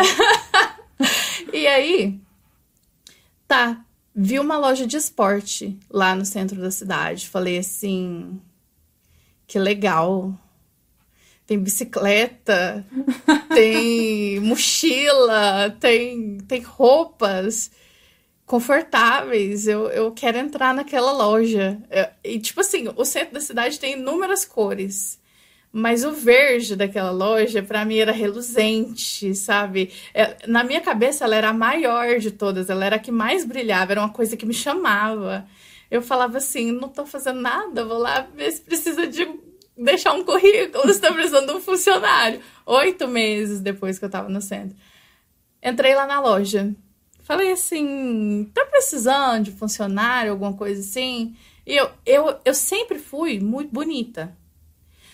e 1.55 1.65
aí, 1.67 2.19
tá, 3.47 3.85
vi 4.13 4.37
uma 4.39 4.57
loja 4.57 4.85
de 4.85 4.97
esporte 4.97 5.79
lá 5.89 6.13
no 6.13 6.25
centro 6.25 6.59
da 6.59 6.69
cidade. 6.69 7.29
Falei 7.29 7.57
assim, 7.57 8.41
que 9.47 9.57
legal. 9.57 10.37
Tem 11.47 11.57
bicicleta, 11.57 12.85
tem 13.53 14.39
mochila, 14.41 15.75
tem, 15.79 16.39
tem 16.39 16.61
roupas 16.61 17.71
confortáveis. 18.51 19.65
Eu, 19.65 19.89
eu 19.91 20.11
quero 20.11 20.37
entrar 20.37 20.73
naquela 20.73 21.13
loja. 21.13 21.81
E, 22.21 22.37
tipo 22.37 22.59
assim, 22.59 22.89
o 22.97 23.05
centro 23.05 23.35
da 23.35 23.39
cidade 23.39 23.79
tem 23.79 23.93
inúmeras 23.93 24.43
cores. 24.43 25.17
Mas 25.71 26.03
o 26.03 26.11
verde 26.11 26.75
daquela 26.75 27.11
loja, 27.11 27.63
para 27.63 27.85
mim, 27.85 27.99
era 27.99 28.11
reluzente, 28.11 29.33
sabe? 29.33 29.89
É, 30.13 30.35
na 30.45 30.65
minha 30.65 30.81
cabeça, 30.81 31.23
ela 31.23 31.37
era 31.37 31.47
a 31.47 31.53
maior 31.53 32.19
de 32.19 32.29
todas, 32.29 32.69
ela 32.69 32.83
era 32.83 32.97
a 32.97 32.99
que 32.99 33.09
mais 33.09 33.45
brilhava, 33.45 33.93
era 33.93 34.01
uma 34.01 34.11
coisa 34.11 34.35
que 34.35 34.45
me 34.45 34.53
chamava. 34.53 35.47
Eu 35.89 36.01
falava 36.01 36.37
assim: 36.37 36.73
não 36.73 36.89
tô 36.89 37.05
fazendo 37.05 37.39
nada, 37.39 37.85
vou 37.85 37.99
lá 37.99 38.27
ver 38.35 38.51
se 38.51 38.59
precisa 38.59 39.07
de 39.07 39.29
deixar 39.77 40.11
um 40.11 40.25
currículo, 40.25 40.85
se 40.93 40.99
tá 40.99 41.13
precisando 41.13 41.47
de 41.47 41.53
um 41.53 41.61
funcionário. 41.61 42.41
Oito 42.65 43.07
meses 43.07 43.61
depois 43.61 43.97
que 43.97 44.03
eu 44.03 44.09
tava 44.09 44.27
no 44.27 44.41
centro. 44.41 44.75
Entrei 45.63 45.95
lá 45.95 46.05
na 46.05 46.19
loja. 46.19 46.75
Falei 47.32 47.53
assim: 47.53 48.51
tá 48.53 48.65
precisando 48.65 49.45
de 49.45 49.51
funcionário, 49.53 50.34
alguma 50.34 50.51
coisa 50.51 50.82
assim? 50.82 51.34
E 51.65 51.77
eu, 51.77 51.89
eu, 52.05 52.38
eu 52.43 52.53
sempre 52.53 52.99
fui 52.99 53.39
muito 53.39 53.71
bonita. 53.71 54.38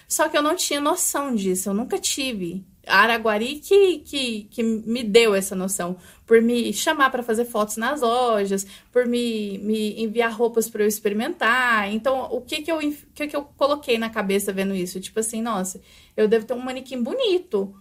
Só 0.08 0.28
que 0.28 0.36
eu 0.36 0.42
não 0.42 0.56
tinha 0.56 0.82
noção 0.82 1.36
disso, 1.36 1.70
eu 1.70 1.76
nunca 1.76 2.00
tive. 2.00 2.66
A 2.88 3.02
Araguari 3.02 3.60
que, 3.60 4.00
que, 4.00 4.44
que 4.46 4.64
me 4.64 5.04
deu 5.04 5.36
essa 5.36 5.56
noção, 5.56 5.96
por 6.26 6.42
me 6.42 6.74
chamar 6.74 7.12
para 7.12 7.22
fazer 7.22 7.46
fotos 7.46 7.78
nas 7.78 8.02
lojas, 8.02 8.66
por 8.92 9.06
me, 9.06 9.60
me 9.60 10.02
enviar 10.02 10.32
roupas 10.32 10.68
para 10.68 10.82
eu 10.82 10.88
experimentar. 10.88 11.94
Então, 11.94 12.30
o 12.32 12.42
que 12.42 12.64
que, 12.64 12.72
eu, 12.72 12.80
que 13.14 13.28
que 13.28 13.36
eu 13.36 13.44
coloquei 13.56 14.00
na 14.00 14.10
cabeça 14.10 14.52
vendo 14.52 14.74
isso? 14.74 15.00
Tipo 15.00 15.20
assim, 15.20 15.40
nossa, 15.40 15.80
eu 16.16 16.28
devo 16.28 16.48
ter 16.48 16.56
um 16.56 16.62
manequim 16.62 17.00
bonito 17.00 17.76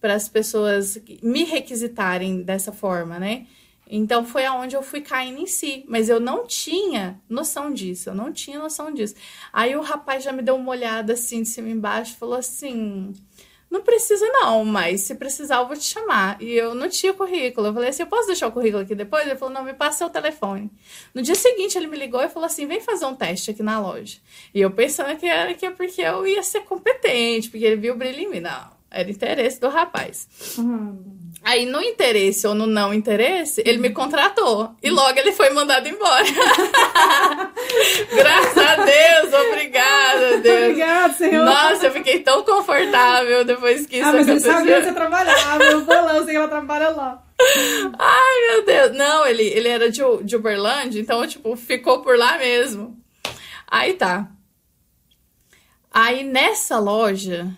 para 0.00 0.14
as 0.14 0.30
pessoas 0.30 0.98
me 1.22 1.44
requisitarem 1.44 2.40
dessa 2.40 2.72
forma, 2.72 3.18
né? 3.18 3.46
Então 3.88 4.24
foi 4.24 4.44
aonde 4.44 4.74
eu 4.74 4.82
fui 4.82 5.00
caindo 5.00 5.38
em 5.38 5.46
si, 5.46 5.84
mas 5.86 6.08
eu 6.08 6.18
não 6.18 6.46
tinha 6.46 7.20
noção 7.28 7.72
disso, 7.72 8.08
eu 8.08 8.14
não 8.14 8.32
tinha 8.32 8.58
noção 8.58 8.92
disso. 8.92 9.14
Aí 9.52 9.76
o 9.76 9.82
rapaz 9.82 10.24
já 10.24 10.32
me 10.32 10.40
deu 10.40 10.56
uma 10.56 10.70
olhada 10.70 11.12
assim 11.12 11.42
de 11.42 11.48
cima 11.48 11.68
embaixo, 11.68 12.16
falou 12.16 12.36
assim: 12.36 13.12
"Não 13.70 13.82
precisa 13.82 14.24
não, 14.28 14.64
mas 14.64 15.02
se 15.02 15.14
precisar 15.14 15.58
eu 15.58 15.66
vou 15.66 15.76
te 15.76 15.84
chamar". 15.84 16.40
E 16.40 16.52
eu 16.54 16.74
não 16.74 16.88
tinha 16.88 17.12
currículo. 17.12 17.66
Eu 17.66 17.74
falei 17.74 17.90
assim: 17.90 18.02
"Eu 18.02 18.06
posso 18.06 18.28
deixar 18.28 18.46
o 18.46 18.52
currículo 18.52 18.82
aqui 18.82 18.94
depois?". 18.94 19.26
Ele 19.26 19.36
falou: 19.36 19.52
"Não, 19.52 19.62
me 19.62 19.74
passa 19.74 19.98
seu 19.98 20.10
telefone". 20.10 20.70
No 21.12 21.20
dia 21.20 21.34
seguinte 21.34 21.76
ele 21.76 21.86
me 21.86 21.98
ligou 21.98 22.22
e 22.22 22.30
falou 22.30 22.46
assim: 22.46 22.66
"Vem 22.66 22.80
fazer 22.80 23.04
um 23.04 23.14
teste 23.14 23.50
aqui 23.50 23.62
na 23.62 23.78
loja". 23.78 24.16
E 24.54 24.60
eu 24.60 24.70
pensando 24.70 25.14
que 25.18 25.26
era 25.26 25.52
que 25.52 25.66
é 25.66 25.70
porque 25.70 26.00
eu 26.00 26.26
ia 26.26 26.42
ser 26.42 26.60
competente, 26.62 27.50
porque 27.50 27.64
ele 27.64 27.76
viu 27.76 27.92
o 27.94 27.98
brilho 27.98 28.20
em 28.20 28.30
mim. 28.30 28.40
Não, 28.40 28.70
era 28.90 29.10
interesse 29.10 29.60
do 29.60 29.68
rapaz. 29.68 30.28
Uhum. 30.56 31.21
Aí, 31.44 31.66
no 31.66 31.82
interesse 31.82 32.46
ou 32.46 32.54
no 32.54 32.66
não 32.66 32.94
interesse, 32.94 33.62
ele 33.66 33.78
me 33.78 33.90
contratou. 33.90 34.76
E 34.80 34.90
logo 34.90 35.18
ele 35.18 35.32
foi 35.32 35.50
mandado 35.50 35.88
embora. 35.88 36.24
Graças 38.14 38.58
a 38.58 38.76
Deus, 38.76 39.34
obrigada, 39.46 40.38
Deus. 40.38 40.62
Obrigada, 40.62 41.14
Senhor. 41.14 41.44
Nossa, 41.44 41.86
eu 41.86 41.90
fiquei 41.90 42.20
tão 42.20 42.44
confortável 42.44 43.44
depois 43.44 43.86
que 43.86 43.96
isso 43.96 44.08
ah, 44.08 44.12
mas 44.12 44.28
aconteceu. 44.28 44.50
ele 44.52 44.58
sabia 44.60 44.76
onde 44.76 44.86
você 44.86 44.92
trabalhava. 44.92 45.64
Eu 45.64 45.84
vou 45.84 45.94
lá, 45.94 46.16
eu 46.16 46.24
sei 46.24 46.30
que 46.30 46.36
ela 46.36 46.48
trabalha 46.48 46.88
lá. 46.90 47.22
Ai, 47.98 48.48
meu 48.48 48.64
Deus. 48.64 48.96
Não, 48.96 49.26
ele, 49.26 49.42
ele 49.42 49.68
era 49.68 49.90
de, 49.90 50.00
de 50.22 50.36
Uberlândia, 50.36 51.00
então, 51.00 51.26
tipo, 51.26 51.56
ficou 51.56 52.02
por 52.02 52.16
lá 52.16 52.38
mesmo. 52.38 52.96
Aí 53.66 53.94
tá. 53.94 54.28
Aí, 55.90 56.22
nessa 56.22 56.78
loja, 56.78 57.48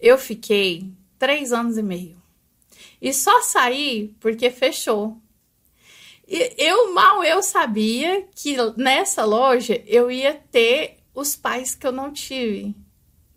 eu 0.00 0.16
fiquei 0.16 0.90
três 1.18 1.52
anos 1.52 1.76
e 1.76 1.82
meio. 1.82 2.19
E 3.00 3.12
só 3.14 3.42
saí 3.42 4.14
porque 4.20 4.50
fechou. 4.50 5.16
E 6.28 6.54
eu 6.58 6.92
mal 6.92 7.24
eu 7.24 7.42
sabia 7.42 8.24
que 8.36 8.56
nessa 8.76 9.24
loja 9.24 9.82
eu 9.86 10.10
ia 10.10 10.34
ter 10.34 10.98
os 11.14 11.34
pais 11.34 11.74
que 11.74 11.86
eu 11.86 11.92
não 11.92 12.12
tive 12.12 12.74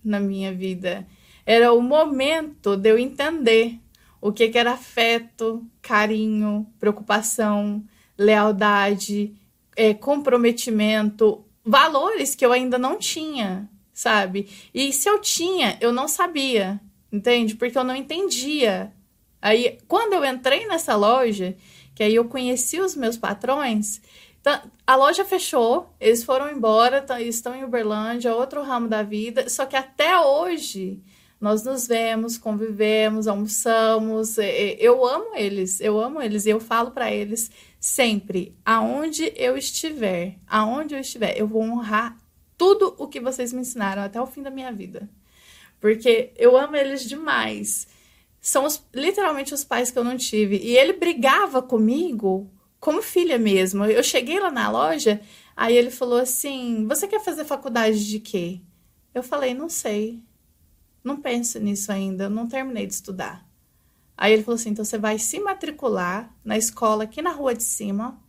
na 0.04 0.20
minha 0.20 0.54
vida. 0.54 1.08
Era 1.46 1.74
o 1.74 1.82
momento 1.82 2.78
de 2.78 2.90
eu 2.90 2.98
entender 2.98 3.80
o 4.22 4.32
que, 4.32 4.48
que 4.50 4.58
era 4.58 4.74
afeto, 4.74 5.66
carinho, 5.82 6.68
preocupação, 6.80 7.84
lealdade, 8.18 9.34
é, 9.76 9.94
comprometimento, 9.94 11.44
valores 11.66 12.36
que 12.36 12.46
eu 12.46 12.52
ainda 12.52 12.78
não 12.78 12.98
tinha, 12.98 13.70
sabe? 13.92 14.48
E 14.74 14.94
se 14.94 15.10
eu 15.10 15.20
tinha, 15.20 15.78
eu 15.82 15.92
não 15.92 16.08
sabia, 16.08 16.80
entende? 17.12 17.56
Porque 17.56 17.78
eu 17.78 17.84
não 17.84 17.96
entendia 17.96 18.94
Aí, 19.44 19.78
quando 19.90 20.14
eu 20.14 20.24
entrei 20.24 20.66
nessa 20.68 20.96
loja, 20.96 21.54
que 21.94 22.02
aí 22.02 22.16
eu 22.16 22.24
conheci 22.24 22.80
os 22.80 22.96
meus 22.96 23.18
patrões, 23.18 24.00
a 24.88 24.96
loja 24.96 25.26
fechou, 25.26 25.94
eles 26.00 26.24
foram 26.24 26.50
embora, 26.50 27.06
estão 27.20 27.54
em 27.54 27.66
Uberlândia, 27.66 28.34
outro 28.34 28.64
ramo 28.64 28.88
da 28.88 29.04
vida, 29.04 29.50
só 29.50 29.66
que 29.66 29.76
até 29.76 30.18
hoje 30.18 31.04
nós 31.42 31.62
nos 31.66 31.86
vemos, 31.86 32.38
convivemos, 32.38 33.28
almoçamos. 33.28 34.38
Eu 34.80 35.06
amo 35.06 35.36
eles, 35.36 35.82
eu 35.82 36.00
amo 36.00 36.22
eles 36.22 36.46
e 36.46 36.50
eu 36.50 36.62
falo 36.62 36.92
para 36.92 37.12
eles 37.12 37.52
sempre, 37.82 38.58
aonde 38.66 39.34
eu 39.36 39.58
estiver, 39.58 40.38
aonde 40.48 40.96
eu 40.96 41.02
estiver, 41.02 41.38
eu 41.38 41.48
vou 41.48 41.64
honrar 41.64 42.18
tudo 42.58 42.96
o 42.98 43.10
que 43.10 43.20
vocês 43.20 43.52
me 43.52 43.60
ensinaram 43.60 44.04
até 44.04 44.22
o 44.22 44.26
fim 44.26 44.42
da 44.42 44.50
minha 44.50 44.72
vida. 44.72 45.10
Porque 45.82 46.32
eu 46.38 46.58
amo 46.58 46.78
eles 46.78 47.04
demais 47.04 47.92
são 48.44 48.66
os, 48.66 48.86
literalmente 48.94 49.54
os 49.54 49.64
pais 49.64 49.90
que 49.90 49.98
eu 49.98 50.04
não 50.04 50.18
tive. 50.18 50.58
E 50.58 50.76
ele 50.76 50.92
brigava 50.92 51.62
comigo 51.62 52.52
como 52.78 53.02
filha 53.02 53.40
mesmo. 53.40 53.86
Eu 53.86 54.04
cheguei 54.04 54.38
lá 54.38 54.52
na 54.52 54.70
loja, 54.70 55.22
aí 55.56 55.78
ele 55.78 55.90
falou 55.90 56.20
assim: 56.20 56.86
Você 56.86 57.08
quer 57.08 57.24
fazer 57.24 57.46
faculdade 57.46 58.06
de 58.06 58.20
quê? 58.20 58.60
Eu 59.16 59.24
falei: 59.24 59.54
Não 59.54 59.70
sei. 59.70 60.22
Não 61.02 61.22
penso 61.22 61.58
nisso 61.58 61.90
ainda. 61.90 62.30
Não 62.30 62.46
terminei 62.46 62.86
de 62.86 62.94
estudar. 62.94 63.48
Aí 64.18 64.34
ele 64.34 64.44
falou 64.44 64.56
assim: 64.56 64.72
Então 64.72 64.84
você 64.84 64.98
vai 64.98 65.18
se 65.18 65.40
matricular 65.40 66.36
na 66.44 66.58
escola 66.58 67.06
aqui 67.06 67.22
na 67.22 67.32
rua 67.32 67.56
de 67.56 67.64
cima 67.64 68.22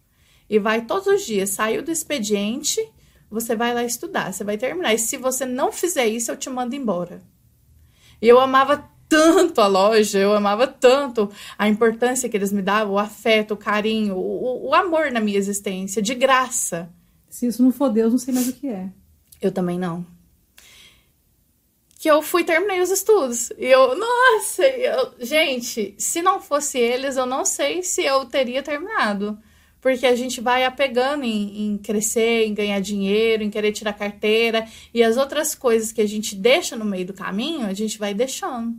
e 0.49 0.61
vai 0.61 0.87
todos 0.87 1.09
os 1.09 1.27
dias. 1.27 1.51
Saiu 1.51 1.83
do 1.83 1.91
expediente, 1.91 2.81
você 3.29 3.57
vai 3.57 3.75
lá 3.75 3.83
estudar. 3.83 4.33
Você 4.33 4.45
vai 4.45 4.57
terminar. 4.57 4.95
E 4.95 4.99
se 4.99 5.17
você 5.17 5.45
não 5.45 5.73
fizer 5.73 6.07
isso, 6.07 6.31
eu 6.31 6.37
te 6.37 6.49
mando 6.49 6.77
embora. 6.77 7.21
E 8.23 8.29
eu 8.29 8.39
amava 8.39 8.94
tanto 9.09 9.61
a 9.61 9.67
loja, 9.67 10.19
eu 10.19 10.33
amava 10.33 10.67
tanto 10.67 11.31
a 11.59 11.69
importância 11.69 12.29
que 12.29 12.37
eles 12.37 12.53
me 12.53 12.63
davam, 12.63 12.95
o 12.95 12.99
afeto, 12.99 13.55
o 13.55 13.57
carinho, 13.57 14.17
o, 14.17 14.69
o 14.69 14.75
amor 14.75 15.11
na 15.11 15.21
minha 15.21 15.39
existência, 15.39 16.03
de 16.03 16.15
graça. 16.15 16.91
Se 17.29 17.47
isso 17.47 17.63
não 17.63 17.73
for 17.73 17.91
Deus, 17.91 18.13
não 18.13 18.19
sei 18.19 18.33
mais 18.35 18.49
o 18.49 18.53
que 18.53 18.69
é. 18.69 18.89
Eu 19.41 19.53
também 19.53 19.79
não. 19.79 20.07
Que 21.99 22.11
eu 22.11 22.23
fui 22.23 22.45
terminei 22.45 22.81
os 22.81 22.91
estudos. 22.91 23.51
E 23.59 23.67
eu, 23.67 23.97
nossa, 23.97 24.65
eu, 24.67 25.15
gente, 25.19 25.95
se 25.99 26.23
não 26.23 26.41
fosse 26.41 26.79
eles, 26.79 27.17
eu 27.17 27.27
não 27.27 27.45
sei 27.45 27.83
se 27.83 28.05
eu 28.05 28.25
teria 28.25 28.63
terminado. 28.63 29.39
Porque 29.81 30.07
a 30.07 30.17
gente 30.17 30.41
vai 30.41 30.65
apegando 30.65 31.25
em, 31.25 31.67
em 31.67 31.79
crescer, 31.79 32.47
em 32.47 32.55
ganhar 32.55 32.81
dinheiro, 32.81 33.43
em 33.43 33.51
querer 33.51 33.73
tirar 33.73 33.93
carteira. 33.93 34.67
E 34.95 35.03
as 35.03 35.17
outras 35.17 35.55
coisas 35.55 35.93
que 35.93 36.01
a 36.01 36.09
gente 36.09 36.35
deixa 36.35 36.75
no 36.77 36.85
meio 36.85 37.07
do 37.07 37.13
caminho, 37.13 37.67
a 37.67 37.75
gente 37.75 37.99
vai 37.99 38.15
deixando. 38.15 38.75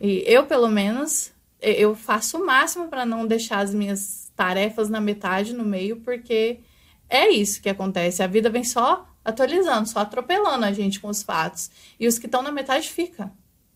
E 0.00 0.24
eu, 0.26 0.46
pelo 0.46 0.68
menos, 0.68 1.32
eu 1.60 1.94
faço 1.94 2.38
o 2.38 2.46
máximo 2.46 2.88
para 2.88 3.04
não 3.04 3.26
deixar 3.26 3.58
as 3.60 3.74
minhas 3.74 4.32
tarefas 4.34 4.88
na 4.88 5.00
metade, 5.00 5.52
no 5.52 5.64
meio, 5.64 5.96
porque 5.96 6.60
é 7.08 7.28
isso 7.28 7.60
que 7.60 7.68
acontece. 7.68 8.22
A 8.22 8.26
vida 8.26 8.48
vem 8.48 8.64
só 8.64 9.06
atualizando, 9.24 9.88
só 9.88 10.00
atropelando 10.00 10.64
a 10.64 10.72
gente 10.72 11.00
com 11.00 11.08
os 11.08 11.22
fatos. 11.22 11.70
E 11.98 12.06
os 12.06 12.18
que 12.18 12.26
estão 12.26 12.40
na 12.40 12.50
metade 12.50 12.88
fica. 12.88 13.30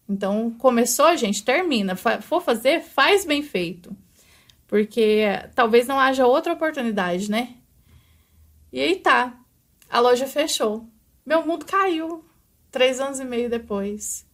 Então, 0.09 0.51
começou, 0.59 1.15
gente, 1.17 1.45
termina. 1.45 1.97
For 1.97 2.41
fazer, 2.43 2.83
faz 2.83 3.25
bem 3.25 3.43
feito. 3.43 3.95
Porque 4.67 5.25
talvez 5.55 5.87
não 5.87 5.99
haja 5.99 6.27
outra 6.27 6.53
oportunidade, 6.53 7.31
né? 7.31 7.55
E 8.73 8.81
aí 8.81 8.97
tá. 8.97 9.39
A 9.91 10.01
loja 10.01 10.27
fechou. 10.27 10.89
Meu 11.25 11.47
mundo 11.47 11.65
caiu. 11.65 12.25
Três 12.71 13.01
anos 13.01 13.21
e 13.21 13.25
meio 13.25 13.49
depois. 13.49 14.27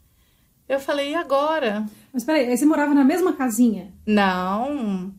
Eu 0.71 0.79
falei, 0.79 1.11
e 1.11 1.15
agora? 1.17 1.85
Mas 2.13 2.23
peraí, 2.23 2.49
aí 2.49 2.57
você 2.57 2.65
morava 2.65 2.95
na 2.95 3.03
mesma 3.03 3.33
casinha? 3.33 3.93
Não, 4.07 5.13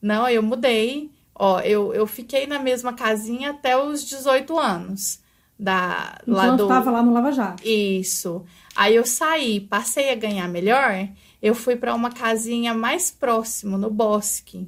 não, 0.00 0.26
eu 0.26 0.42
mudei. 0.42 1.10
Ó, 1.34 1.60
eu, 1.60 1.92
eu 1.92 2.06
fiquei 2.06 2.46
na 2.46 2.58
mesma 2.58 2.94
casinha 2.94 3.50
até 3.50 3.76
os 3.76 4.02
18 4.06 4.58
anos. 4.58 5.20
Da, 5.58 6.16
Enquanto 6.26 6.34
lá 6.34 6.56
do... 6.56 6.66
tava 6.66 6.90
lá 6.90 7.02
no 7.02 7.12
Lava 7.12 7.30
Jato. 7.30 7.62
Isso. 7.62 8.42
Aí 8.74 8.96
eu 8.96 9.04
saí, 9.04 9.60
passei 9.60 10.10
a 10.10 10.14
ganhar 10.14 10.48
melhor, 10.48 11.06
eu 11.42 11.54
fui 11.54 11.76
para 11.76 11.94
uma 11.94 12.10
casinha 12.10 12.72
mais 12.72 13.10
próximo, 13.10 13.76
no 13.76 13.90
bosque. 13.90 14.66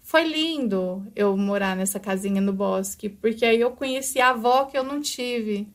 foi 0.00 0.28
lindo 0.28 1.04
eu 1.16 1.36
morar 1.36 1.74
nessa 1.74 1.98
casinha 1.98 2.40
no 2.40 2.52
bosque, 2.52 3.08
porque 3.08 3.44
aí 3.44 3.60
eu 3.60 3.72
conheci 3.72 4.20
a 4.20 4.30
avó 4.30 4.66
que 4.66 4.78
eu 4.78 4.84
não 4.84 5.00
tive. 5.00 5.68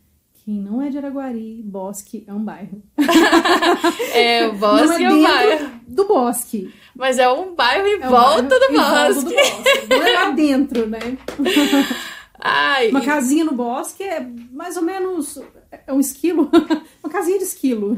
Quem 0.46 0.62
não 0.62 0.80
é 0.80 0.90
de 0.92 0.98
Araguari, 1.00 1.64
Bosque 1.66 2.24
é 2.28 2.32
um 2.32 2.44
bairro. 2.44 2.80
é, 4.14 4.46
o 4.46 4.54
Bosque 4.54 5.04
é, 5.04 5.08
é 5.08 5.10
um 5.12 5.24
bairro. 5.24 5.72
Do 5.88 6.06
Bosque. 6.06 6.72
Mas 6.96 7.18
é 7.18 7.28
um 7.28 7.56
bairro 7.56 7.88
em 7.88 8.00
é 8.00 8.08
um 8.08 8.12
volta, 8.12 8.44
bairro 8.44 8.60
do, 8.60 8.74
bosque. 8.74 8.76
volta 8.76 9.14
do 9.14 9.34
Bosque. 9.34 9.88
Não 9.90 10.04
é 10.04 10.14
lá 10.14 10.30
dentro, 10.30 10.88
né? 10.88 11.00
Ai, 12.40 12.90
Uma 12.92 13.02
casinha 13.02 13.44
no 13.44 13.54
bosque 13.54 14.04
é 14.04 14.24
mais 14.52 14.78
ou 14.78 14.84
menos 14.84 15.42
é 15.72 15.94
um 15.94 16.00
esquilo, 16.00 16.50
uma 17.04 17.10
casinha 17.12 17.38
de 17.38 17.44
esquilo. 17.44 17.98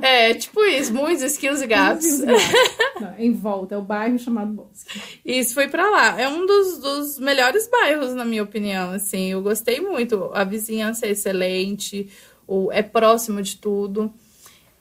É, 0.00 0.34
tipo 0.34 0.64
isso, 0.64 0.92
muitos 0.92 1.22
esquilos 1.22 1.62
e 1.62 1.66
gatos. 1.66 2.18
Não, 2.20 3.18
em 3.18 3.32
volta, 3.32 3.74
é 3.74 3.78
o 3.78 3.82
bairro 3.82 4.18
chamado 4.18 4.52
Bosque. 4.52 5.00
Isso 5.24 5.54
foi 5.54 5.68
para 5.68 5.88
lá. 5.88 6.20
É 6.20 6.28
um 6.28 6.46
dos, 6.46 6.78
dos 6.78 7.18
melhores 7.18 7.68
bairros, 7.68 8.14
na 8.14 8.24
minha 8.24 8.42
opinião. 8.42 8.92
Assim, 8.92 9.32
eu 9.32 9.42
gostei 9.42 9.80
muito. 9.80 10.30
A 10.34 10.44
vizinhança 10.44 11.06
é 11.06 11.10
excelente, 11.10 12.10
o, 12.46 12.70
é 12.72 12.82
próximo 12.82 13.42
de 13.42 13.56
tudo. 13.56 14.12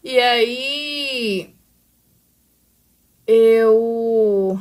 E 0.04 0.18
aí. 0.20 1.54
Eu. 3.28 4.60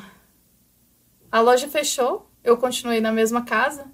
A 1.30 1.40
loja 1.40 1.68
fechou, 1.68 2.30
eu 2.42 2.56
continuei 2.56 3.00
na 3.00 3.12
mesma 3.12 3.42
casa. 3.42 3.90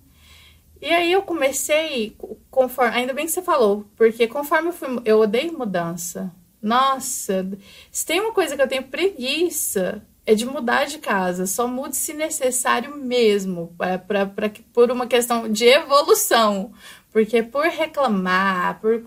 E 0.85 0.93
aí 0.93 1.13
eu 1.13 1.23
comecei, 1.23 2.15
conforme, 2.51 2.95
ainda 2.95 3.15
bem 3.15 3.25
que 3.25 3.33
você 3.33 3.41
falou, 3.41 3.87
porque 3.97 4.29
conforme 4.29 4.69
eu 4.69 4.73
fui, 4.75 5.01
eu 5.07 5.19
odeio 5.19 5.57
mudança. 5.57 6.31
Nossa, 6.61 7.49
se 7.91 8.05
tem 8.05 8.21
uma 8.21 8.33
coisa 8.35 8.55
que 8.55 8.61
eu 8.61 8.69
tenho 8.69 8.83
preguiça, 8.83 10.03
é 10.27 10.35
de 10.35 10.45
mudar 10.45 10.85
de 10.85 10.99
casa. 10.99 11.47
Só 11.47 11.67
mude 11.67 11.97
se 11.97 12.13
necessário 12.13 12.95
mesmo, 12.99 13.75
pra, 14.07 14.31
por 14.75 14.91
uma 14.91 15.07
questão 15.07 15.51
de 15.51 15.65
evolução. 15.65 16.71
Porque 17.11 17.43
por 17.43 17.65
reclamar, 17.65 18.79
por 18.79 19.05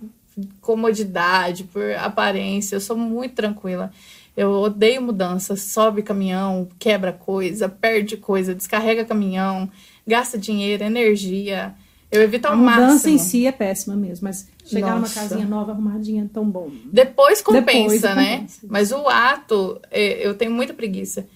comodidade, 0.59 1.65
por 1.65 1.93
aparência, 1.93 2.77
eu 2.77 2.81
sou 2.81 2.97
muito 2.97 3.35
tranquila. 3.35 3.91
Eu 4.35 4.49
odeio 4.49 4.99
mudança. 4.99 5.55
Sobe 5.55 6.01
caminhão, 6.01 6.67
quebra 6.79 7.13
coisa, 7.13 7.69
perde 7.69 8.17
coisa, 8.17 8.55
descarrega 8.55 9.05
caminhão 9.05 9.69
gasta 10.07 10.37
dinheiro, 10.37 10.83
energia. 10.83 11.75
Eu 12.09 12.21
evito 12.21 12.47
ao 12.47 12.55
máximo. 12.55 12.83
A 12.83 12.87
mudança 12.87 13.09
em 13.09 13.17
si 13.17 13.45
é 13.45 13.51
péssima 13.51 13.95
mesmo, 13.95 14.27
mas 14.27 14.47
chegar 14.65 14.97
Nossa. 14.97 15.19
numa 15.19 15.29
casinha 15.29 15.45
nova, 15.45 15.73
arrumadinha, 15.73 16.23
é 16.23 16.33
tão 16.33 16.49
bom. 16.49 16.71
Depois 16.85 17.41
compensa, 17.41 17.63
Depois, 17.65 18.01
né? 18.01 18.37
Compensa. 18.37 18.67
Mas 18.69 18.91
o 18.91 19.07
ato, 19.09 19.81
é, 19.91 20.25
eu 20.25 20.33
tenho 20.33 20.51
muita 20.51 20.73
preguiça. 20.73 21.27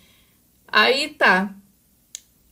Aí 0.68 1.10
tá. 1.10 1.54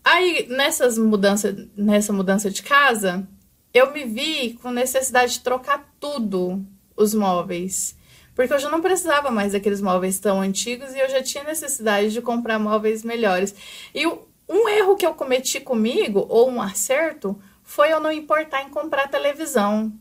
Aí 0.04 0.48
nessas 0.50 0.98
mudanças, 0.98 1.68
nessa 1.78 2.12
mudança 2.12 2.50
de 2.50 2.62
casa, 2.62 3.26
eu 3.74 3.94
me 3.94 4.04
vi 4.04 4.54
com 4.62 4.72
necessidade 4.72 5.34
de 5.34 5.40
trocar 5.40 5.94
tudo 6.00 6.66
os 6.98 7.14
móveis. 7.14 7.98
Porque 8.36 8.54
eu 8.54 8.60
já 8.60 8.70
não 8.70 8.82
precisava 8.82 9.32
mais 9.32 9.52
daqueles 9.54 9.82
móveis 9.82 10.20
tão 10.20 10.42
antigos 10.42 10.94
e 10.94 11.00
eu 11.00 11.10
já 11.10 11.22
tinha 11.22 11.44
necessidade 11.44 12.12
de 12.12 12.22
comprar 12.22 12.58
móveis 12.58 13.04
melhores. 13.04 13.54
E 13.94 14.08
o, 14.08 14.29
um 14.50 14.68
erro 14.68 14.96
que 14.96 15.06
eu 15.06 15.14
cometi 15.14 15.60
comigo, 15.60 16.26
ou 16.28 16.50
um 16.50 16.60
acerto, 16.62 17.40
foi 17.64 17.94
eu 17.94 18.00
não 18.00 18.12
importar 18.12 18.64
em 18.64 18.70
comprar 18.70 19.08
televisão. 19.08 19.94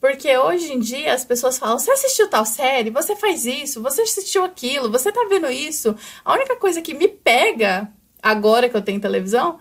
Porque 0.00 0.36
hoje 0.36 0.72
em 0.72 0.80
dia 0.80 1.12
as 1.12 1.24
pessoas 1.24 1.58
falam: 1.58 1.78
você 1.78 1.92
assistiu 1.92 2.26
tal 2.28 2.44
série, 2.44 2.90
você 2.90 3.14
faz 3.14 3.46
isso, 3.46 3.80
você 3.82 4.02
assistiu 4.02 4.42
aquilo, 4.42 4.90
você 4.90 5.12
tá 5.12 5.24
vendo 5.28 5.48
isso. 5.48 5.94
A 6.24 6.32
única 6.32 6.56
coisa 6.56 6.82
que 6.82 6.94
me 6.94 7.06
pega 7.06 7.88
agora 8.20 8.68
que 8.68 8.76
eu 8.76 8.82
tenho 8.82 9.00
televisão 9.00 9.60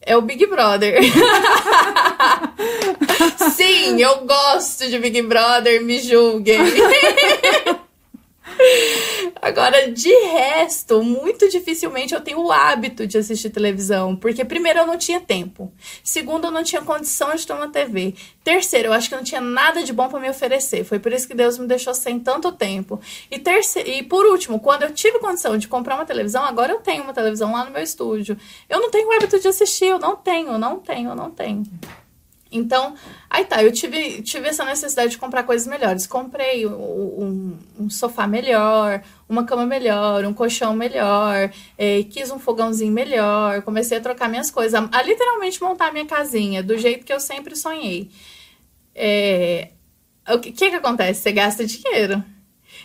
é 0.00 0.16
o 0.16 0.22
Big 0.22 0.46
Brother. 0.46 1.00
Sim, 3.54 4.00
eu 4.00 4.24
gosto 4.24 4.88
de 4.88 4.98
Big 4.98 5.22
Brother, 5.22 5.82
me 5.82 5.98
julguem. 6.00 6.60
Agora, 9.50 9.90
de 9.90 10.14
resto, 10.26 11.02
muito 11.02 11.48
dificilmente 11.48 12.14
eu 12.14 12.20
tenho 12.20 12.38
o 12.38 12.52
hábito 12.52 13.04
de 13.04 13.18
assistir 13.18 13.50
televisão, 13.50 14.14
porque 14.14 14.44
primeiro 14.44 14.78
eu 14.78 14.86
não 14.86 14.96
tinha 14.96 15.20
tempo, 15.20 15.72
segundo 16.04 16.46
eu 16.46 16.52
não 16.52 16.62
tinha 16.62 16.80
condição 16.82 17.34
de 17.34 17.44
ter 17.44 17.52
uma 17.52 17.68
TV, 17.68 18.14
terceiro 18.44 18.86
eu 18.86 18.92
acho 18.92 19.08
que 19.08 19.16
não 19.16 19.24
tinha 19.24 19.40
nada 19.40 19.82
de 19.82 19.92
bom 19.92 20.08
para 20.08 20.20
me 20.20 20.30
oferecer, 20.30 20.84
foi 20.84 21.00
por 21.00 21.12
isso 21.12 21.26
que 21.26 21.34
Deus 21.34 21.58
me 21.58 21.66
deixou 21.66 21.92
sem 21.92 22.20
tanto 22.20 22.52
tempo. 22.52 23.00
E 23.28 23.40
terceiro, 23.40 23.88
e 23.90 24.04
por 24.04 24.24
último, 24.24 24.60
quando 24.60 24.84
eu 24.84 24.94
tive 24.94 25.18
condição 25.18 25.58
de 25.58 25.66
comprar 25.66 25.96
uma 25.96 26.06
televisão, 26.06 26.44
agora 26.44 26.70
eu 26.70 26.78
tenho 26.78 27.02
uma 27.02 27.12
televisão 27.12 27.50
lá 27.50 27.64
no 27.64 27.72
meu 27.72 27.82
estúdio. 27.82 28.38
Eu 28.68 28.78
não 28.78 28.88
tenho 28.88 29.08
o 29.08 29.12
hábito 29.12 29.40
de 29.40 29.48
assistir, 29.48 29.86
eu 29.86 29.98
não 29.98 30.14
tenho, 30.14 30.56
não 30.58 30.78
tenho, 30.78 31.12
não 31.12 31.28
tenho. 31.28 31.64
Então, 32.52 32.94
aí 33.28 33.44
tá, 33.44 33.62
eu 33.62 33.70
tive, 33.70 34.22
tive 34.22 34.48
essa 34.48 34.64
necessidade 34.64 35.12
de 35.12 35.18
comprar 35.18 35.44
coisas 35.44 35.66
melhores. 35.66 36.06
Comprei 36.06 36.66
um, 36.66 37.56
um 37.78 37.88
sofá 37.88 38.26
melhor, 38.26 39.02
uma 39.28 39.44
cama 39.44 39.64
melhor, 39.64 40.24
um 40.24 40.34
colchão 40.34 40.74
melhor, 40.74 41.50
é, 41.78 42.02
quis 42.04 42.30
um 42.30 42.38
fogãozinho 42.38 42.92
melhor, 42.92 43.62
comecei 43.62 43.98
a 43.98 44.00
trocar 44.00 44.28
minhas 44.28 44.50
coisas, 44.50 44.74
a, 44.74 44.88
a 44.90 45.02
literalmente 45.02 45.62
montar 45.62 45.92
minha 45.92 46.06
casinha 46.06 46.62
do 46.62 46.76
jeito 46.76 47.04
que 47.06 47.12
eu 47.12 47.20
sempre 47.20 47.54
sonhei. 47.54 48.10
É, 48.94 49.70
o 50.28 50.38
que, 50.38 50.50
que, 50.50 50.70
que 50.70 50.76
acontece? 50.76 51.22
Você 51.22 51.32
gasta 51.32 51.64
dinheiro. 51.64 52.22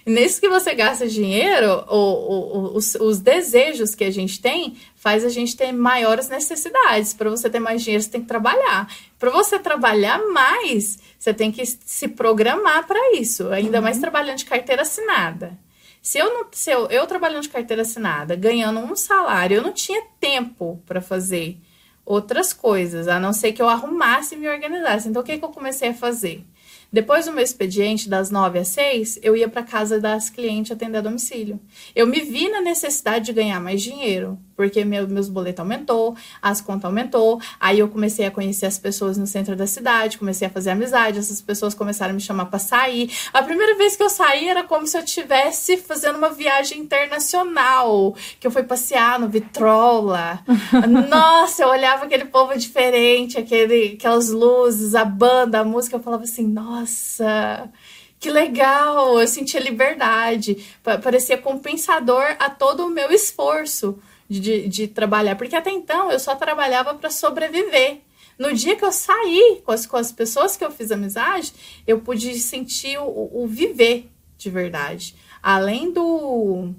Nesse 0.06 0.40
que 0.40 0.48
você 0.48 0.76
gasta 0.76 1.08
dinheiro, 1.08 1.84
o, 1.90 1.98
o, 1.98 2.78
os, 2.78 2.94
os 2.96 3.20
desejos 3.20 3.96
que 3.96 4.04
a 4.04 4.12
gente 4.12 4.40
tem 4.40 4.78
faz 5.06 5.24
a 5.24 5.30
gente 5.30 5.56
ter 5.56 5.72
maiores 5.72 6.30
necessidades. 6.30 7.14
Para 7.14 7.30
você 7.30 7.48
ter 7.48 7.60
mais 7.60 7.84
dinheiro, 7.84 8.02
você 8.02 8.10
tem 8.10 8.22
que 8.22 8.28
trabalhar. 8.28 8.92
Para 9.20 9.30
você 9.30 9.60
trabalhar 9.60 10.18
mais, 10.30 10.98
você 11.20 11.32
tem 11.32 11.52
que 11.52 11.64
se 11.64 12.08
programar 12.08 12.88
para 12.88 13.14
isso. 13.14 13.50
Ainda 13.50 13.78
uhum. 13.78 13.84
mais 13.84 14.00
trabalhando 14.00 14.40
de 14.40 14.46
carteira 14.46 14.82
assinada. 14.82 15.60
Se 16.02 16.18
eu 16.18 16.34
não, 16.34 16.48
se 16.52 16.72
eu, 16.72 16.88
eu 16.88 17.06
trabalhando 17.06 17.44
de 17.44 17.50
carteira 17.50 17.84
assinada, 17.84 18.36
ganhando 18.36 18.80
um 18.80 18.96
salário, 18.96 19.58
eu 19.58 19.62
não 19.62 19.72
tinha 19.72 20.02
tempo 20.20 20.82
para 20.88 21.00
fazer 21.00 21.60
outras 22.04 22.52
coisas, 22.52 23.08
a 23.08 23.20
não 23.20 23.32
ser 23.32 23.52
que 23.52 23.62
eu 23.62 23.70
arrumasse 23.70 24.34
e 24.34 24.40
me 24.40 24.50
organizasse. 24.50 25.08
Então, 25.08 25.22
o 25.22 25.26
que, 25.26 25.38
que 25.38 25.46
eu 25.46 25.50
comecei 25.50 25.90
a 25.90 25.94
fazer? 25.94 26.44
Depois 26.92 27.26
do 27.26 27.32
meu 27.32 27.44
expediente, 27.44 28.10
das 28.10 28.32
9 28.32 28.58
às 28.58 28.70
6, 28.70 29.20
eu 29.22 29.38
ia 29.38 29.50
para 29.50 29.62
casa 29.62 30.00
das 30.00 30.32
clientes 30.32 30.72
atender 30.72 30.98
a 30.98 31.02
domicílio. 31.02 31.60
Eu 31.96 32.08
me 32.08 32.22
vi 32.22 32.50
na 32.50 32.62
necessidade 32.62 33.26
de 33.26 33.34
ganhar 33.34 33.60
mais 33.60 33.84
dinheiro, 33.84 34.40
porque 34.56 34.86
meu, 34.86 35.08
meus 35.08 35.28
boletos 35.28 35.60
aumentou, 35.60 36.16
as 36.42 36.62
contas 36.62 36.86
aumentou, 36.86 37.40
aí 37.60 37.80
eu 37.80 37.90
comecei 37.90 38.26
a 38.26 38.32
conhecer 38.32 38.66
as 38.66 38.80
pessoas 38.80 39.18
no 39.18 39.28
centro 39.28 39.56
da 39.56 39.68
cidade, 39.68 40.18
comecei 40.18 40.48
a 40.48 40.52
fazer 40.52 40.72
amizade, 40.72 41.20
essas 41.20 41.42
pessoas 41.42 41.74
começaram 41.74 42.12
a 42.12 42.16
me 42.16 42.22
chamar 42.22 42.46
para 42.46 42.60
sair. 42.60 43.12
A 43.34 43.44
primeira 43.44 43.76
vez 43.76 43.96
que 43.96 44.04
eu 44.04 44.10
saí 44.10 44.48
era 44.48 44.64
como 44.64 44.88
se 44.88 44.98
eu 44.98 45.04
estivesse 45.04 45.78
fazendo 45.78 46.18
uma 46.18 46.30
viagem 46.30 46.80
internacional, 46.80 48.16
que 48.40 48.48
eu 48.48 48.52
fui 48.52 48.64
passear 48.64 49.20
no 49.20 49.28
Vitrola. 49.28 50.40
Nossa, 51.10 51.64
eu 51.64 51.70
olhava 51.70 52.06
aquele 52.06 52.26
povo 52.26 52.58
diferente, 52.58 53.38
aquele, 53.38 53.96
aquelas 54.00 54.30
luzes, 54.30 54.96
a 54.96 55.04
banda, 55.04 55.60
a 55.60 55.64
música, 55.64 55.96
eu 55.98 56.02
falava 56.02 56.24
assim, 56.24 56.48
nossa, 56.48 57.70
que 58.20 58.30
legal, 58.30 59.20
eu 59.20 59.28
sentia 59.28 59.60
liberdade, 59.60 60.66
parecia 61.04 61.38
compensador 61.38 62.36
a 62.40 62.50
todo 62.50 62.86
o 62.86 62.90
meu 62.90 63.12
esforço 63.12 64.00
de, 64.30 64.68
de 64.68 64.88
trabalhar, 64.88 65.36
porque 65.36 65.56
até 65.56 65.72
então 65.72 66.12
eu 66.12 66.20
só 66.20 66.36
trabalhava 66.36 66.94
para 66.96 67.10
sobreviver. 67.10 68.00
No 68.38 68.54
dia 68.54 68.76
que 68.76 68.84
eu 68.84 68.92
saí 68.92 69.62
com 69.64 69.72
as, 69.72 69.86
com 69.86 69.96
as 69.96 70.12
pessoas 70.12 70.58
que 70.58 70.66
eu 70.66 70.72
fiz 70.72 70.92
amizade, 70.92 71.54
eu 71.88 72.02
pude 72.02 72.38
sentir 72.40 72.98
o, 72.98 73.30
o 73.32 73.48
viver 73.48 74.10
de 74.38 74.50
verdade. 74.50 75.16
Além 75.42 75.92
do, 75.92 76.74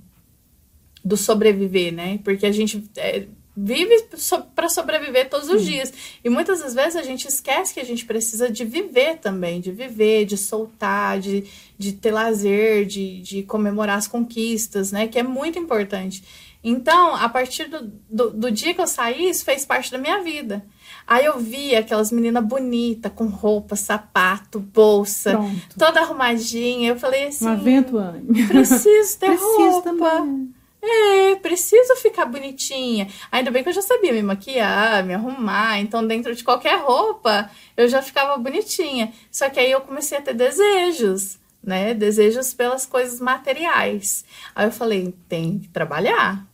do 1.04 1.16
sobreviver, 1.16 1.92
né? 1.92 2.18
Porque 2.22 2.44
a 2.44 2.52
gente 2.52 2.84
é, 2.96 3.26
vive 3.56 4.06
so, 4.16 4.42
para 4.54 4.68
sobreviver 4.68 5.30
todos 5.30 5.48
os 5.48 5.64
dias. 5.64 5.92
E 6.22 6.28
muitas 6.28 6.60
das 6.60 6.74
vezes 6.74 6.96
a 6.96 7.02
gente 7.02 7.26
esquece 7.26 7.72
que 7.72 7.80
a 7.80 7.84
gente 7.84 8.04
precisa 8.04 8.50
de 8.50 8.64
viver 8.64 9.16
também, 9.16 9.60
de 9.60 9.72
viver, 9.72 10.26
de 10.26 10.36
soltar, 10.36 11.18
de, 11.18 11.44
de 11.78 11.92
ter 11.92 12.10
lazer, 12.10 12.84
de, 12.84 13.20
de 13.22 13.42
comemorar 13.44 13.96
as 13.96 14.06
conquistas, 14.06 14.92
né? 14.92 15.08
Que 15.08 15.18
é 15.18 15.22
muito 15.22 15.58
importante. 15.58 16.22
Então, 16.68 17.14
a 17.14 17.28
partir 17.28 17.66
do, 17.66 17.92
do, 18.10 18.30
do, 18.30 18.50
dia 18.50 18.74
que 18.74 18.80
eu 18.80 18.88
saí, 18.88 19.30
isso 19.30 19.44
fez 19.44 19.64
parte 19.64 19.92
da 19.92 19.98
minha 19.98 20.20
vida. 20.24 20.66
Aí 21.06 21.24
eu 21.24 21.38
vi 21.38 21.76
aquelas 21.76 22.10
meninas 22.10 22.44
bonitas, 22.44 23.12
com 23.14 23.26
roupa, 23.26 23.76
sapato, 23.76 24.58
bolsa, 24.58 25.30
Pronto. 25.30 25.78
toda 25.78 26.00
arrumadinha. 26.00 26.88
Eu 26.88 26.98
falei 26.98 27.28
assim: 27.28 27.46
Uma 27.46 27.54
ventuane. 27.54 28.48
Preciso 28.48 29.16
ter 29.16 29.28
preciso 29.28 29.58
roupa. 29.58 29.90
Também. 29.90 30.52
É, 30.82 31.36
preciso 31.36 31.94
ficar 31.98 32.24
bonitinha. 32.24 33.06
Ainda 33.30 33.52
bem 33.52 33.62
que 33.62 33.68
eu 33.68 33.72
já 33.72 33.82
sabia 33.82 34.12
me 34.12 34.22
maquiar, 34.24 35.04
me 35.04 35.14
arrumar. 35.14 35.78
Então, 35.78 36.04
dentro 36.04 36.34
de 36.34 36.42
qualquer 36.42 36.80
roupa, 36.80 37.48
eu 37.76 37.88
já 37.88 38.02
ficava 38.02 38.36
bonitinha. 38.38 39.12
Só 39.30 39.48
que 39.48 39.60
aí 39.60 39.70
eu 39.70 39.82
comecei 39.82 40.18
a 40.18 40.20
ter 40.20 40.34
desejos 40.34 41.38
né? 41.62 41.92
Desejos 41.94 42.54
pelas 42.54 42.86
coisas 42.86 43.18
materiais. 43.18 44.24
Aí 44.54 44.68
eu 44.68 44.72
falei, 44.72 45.12
tem 45.28 45.58
que 45.58 45.68
trabalhar 45.68 46.46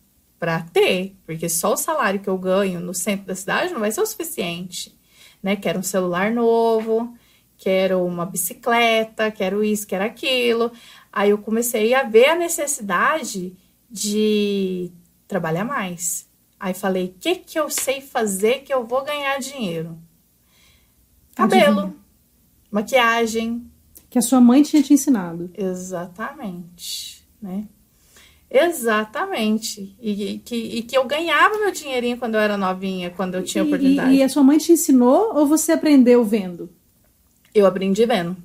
para 0.43 0.61
ter, 0.61 1.17
porque 1.25 1.49
só 1.49 1.75
o 1.75 1.77
salário 1.77 2.19
que 2.19 2.29
eu 2.29 2.37
ganho 2.37 2.81
no 2.81 2.93
centro 2.93 3.27
da 3.27 3.35
cidade 3.37 3.73
não 3.73 3.79
vai 3.79 3.93
ser 3.93 4.01
o 4.01 4.07
suficiente, 4.07 4.93
né? 5.41 5.55
Quero 5.55 5.79
um 5.79 5.85
celular 5.85 6.33
novo, 6.33 7.17
quero 7.57 8.05
uma 8.05 8.27
bicicleta, 8.27 9.31
quero 9.31 9.63
isso, 9.63 9.87
quero 9.87 10.03
aquilo. 10.03 10.73
Aí 11.13 11.31
eu 11.31 11.39
comecei 11.39 11.95
a 11.95 12.03
ver 12.03 12.25
a 12.25 12.35
necessidade 12.35 13.57
de 13.89 14.91
trabalhar 15.29 15.65
mais. 15.65 16.29
Aí 16.59 16.75
falei, 16.75 17.05
o 17.05 17.21
que 17.21 17.37
que 17.37 17.57
eu 17.57 17.71
sei 17.71 18.01
fazer 18.01 18.65
que 18.65 18.75
eu 18.75 18.85
vou 18.85 19.05
ganhar 19.05 19.39
dinheiro? 19.39 19.97
Cabelo, 21.37 21.83
Adivinha. 21.83 21.97
maquiagem. 22.69 23.71
Que 24.11 24.19
a 24.19 24.23
sua 24.23 24.41
mãe 24.41 24.65
tinha 24.65 24.83
te 24.83 24.93
ensinado. 24.93 25.53
Exatamente, 25.55 27.25
né? 27.41 27.69
Exatamente. 28.53 29.97
E, 30.01 30.39
que, 30.45 30.55
e 30.55 30.83
que 30.83 30.97
eu 30.97 31.05
ganhava 31.05 31.59
meu 31.59 31.71
dinheirinho 31.71 32.19
quando 32.19 32.35
eu 32.35 32.41
era 32.41 32.59
novinha, 32.59 33.09
quando 33.11 33.37
eu 33.37 33.43
tinha 33.43 33.65
oportunidade. 33.65 34.13
E, 34.13 34.19
e 34.19 34.23
a 34.23 34.29
sua 34.29 34.43
mãe 34.43 34.59
te 34.59 34.73
ensinou 34.73 35.35
ou 35.35 35.47
você 35.47 35.73
aprendeu 35.73 36.23
vendo? 36.23 36.69
Eu 37.55 37.65
aprendi 37.67 38.05
vendo. 38.05 38.37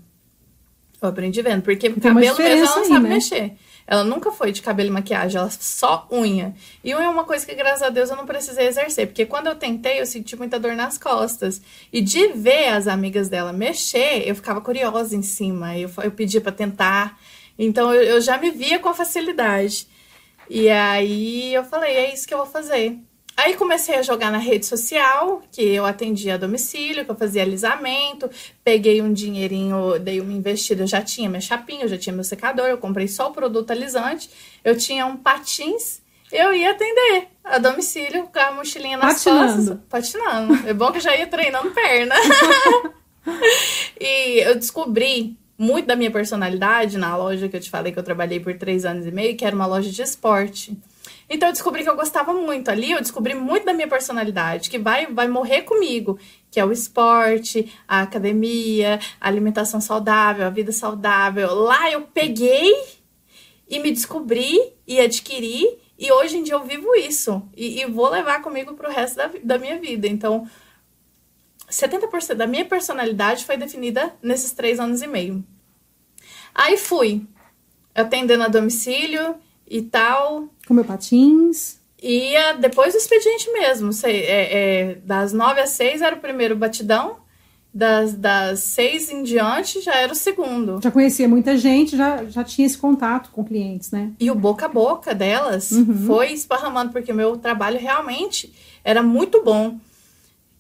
Eu 1.02 1.10
aprendi 1.10 1.42
vendo, 1.42 1.62
porque 1.62 1.90
Tem 1.90 2.00
cabelo 2.00 2.38
mesmo 2.38 2.42
ela 2.42 2.66
não 2.66 2.78
aí, 2.78 2.88
sabe 2.88 3.04
né? 3.04 3.10
mexer. 3.10 3.54
Ela 3.86 4.04
nunca 4.04 4.32
foi 4.32 4.52
de 4.52 4.62
cabelo 4.62 4.90
e 4.90 4.92
maquiagem, 4.92 5.40
ela 5.40 5.50
só 5.50 6.08
unha. 6.12 6.54
E 6.84 6.94
unha 6.94 7.06
é 7.06 7.10
uma 7.10 7.24
coisa 7.24 7.46
que, 7.46 7.54
graças 7.54 7.84
a 7.84 7.90
Deus, 7.90 8.10
eu 8.10 8.18
não 8.18 8.26
precisei 8.26 8.68
exercer. 8.68 9.08
Porque 9.08 9.26
quando 9.26 9.48
eu 9.48 9.56
tentei, 9.56 10.02
eu 10.02 10.06
senti 10.06 10.36
muita 10.36 10.60
dor 10.60 10.76
nas 10.76 10.98
costas. 10.98 11.62
E 11.92 12.02
de 12.02 12.28
ver 12.30 12.70
as 12.70 12.88
amigas 12.88 13.30
dela 13.30 13.54
mexer, 13.54 14.28
eu 14.28 14.36
ficava 14.36 14.60
curiosa 14.60 15.16
em 15.16 15.22
cima. 15.22 15.78
Eu, 15.78 15.90
eu 16.04 16.12
pedia 16.12 16.42
para 16.42 16.52
tentar. 16.52 17.18
Então 17.58 17.94
eu, 17.94 18.04
eu 18.04 18.22
já 18.22 18.38
me 18.38 18.52
via 18.52 18.78
com 18.80 18.90
a 18.90 18.94
facilidade. 18.94 19.88
E 20.50 20.70
aí 20.70 21.54
eu 21.54 21.64
falei, 21.64 21.96
é 21.96 22.14
isso 22.14 22.28
que 22.28 22.34
eu 22.34 22.40
vou 22.40 22.48
fazer. 22.48 22.98
Aí 23.38 23.56
comecei 23.56 23.94
a 23.96 24.02
jogar 24.02 24.32
na 24.32 24.40
rede 24.40 24.66
social, 24.66 25.44
que 25.52 25.62
eu 25.62 25.86
atendia 25.86 26.34
a 26.34 26.38
domicílio, 26.38 27.06
que 27.06 27.12
eu 27.12 27.16
fazia 27.16 27.44
alisamento, 27.44 28.28
peguei 28.64 29.00
um 29.00 29.14
dinheirinho, 29.14 30.00
dei 30.00 30.20
uma 30.20 30.34
investida, 30.34 30.82
eu 30.82 30.88
já 30.88 31.04
tinha 31.04 31.30
minha 31.30 31.40
chapinha, 31.40 31.84
eu 31.84 31.88
já 31.88 32.00
tinha 32.00 32.16
meu 32.16 32.24
secador, 32.24 32.66
eu 32.66 32.80
comprei 32.80 33.08
só 33.08 33.30
o 33.30 33.34
produto 33.34 33.70
alisante, 33.70 34.28
eu 34.64 34.76
tinha 34.76 35.06
um 35.06 35.16
patins, 35.16 36.02
eu 36.32 36.52
ia 36.52 36.72
atender 36.72 37.28
a 37.44 37.60
domicílio 37.60 38.24
com 38.24 38.40
a 38.40 38.52
mochilinha 38.54 38.98
nas 38.98 39.24
patinando. 39.24 39.78
costas, 39.88 40.14
patinando. 40.16 40.68
É 40.68 40.74
bom 40.74 40.92
que 40.92 40.98
eu 40.98 41.02
já 41.02 41.16
ia 41.16 41.28
treinando 41.28 41.70
perna. 41.70 42.16
e 44.02 44.40
eu 44.40 44.56
descobri 44.56 45.38
muito 45.58 45.88
da 45.88 45.96
minha 45.96 46.12
personalidade 46.12 46.98
na 46.98 47.16
loja 47.18 47.50
que 47.50 47.56
eu 47.56 47.60
te 47.60 47.70
falei 47.70 47.92
que 47.92 47.98
eu 47.98 48.04
trabalhei 48.04 48.40
por 48.40 48.54
três 48.58 48.86
anos 48.86 49.06
e 49.08 49.12
meio, 49.12 49.36
que 49.36 49.44
era 49.44 49.56
uma 49.56 49.66
loja 49.66 49.90
de 49.90 50.02
esporte. 50.02 50.78
Então 51.30 51.50
eu 51.50 51.54
descobri 51.54 51.84
que 51.84 51.90
eu 51.90 51.96
gostava 51.96 52.34
muito 52.34 52.70
ali, 52.70 52.92
eu 52.92 53.02
descobri 53.02 53.34
muito 53.34 53.66
da 53.66 53.74
minha 53.74 53.88
personalidade, 53.88 54.70
que 54.70 54.80
vai, 54.80 55.08
vai 55.08 55.28
morrer 55.28 55.64
comigo, 55.64 56.18
que 56.50 56.60
é 56.60 56.66
o 56.66 56.72
esporte, 56.72 57.74
a 57.88 58.02
academia, 58.02 59.00
a 59.20 59.28
alimentação 59.28 59.82
saudável, 59.82 60.46
a 60.46 60.50
vida 60.50 60.72
saudável. 60.72 61.54
Lá 61.54 61.92
eu 61.92 62.02
peguei 62.02 62.74
e 63.70 63.80
me 63.80 63.92
descobri 63.92 64.58
e 64.88 65.02
adquiri, 65.02 65.66
e 66.00 66.12
hoje 66.12 66.38
em 66.38 66.44
dia 66.44 66.54
eu 66.54 66.64
vivo 66.64 66.96
isso. 66.96 67.42
E, 67.56 67.82
e 67.82 67.86
vou 67.86 68.10
levar 68.10 68.42
comigo 68.42 68.74
pro 68.76 68.90
resto 68.90 69.18
da, 69.18 69.30
da 69.44 69.58
minha 69.58 69.80
vida. 69.80 70.08
Então, 70.08 70.48
70% 71.70 72.36
da 72.36 72.48
minha 72.48 72.66
personalidade 72.66 73.46
foi 73.46 73.58
definida 73.58 74.14
nesses 74.22 74.52
três 74.52 74.80
anos 74.80 75.02
e 75.02 75.08
meio. 75.08 75.44
Aí 76.54 76.78
fui 76.78 77.26
atendendo 77.94 78.44
a 78.44 78.48
domicílio, 78.48 79.36
e 79.70 79.82
tal. 79.82 80.48
Com 80.66 80.74
meu 80.74 80.86
patins. 80.86 81.78
Ia 82.02 82.54
depois 82.54 82.94
do 82.94 82.98
expediente 82.98 83.52
mesmo. 83.52 83.92
Sei, 83.92 84.22
é, 84.22 84.54
é, 84.54 84.96
das 85.04 85.34
nove 85.34 85.60
às 85.60 85.72
seis 85.72 86.02
era 86.02 86.16
o 86.16 86.20
primeiro 86.20 86.56
batidão. 86.56 87.18
Das, 87.74 88.14
das 88.14 88.62
seis 88.62 89.12
em 89.12 89.22
diante 89.22 89.82
já 89.82 89.94
era 89.96 90.12
o 90.12 90.16
segundo. 90.16 90.80
Já 90.82 90.90
conhecia 90.90 91.28
muita 91.28 91.56
gente, 91.56 91.96
já, 91.96 92.24
já 92.26 92.44
tinha 92.44 92.66
esse 92.66 92.78
contato 92.78 93.30
com 93.30 93.44
clientes, 93.44 93.92
né? 93.92 94.14
E 94.20 94.32
o 94.32 94.36
boca 94.36 94.66
a 94.66 94.70
boca 94.70 95.14
delas 95.14 95.72
uhum. 95.72 96.08
foi 96.08 96.32
esparramando, 96.32 96.92
porque 96.92 97.14
meu 97.14 97.38
trabalho 97.38 97.78
realmente 97.78 98.52
era 98.84 99.04
muito 99.04 99.44
bom. 99.44 99.78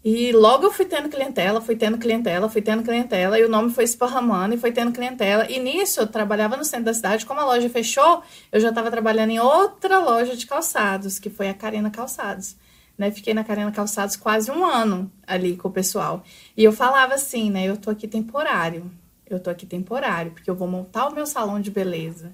E 0.03 0.31
logo 0.31 0.65
eu 0.65 0.71
fui 0.71 0.85
tendo 0.85 1.09
clientela, 1.09 1.59
fui 1.59 1.75
tendo 1.75 1.97
clientela, 1.97 2.47
fui 2.47 2.61
tendo 2.61 2.83
clientela, 2.83 3.37
e 3.37 3.43
o 3.43 3.49
nome 3.49 3.71
foi 3.71 3.83
esparramando 3.83 4.55
e 4.55 4.57
foi 4.57 4.71
tendo 4.71 4.91
clientela. 4.91 5.49
E 5.51 5.59
nisso 5.59 5.99
eu 5.99 6.07
trabalhava 6.07 6.55
no 6.55 6.63
centro 6.63 6.85
da 6.85 6.93
cidade, 6.93 7.25
como 7.25 7.39
a 7.39 7.45
loja 7.45 7.69
fechou, 7.69 8.23
eu 8.51 8.59
já 8.59 8.69
estava 8.69 8.89
trabalhando 8.89 9.31
em 9.31 9.39
outra 9.39 9.99
loja 9.99 10.35
de 10.35 10.45
calçados, 10.45 11.19
que 11.19 11.29
foi 11.29 11.49
a 11.49 11.53
Carina 11.53 11.89
Calçados. 11.89 12.55
Né? 12.97 13.11
Fiquei 13.11 13.33
na 13.33 13.43
Carina 13.43 13.71
Calçados 13.71 14.15
quase 14.15 14.49
um 14.49 14.65
ano 14.65 15.11
ali 15.25 15.57
com 15.57 15.67
o 15.67 15.71
pessoal. 15.71 16.23
E 16.55 16.63
eu 16.63 16.71
falava 16.71 17.13
assim, 17.13 17.51
né? 17.51 17.65
Eu 17.65 17.77
tô 17.77 17.89
aqui 17.89 18.07
temporário. 18.07 18.89
Eu 19.29 19.39
tô 19.39 19.49
aqui 19.49 19.65
temporário, 19.65 20.31
porque 20.31 20.49
eu 20.49 20.55
vou 20.55 20.67
montar 20.67 21.07
o 21.07 21.13
meu 21.13 21.25
salão 21.25 21.59
de 21.59 21.69
beleza. 21.69 22.31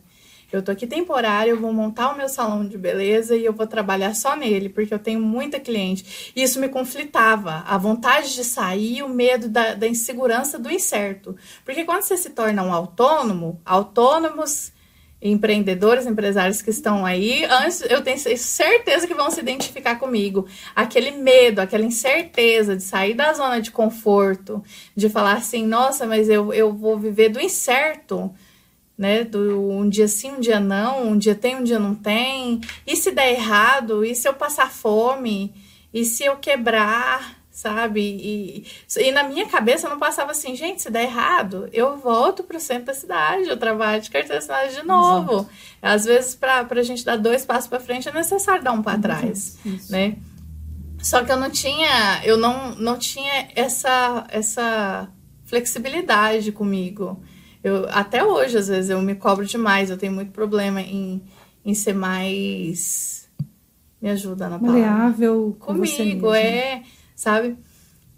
Eu 0.56 0.62
tô 0.62 0.72
aqui 0.72 0.86
temporário, 0.86 1.52
eu 1.52 1.60
vou 1.60 1.74
montar 1.74 2.14
o 2.14 2.18
meu 2.18 2.30
salão 2.30 2.64
de 2.64 2.78
beleza 2.78 3.36
e 3.36 3.44
eu 3.44 3.54
vou 3.54 3.66
trabalhar 3.66 4.14
só 4.14 4.36
nele, 4.36 4.70
porque 4.70 4.94
eu 4.94 5.00
tenho 5.00 5.20
muita 5.20 5.60
cliente. 5.60 6.32
E 6.36 6.44
isso 6.44 6.60
me 6.60 6.70
conflitava, 6.70 7.64
a 7.66 7.76
vontade 7.76 8.36
de 8.36 8.44
sair 8.44 9.02
o 9.02 9.10
medo 9.10 9.50
da, 9.50 9.74
da 9.74 9.88
insegurança 9.88 10.60
do 10.60 10.70
incerto. 10.70 11.36
Porque 11.66 11.84
quando 11.84 12.04
você 12.04 12.16
se 12.16 12.30
torna 12.30 12.62
um 12.62 12.72
autônomo, 12.72 13.60
autônomos 13.66 14.72
empreendedores, 15.20 16.06
empresários 16.06 16.62
que 16.62 16.70
estão 16.70 17.04
aí, 17.04 17.46
antes 17.46 17.82
eu 17.90 18.04
tenho 18.04 18.20
certeza 18.38 19.08
que 19.08 19.14
vão 19.16 19.32
se 19.32 19.40
identificar 19.40 19.96
comigo. 19.96 20.46
Aquele 20.76 21.12
medo, 21.12 21.62
aquela 21.62 21.86
incerteza 21.86 22.76
de 22.76 22.84
sair 22.84 23.16
da 23.16 23.34
zona 23.34 23.60
de 23.60 23.72
conforto, 23.72 24.62
de 24.96 25.10
falar 25.10 25.38
assim, 25.38 25.66
nossa, 25.66 26.06
mas 26.06 26.30
eu, 26.30 26.54
eu 26.54 26.74
vou 26.74 27.00
viver 27.00 27.30
do 27.30 27.40
incerto 27.40 28.32
né? 28.98 29.24
Do 29.24 29.70
um 29.72 29.88
dia 29.90 30.08
sim, 30.08 30.32
um 30.32 30.40
dia 30.40 30.60
não, 30.60 31.10
um 31.10 31.18
dia 31.18 31.36
tem, 31.36 31.56
um 31.56 31.64
dia 31.64 31.80
não 31.80 31.96
tem. 31.96 32.62
E 32.86 32.96
se 32.96 33.12
der 33.12 33.32
errado? 33.32 34.06
E 34.06 34.16
se 34.16 34.28
eu 34.28 34.34
passar 34.34 34.72
fome? 34.72 35.54
E 35.94 36.04
se 36.06 36.24
eu 36.24 36.38
quebrar? 36.38 37.42
Sabe? 37.52 38.02
E, 38.02 38.66
e 38.98 39.12
na 39.12 39.24
minha 39.24 39.48
cabeça 39.48 39.88
não 39.88 40.00
passava 40.00 40.32
assim, 40.32 40.56
gente, 40.56 40.82
se 40.82 40.90
der 40.90 41.04
errado, 41.04 41.70
eu 41.72 41.98
volto 41.98 42.44
para 42.44 42.58
o 42.58 42.60
centro 42.60 42.86
da 42.86 42.96
cidade, 42.96 43.48
eu 43.48 43.56
trabalho 43.56 44.02
de 44.02 44.10
carteira 44.10 44.42
cidade 44.42 44.74
de 44.74 44.84
novo. 44.84 45.34
Exato. 45.34 45.50
Às 45.80 46.06
vezes, 46.06 46.34
para 46.34 46.66
a 46.68 46.82
gente 46.82 47.06
dar 47.06 47.16
dois 47.16 47.46
passos 47.46 47.68
para 47.68 47.80
frente, 47.80 48.10
é 48.10 48.12
necessário 48.12 48.64
dar 48.64 48.72
um 48.72 48.82
para 48.82 48.98
trás, 48.98 49.60
Isso. 49.64 49.92
né? 49.92 50.16
Só 50.98 51.24
que 51.24 51.32
eu 51.32 51.38
não 51.38 51.52
tinha, 51.52 52.22
eu 52.24 52.38
não, 52.38 52.74
não 52.76 52.98
tinha 52.98 53.50
essa, 53.56 54.26
essa 54.30 55.08
flexibilidade 55.46 56.52
comigo. 56.52 57.22
Eu, 57.64 57.88
até 57.90 58.24
hoje, 58.24 58.58
às 58.58 58.68
vezes, 58.68 58.90
eu 58.90 59.02
me 59.02 59.16
cobro 59.16 59.46
demais. 59.46 59.90
Eu 59.90 59.98
tenho 59.98 60.12
muito 60.12 60.32
problema 60.32 60.82
em, 60.82 61.22
em 61.64 61.74
ser 61.74 61.94
mais. 61.94 63.30
Me 64.02 64.10
ajuda 64.10 64.50
na 64.50 64.60
palavra. 64.60 64.82
Maleável 64.82 65.56
com 65.60 65.74
Comigo, 65.76 66.34
é. 66.34 66.84
Sabe? 67.16 67.56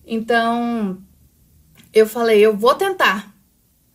Então, 0.05 0.97
eu 1.93 2.07
falei, 2.07 2.39
eu 2.39 2.57
vou 2.57 2.73
tentar. 2.73 3.34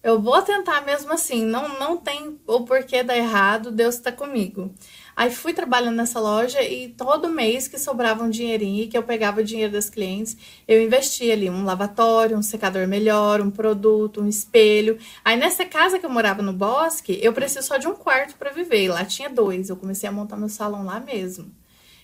Eu 0.03 0.19
vou 0.19 0.41
tentar 0.41 0.81
mesmo 0.81 1.13
assim. 1.13 1.45
Não, 1.45 1.79
não 1.79 1.97
tem 1.97 2.39
o 2.47 2.61
porquê 2.63 3.03
dar 3.03 3.17
errado. 3.17 3.71
Deus 3.71 3.97
está 3.97 4.11
comigo. 4.11 4.73
Aí 5.15 5.31
fui 5.31 5.53
trabalhando 5.53 5.97
nessa 5.97 6.19
loja 6.19 6.63
e 6.63 6.89
todo 6.89 7.29
mês 7.29 7.69
que 7.69 7.79
sobrava 7.79 8.25
um 8.25 8.31
dinheirinho, 8.31 8.89
que 8.89 8.97
eu 8.97 9.03
pegava 9.03 9.41
o 9.41 9.45
dinheiro 9.45 9.75
das 9.75 9.91
clientes, 9.91 10.35
eu 10.67 10.83
investia 10.83 11.35
ali 11.35 11.51
um 11.51 11.65
lavatório, 11.65 12.39
um 12.39 12.43
secador 12.43 12.89
melhor, 12.89 13.43
um 13.43 13.51
produto, 13.51 14.23
um 14.23 14.27
espelho. 14.27 14.99
Aí 15.23 15.37
nessa 15.37 15.67
casa 15.67 15.99
que 15.99 16.07
eu 16.07 16.11
morava 16.11 16.41
no 16.41 16.55
bosque, 16.55 17.19
eu 17.23 17.35
preciso 17.35 17.67
só 17.67 17.77
de 17.77 17.87
um 17.87 17.95
quarto 17.95 18.37
para 18.37 18.51
viver. 18.51 18.89
Lá 18.89 19.05
tinha 19.05 19.29
dois. 19.29 19.69
Eu 19.69 19.77
comecei 19.77 20.09
a 20.09 20.13
montar 20.13 20.39
meu 20.39 20.49
salão 20.49 20.83
lá 20.83 20.99
mesmo. 20.99 21.53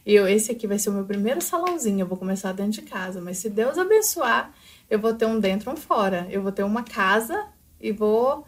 E 0.05 0.15
eu, 0.15 0.29
esse 0.29 0.53
aqui 0.53 0.67
vai 0.67 0.79
ser 0.79 0.91
o 0.91 0.93
meu 0.93 1.05
primeiro 1.05 1.41
salãozinho. 1.41 2.01
Eu 2.01 2.07
vou 2.07 2.19
começar 2.19 2.53
dentro 2.53 2.73
de 2.73 2.83
casa. 2.83 3.23
Mas 3.23 3.39
se 3.39 3.49
Deus 3.49 3.79
abençoar, 3.79 4.53
eu 4.91 4.99
vou 4.99 5.15
ter 5.15 5.25
um 5.25 5.41
dentro 5.41 5.71
e 5.71 5.73
um 5.73 5.77
fora. 5.77 6.29
Eu 6.31 6.43
vou 6.43 6.53
ter 6.53 6.63
uma 6.63 6.83
casa 6.83 7.56
e 7.81 7.93
vou 7.93 8.45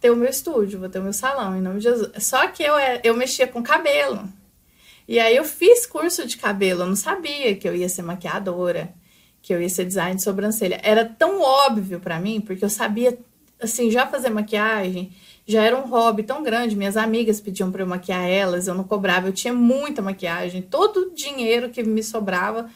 ter 0.00 0.10
o 0.10 0.16
meu 0.16 0.28
estúdio, 0.28 0.80
vou 0.80 0.88
ter 0.88 0.98
o 0.98 1.02
meu 1.02 1.12
salão, 1.12 1.56
em 1.56 1.60
nome 1.60 1.78
de 1.78 1.84
Jesus. 1.84 2.10
Só 2.24 2.48
que 2.48 2.62
eu, 2.62 2.76
é, 2.76 3.00
eu 3.04 3.16
mexia 3.16 3.46
com 3.46 3.62
cabelo. 3.62 4.28
E 5.06 5.18
aí 5.18 5.36
eu 5.36 5.44
fiz 5.44 5.86
curso 5.86 6.26
de 6.26 6.36
cabelo, 6.36 6.82
eu 6.82 6.86
não 6.86 6.96
sabia 6.96 7.54
que 7.56 7.68
eu 7.68 7.74
ia 7.74 7.88
ser 7.88 8.02
maquiadora, 8.02 8.94
que 9.40 9.52
eu 9.52 9.60
ia 9.60 9.68
ser 9.68 9.84
design 9.84 10.16
de 10.16 10.22
sobrancelha. 10.22 10.80
Era 10.82 11.04
tão 11.04 11.40
óbvio 11.40 12.00
para 12.00 12.18
mim, 12.18 12.40
porque 12.40 12.64
eu 12.64 12.70
sabia, 12.70 13.18
assim, 13.60 13.90
já 13.90 14.06
fazer 14.06 14.30
maquiagem 14.30 15.12
já 15.46 15.62
era 15.62 15.76
um 15.76 15.88
hobby 15.88 16.22
tão 16.22 16.42
grande. 16.42 16.76
Minhas 16.76 16.96
amigas 16.96 17.40
pediam 17.40 17.70
para 17.70 17.82
eu 17.82 17.86
maquiar 17.86 18.28
elas, 18.28 18.66
eu 18.66 18.74
não 18.74 18.84
cobrava, 18.84 19.28
eu 19.28 19.32
tinha 19.32 19.52
muita 19.52 20.00
maquiagem. 20.00 20.62
Todo 20.62 20.98
o 20.98 21.14
dinheiro 21.14 21.70
que 21.70 21.82
me 21.82 22.02
sobrava 22.02 22.70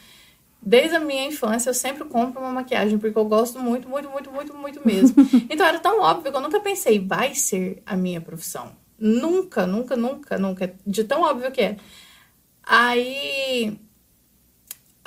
Desde 0.61 0.95
a 0.95 0.99
minha 0.99 1.25
infância 1.25 1.69
eu 1.69 1.73
sempre 1.73 2.03
compro 2.05 2.41
uma 2.41 2.51
maquiagem 2.51 2.97
porque 2.97 3.17
eu 3.17 3.25
gosto 3.25 3.59
muito, 3.59 3.87
muito, 3.87 4.09
muito, 4.09 4.31
muito, 4.31 4.53
muito 4.55 4.81
mesmo. 4.85 5.15
Então 5.49 5.65
era 5.65 5.79
tão 5.79 6.01
óbvio 6.01 6.31
que 6.31 6.37
eu 6.37 6.41
nunca 6.41 6.59
pensei, 6.59 6.99
vai 6.99 7.33
ser 7.35 7.81
a 7.85 7.95
minha 7.95 8.19
profissão. 8.19 8.71
Nunca, 8.99 9.65
nunca, 9.67 9.95
nunca, 9.95 10.37
nunca. 10.37 10.73
De 10.85 11.03
tão 11.03 11.21
óbvio 11.21 11.51
que 11.51 11.61
é. 11.61 11.77
Aí 12.63 13.79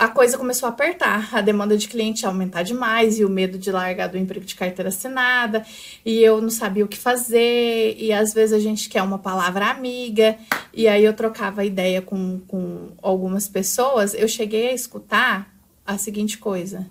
a 0.00 0.08
coisa 0.08 0.38
começou 0.38 0.66
a 0.66 0.70
apertar, 0.70 1.28
a 1.30 1.42
demanda 1.42 1.76
de 1.76 1.86
cliente 1.86 2.24
aumentar 2.24 2.62
demais 2.62 3.18
e 3.18 3.24
o 3.24 3.28
medo 3.28 3.58
de 3.58 3.70
largar 3.70 4.08
do 4.08 4.16
emprego 4.16 4.46
de 4.46 4.54
carteira 4.54 4.88
assinada, 4.88 5.62
e 6.06 6.20
eu 6.20 6.40
não 6.40 6.48
sabia 6.48 6.86
o 6.86 6.88
que 6.88 6.96
fazer, 6.96 7.94
e 7.98 8.10
às 8.10 8.32
vezes 8.32 8.54
a 8.54 8.58
gente 8.58 8.88
quer 8.88 9.02
uma 9.02 9.18
palavra 9.18 9.66
amiga, 9.66 10.38
e 10.72 10.88
aí 10.88 11.04
eu 11.04 11.12
trocava 11.12 11.66
ideia 11.66 12.00
com, 12.00 12.40
com 12.48 12.92
algumas 13.02 13.46
pessoas, 13.46 14.14
eu 14.14 14.26
cheguei 14.26 14.70
a 14.70 14.72
escutar 14.72 15.54
a 15.86 15.98
seguinte 15.98 16.38
coisa: 16.38 16.88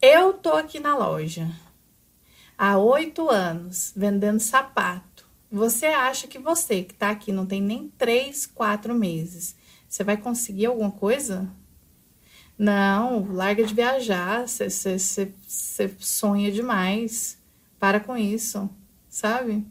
eu 0.00 0.32
tô 0.32 0.54
aqui 0.54 0.80
na 0.80 0.96
loja 0.96 1.50
há 2.56 2.78
oito 2.78 3.28
anos 3.28 3.92
vendendo 3.94 4.40
sapato. 4.40 5.26
Você 5.50 5.84
acha 5.84 6.26
que 6.26 6.38
você 6.38 6.82
que 6.82 6.94
tá 6.94 7.10
aqui 7.10 7.30
não 7.30 7.44
tem 7.44 7.60
nem 7.60 7.92
três, 7.98 8.46
quatro 8.46 8.94
meses, 8.94 9.54
você 9.86 10.02
vai 10.02 10.16
conseguir 10.16 10.64
alguma 10.64 10.92
coisa? 10.92 11.46
Não, 12.62 13.26
larga 13.32 13.64
de 13.64 13.74
viajar, 13.74 14.46
você 14.46 14.96
sonha 15.98 16.52
demais. 16.52 17.36
Para 17.76 17.98
com 17.98 18.16
isso, 18.16 18.70
sabe? 19.08 19.66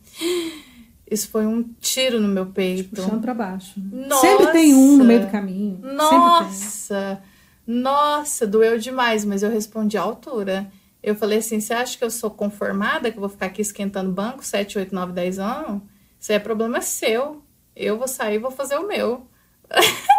Isso 1.10 1.30
foi 1.30 1.46
um 1.46 1.64
tiro 1.80 2.20
no 2.20 2.28
meu 2.28 2.48
peito. 2.48 2.90
Puxando 2.90 3.22
pra 3.22 3.34
baixo. 3.34 3.80
Nossa, 3.82 4.28
Sempre 4.28 4.48
tem 4.48 4.74
um 4.74 4.98
no 4.98 5.06
meio 5.06 5.22
do 5.22 5.32
caminho. 5.32 5.80
Nossa! 5.82 7.24
Nossa, 7.66 8.46
doeu 8.46 8.78
demais, 8.78 9.24
mas 9.24 9.42
eu 9.42 9.50
respondi 9.50 9.98
à 9.98 10.02
altura. 10.02 10.70
Eu 11.02 11.16
falei 11.16 11.40
assim: 11.40 11.62
você 11.62 11.74
acha 11.74 11.98
que 11.98 12.04
eu 12.04 12.12
sou 12.12 12.30
conformada, 12.30 13.10
que 13.10 13.16
eu 13.16 13.22
vou 13.22 13.30
ficar 13.30 13.46
aqui 13.46 13.62
esquentando 13.62 14.12
banco 14.12 14.44
7, 14.44 14.78
8, 14.80 14.94
9, 14.94 15.14
10 15.14 15.40
anos? 15.40 15.82
Isso 16.20 16.34
é 16.34 16.40
problema 16.40 16.82
seu. 16.82 17.42
Eu 17.74 17.98
vou 17.98 18.10
sair 18.10 18.36
e 18.36 18.40
vou 18.40 18.52
fazer 18.52 18.76
o 18.76 18.86
meu. 18.86 19.26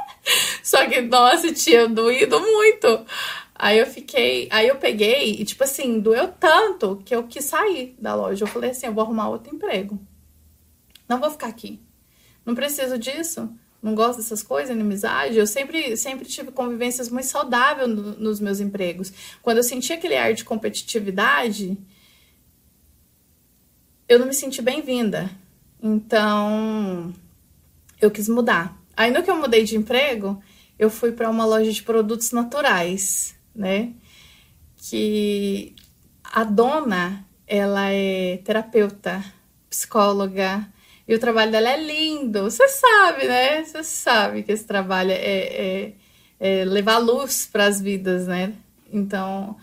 Só 0.63 0.89
que, 0.89 1.01
nossa, 1.01 1.53
tinha 1.53 1.89
doído 1.89 2.41
muito. 2.41 3.05
Aí 3.55 3.79
eu 3.79 3.87
fiquei, 3.87 4.49
aí 4.51 4.69
eu 4.69 4.77
peguei 4.77 5.33
e, 5.41 5.45
tipo 5.45 5.63
assim, 5.65 6.01
doeu 6.01 6.29
tanto 6.29 7.03
que 7.05 7.15
eu 7.15 7.25
quis 7.25 7.45
sair 7.45 7.95
da 7.99 8.15
loja. 8.15 8.45
Eu 8.45 8.49
falei 8.49 8.71
assim: 8.71 8.87
eu 8.87 8.93
vou 8.93 9.05
arrumar 9.05 9.29
outro 9.29 9.55
emprego. 9.55 10.01
Não 11.09 11.21
vou 11.21 11.31
ficar 11.31 11.49
aqui. 11.49 11.81
Não 12.45 12.55
preciso 12.55 12.99
disso. 12.99 13.49
Não 13.83 13.97
gosto 13.97 14.19
dessas 14.19 14.43
coisas, 14.43 14.75
inimizade. 14.75 15.37
Eu 15.37 15.47
sempre, 15.47 15.97
sempre 15.97 16.25
tive 16.25 16.53
convivências 16.53 17.09
muito 17.09 17.27
saudáveis 17.27 17.89
no, 17.89 18.17
nos 18.17 18.39
meus 18.41 18.61
empregos. 18.61 19.13
Quando 19.43 19.57
eu 19.57 19.65
senti 19.65 19.93
aquele 19.93 20.17
ar 20.17 20.33
de 20.35 20.45
competitividade, 20.45 21.77
eu 24.09 24.21
não 24.21 24.27
me 24.27 24.35
senti 24.35 24.63
bem-vinda. 24.63 25.31
Então, 25.83 27.13
eu 28.01 28.09
quis 28.11 28.29
mudar. 28.29 28.81
Aí 28.97 29.11
no 29.11 29.23
que 29.23 29.31
eu 29.31 29.37
mudei 29.37 29.65
de 29.65 29.77
emprego, 29.77 30.41
eu 30.83 30.91
fui 30.91 31.12
para 31.12 31.30
uma 31.30 31.45
loja 31.45 31.70
de 31.70 31.80
produtos 31.80 32.33
naturais, 32.33 33.37
né? 33.55 33.93
Que 34.76 35.76
a 36.24 36.43
dona, 36.43 37.24
ela 37.47 37.93
é 37.93 38.39
terapeuta, 38.39 39.24
psicóloga, 39.70 40.66
e 41.07 41.14
o 41.14 41.20
trabalho 41.20 41.53
dela 41.53 41.70
é 41.70 41.76
lindo. 41.76 42.43
Você 42.43 42.66
sabe, 42.66 43.28
né? 43.28 43.62
Você 43.62 43.85
sabe 43.85 44.43
que 44.43 44.51
esse 44.51 44.64
trabalho 44.66 45.12
é, 45.12 45.14
é, 45.14 45.93
é 46.41 46.64
levar 46.64 46.99
luz 46.99 47.47
para 47.47 47.66
as 47.66 47.80
vidas, 47.80 48.26
né? 48.26 48.53
Então, 48.93 49.57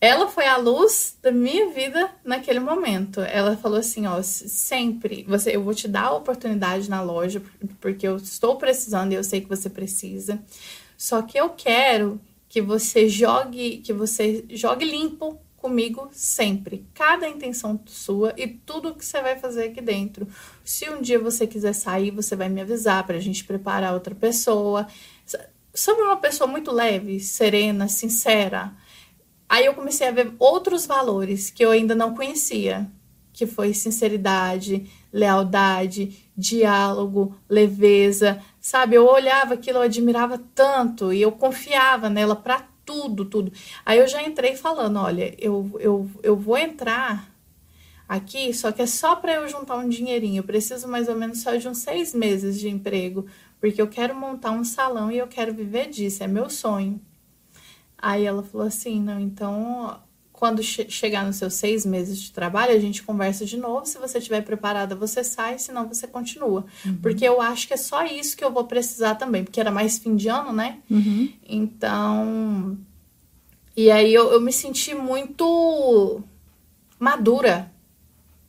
ela 0.00 0.28
foi 0.28 0.46
a 0.46 0.56
luz 0.56 1.16
da 1.22 1.32
minha 1.32 1.70
vida 1.70 2.10
naquele 2.22 2.60
momento. 2.60 3.20
Ela 3.20 3.56
falou 3.56 3.78
assim, 3.78 4.06
ó, 4.06 4.20
sempre, 4.22 5.24
você, 5.26 5.56
eu 5.56 5.62
vou 5.62 5.74
te 5.74 5.88
dar 5.88 6.04
a 6.04 6.14
oportunidade 6.14 6.90
na 6.90 7.00
loja 7.00 7.42
porque 7.80 8.06
eu 8.06 8.16
estou 8.16 8.56
precisando 8.56 9.12
e 9.12 9.14
eu 9.14 9.24
sei 9.24 9.40
que 9.40 9.48
você 9.48 9.70
precisa. 9.70 10.42
Só 10.98 11.22
que 11.22 11.38
eu 11.38 11.50
quero 11.50 12.20
que 12.48 12.60
você 12.60 13.08
jogue, 13.08 13.78
que 13.78 13.92
você 13.92 14.44
jogue 14.50 14.84
limpo 14.84 15.40
comigo 15.56 16.10
sempre. 16.12 16.86
Cada 16.92 17.26
intenção 17.26 17.80
sua 17.86 18.34
e 18.36 18.46
tudo 18.46 18.94
que 18.94 19.04
você 19.04 19.22
vai 19.22 19.38
fazer 19.38 19.64
aqui 19.64 19.80
dentro. 19.80 20.28
Se 20.62 20.88
um 20.90 21.00
dia 21.00 21.18
você 21.18 21.46
quiser 21.46 21.72
sair, 21.72 22.10
você 22.10 22.36
vai 22.36 22.50
me 22.50 22.60
avisar 22.60 23.04
para 23.06 23.16
a 23.16 23.20
gente 23.20 23.44
preparar 23.44 23.94
outra 23.94 24.14
pessoa. 24.14 24.86
Sobre 25.74 26.04
uma 26.04 26.18
pessoa 26.18 26.46
muito 26.46 26.70
leve, 26.70 27.18
serena, 27.18 27.88
sincera 27.88 28.74
Aí 29.48 29.66
eu 29.66 29.74
comecei 29.74 30.08
a 30.08 30.12
ver 30.12 30.32
outros 30.38 30.86
valores 30.86 31.50
que 31.50 31.64
eu 31.64 31.70
ainda 31.70 31.94
não 31.94 32.14
conhecia, 32.14 32.90
que 33.32 33.46
foi 33.46 33.72
sinceridade, 33.74 34.90
lealdade, 35.12 36.16
diálogo, 36.36 37.36
leveza, 37.48 38.42
sabe? 38.60 38.96
Eu 38.96 39.06
olhava 39.06 39.54
aquilo, 39.54 39.78
eu 39.78 39.82
admirava 39.82 40.40
tanto 40.54 41.12
e 41.12 41.22
eu 41.22 41.30
confiava 41.32 42.08
nela 42.08 42.34
para 42.34 42.66
tudo, 42.84 43.24
tudo. 43.24 43.52
Aí 43.84 43.98
eu 43.98 44.08
já 44.08 44.22
entrei 44.22 44.56
falando, 44.56 44.98
olha, 44.98 45.34
eu, 45.38 45.76
eu, 45.80 46.10
eu 46.22 46.36
vou 46.36 46.56
entrar 46.56 47.30
aqui, 48.08 48.54
só 48.54 48.72
que 48.72 48.82
é 48.82 48.86
só 48.86 49.16
para 49.16 49.34
eu 49.34 49.48
juntar 49.48 49.76
um 49.76 49.88
dinheirinho. 49.88 50.40
Eu 50.40 50.44
preciso 50.44 50.88
mais 50.88 51.08
ou 51.08 51.16
menos 51.16 51.42
só 51.42 51.56
de 51.56 51.68
uns 51.68 51.78
seis 51.78 52.14
meses 52.14 52.58
de 52.58 52.68
emprego, 52.68 53.26
porque 53.60 53.82
eu 53.82 53.88
quero 53.88 54.14
montar 54.14 54.52
um 54.52 54.64
salão 54.64 55.10
e 55.10 55.18
eu 55.18 55.26
quero 55.26 55.52
viver 55.52 55.88
disso, 55.88 56.22
é 56.22 56.26
meu 56.26 56.48
sonho. 56.48 57.00
Aí 58.06 58.24
ela 58.24 58.44
falou 58.44 58.64
assim: 58.64 59.02
não, 59.02 59.18
então 59.18 59.98
quando 60.32 60.62
che 60.62 60.88
chegar 60.88 61.24
nos 61.24 61.36
seus 61.36 61.54
seis 61.54 61.84
meses 61.84 62.20
de 62.20 62.30
trabalho, 62.30 62.72
a 62.72 62.78
gente 62.78 63.02
conversa 63.02 63.44
de 63.44 63.56
novo. 63.56 63.84
Se 63.84 63.98
você 63.98 64.18
estiver 64.18 64.42
preparada, 64.42 64.94
você 64.94 65.24
sai, 65.24 65.58
senão 65.58 65.88
você 65.88 66.06
continua. 66.06 66.64
Uhum. 66.84 66.98
Porque 66.98 67.24
eu 67.24 67.40
acho 67.40 67.66
que 67.66 67.74
é 67.74 67.76
só 67.76 68.04
isso 68.06 68.36
que 68.36 68.44
eu 68.44 68.52
vou 68.52 68.62
precisar 68.62 69.16
também, 69.16 69.42
porque 69.42 69.58
era 69.58 69.72
mais 69.72 69.98
fim 69.98 70.14
de 70.14 70.28
ano, 70.28 70.52
né? 70.52 70.78
Uhum. 70.88 71.32
Então. 71.48 72.78
E 73.76 73.90
aí 73.90 74.14
eu, 74.14 74.30
eu 74.30 74.40
me 74.40 74.52
senti 74.52 74.94
muito 74.94 76.22
madura, 77.00 77.72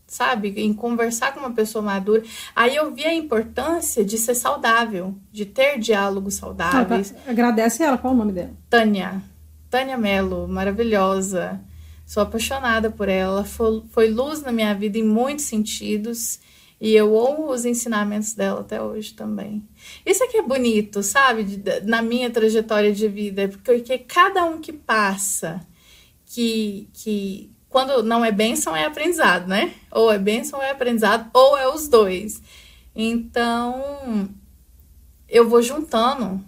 sabe? 0.05 0.49
Em 0.55 0.71
conversar 0.71 1.33
com 1.33 1.39
uma 1.39 1.51
pessoa 1.51 1.81
madura. 1.81 2.21
Aí 2.55 2.75
eu 2.75 2.93
vi 2.93 3.05
a 3.05 3.15
importância 3.15 4.05
de 4.05 4.19
ser 4.19 4.35
saudável, 4.35 5.15
de 5.31 5.47
ter 5.47 5.79
diálogos 5.79 6.35
saudáveis. 6.35 7.11
Ah, 7.17 7.21
tá. 7.25 7.31
Agradece 7.31 7.81
ela, 7.81 7.97
qual 7.97 8.13
é 8.13 8.15
o 8.15 8.19
nome 8.19 8.33
dela? 8.33 8.51
Tânia. 8.69 9.23
Tânia 9.69 9.97
Mello, 9.97 10.47
maravilhosa. 10.47 11.59
Sou 12.05 12.23
apaixonada 12.23 12.89
por 12.89 13.09
ela. 13.09 13.43
Foi, 13.43 14.09
luz 14.09 14.41
na 14.41 14.51
minha 14.51 14.73
vida 14.73 14.97
em 14.97 15.03
muitos 15.03 15.45
sentidos. 15.45 16.39
E 16.79 16.93
eu 16.93 17.13
honro 17.15 17.51
os 17.51 17.65
ensinamentos 17.65 18.33
dela 18.33 18.61
até 18.61 18.81
hoje 18.81 19.13
também. 19.13 19.67
Isso 20.05 20.23
aqui 20.23 20.37
é 20.37 20.41
bonito, 20.41 21.03
sabe? 21.03 21.61
Na 21.83 22.01
minha 22.01 22.29
trajetória 22.29 22.93
de 22.93 23.07
vida. 23.07 23.49
Porque 23.63 23.97
cada 23.97 24.45
um 24.45 24.61
que 24.61 24.71
passa, 24.71 25.59
que, 26.25 26.87
que 26.93 27.51
quando 27.67 28.01
não 28.03 28.23
é 28.23 28.31
bênção, 28.31 28.75
é 28.75 28.85
aprendizado, 28.85 29.47
né? 29.47 29.73
Ou 29.91 30.11
é 30.11 30.17
bênção, 30.17 30.59
ou 30.59 30.65
é 30.65 30.71
aprendizado, 30.71 31.29
ou 31.33 31.57
é 31.57 31.67
os 31.67 31.89
dois. 31.89 32.41
Então, 32.95 34.29
eu 35.27 35.47
vou 35.47 35.61
juntando 35.61 36.43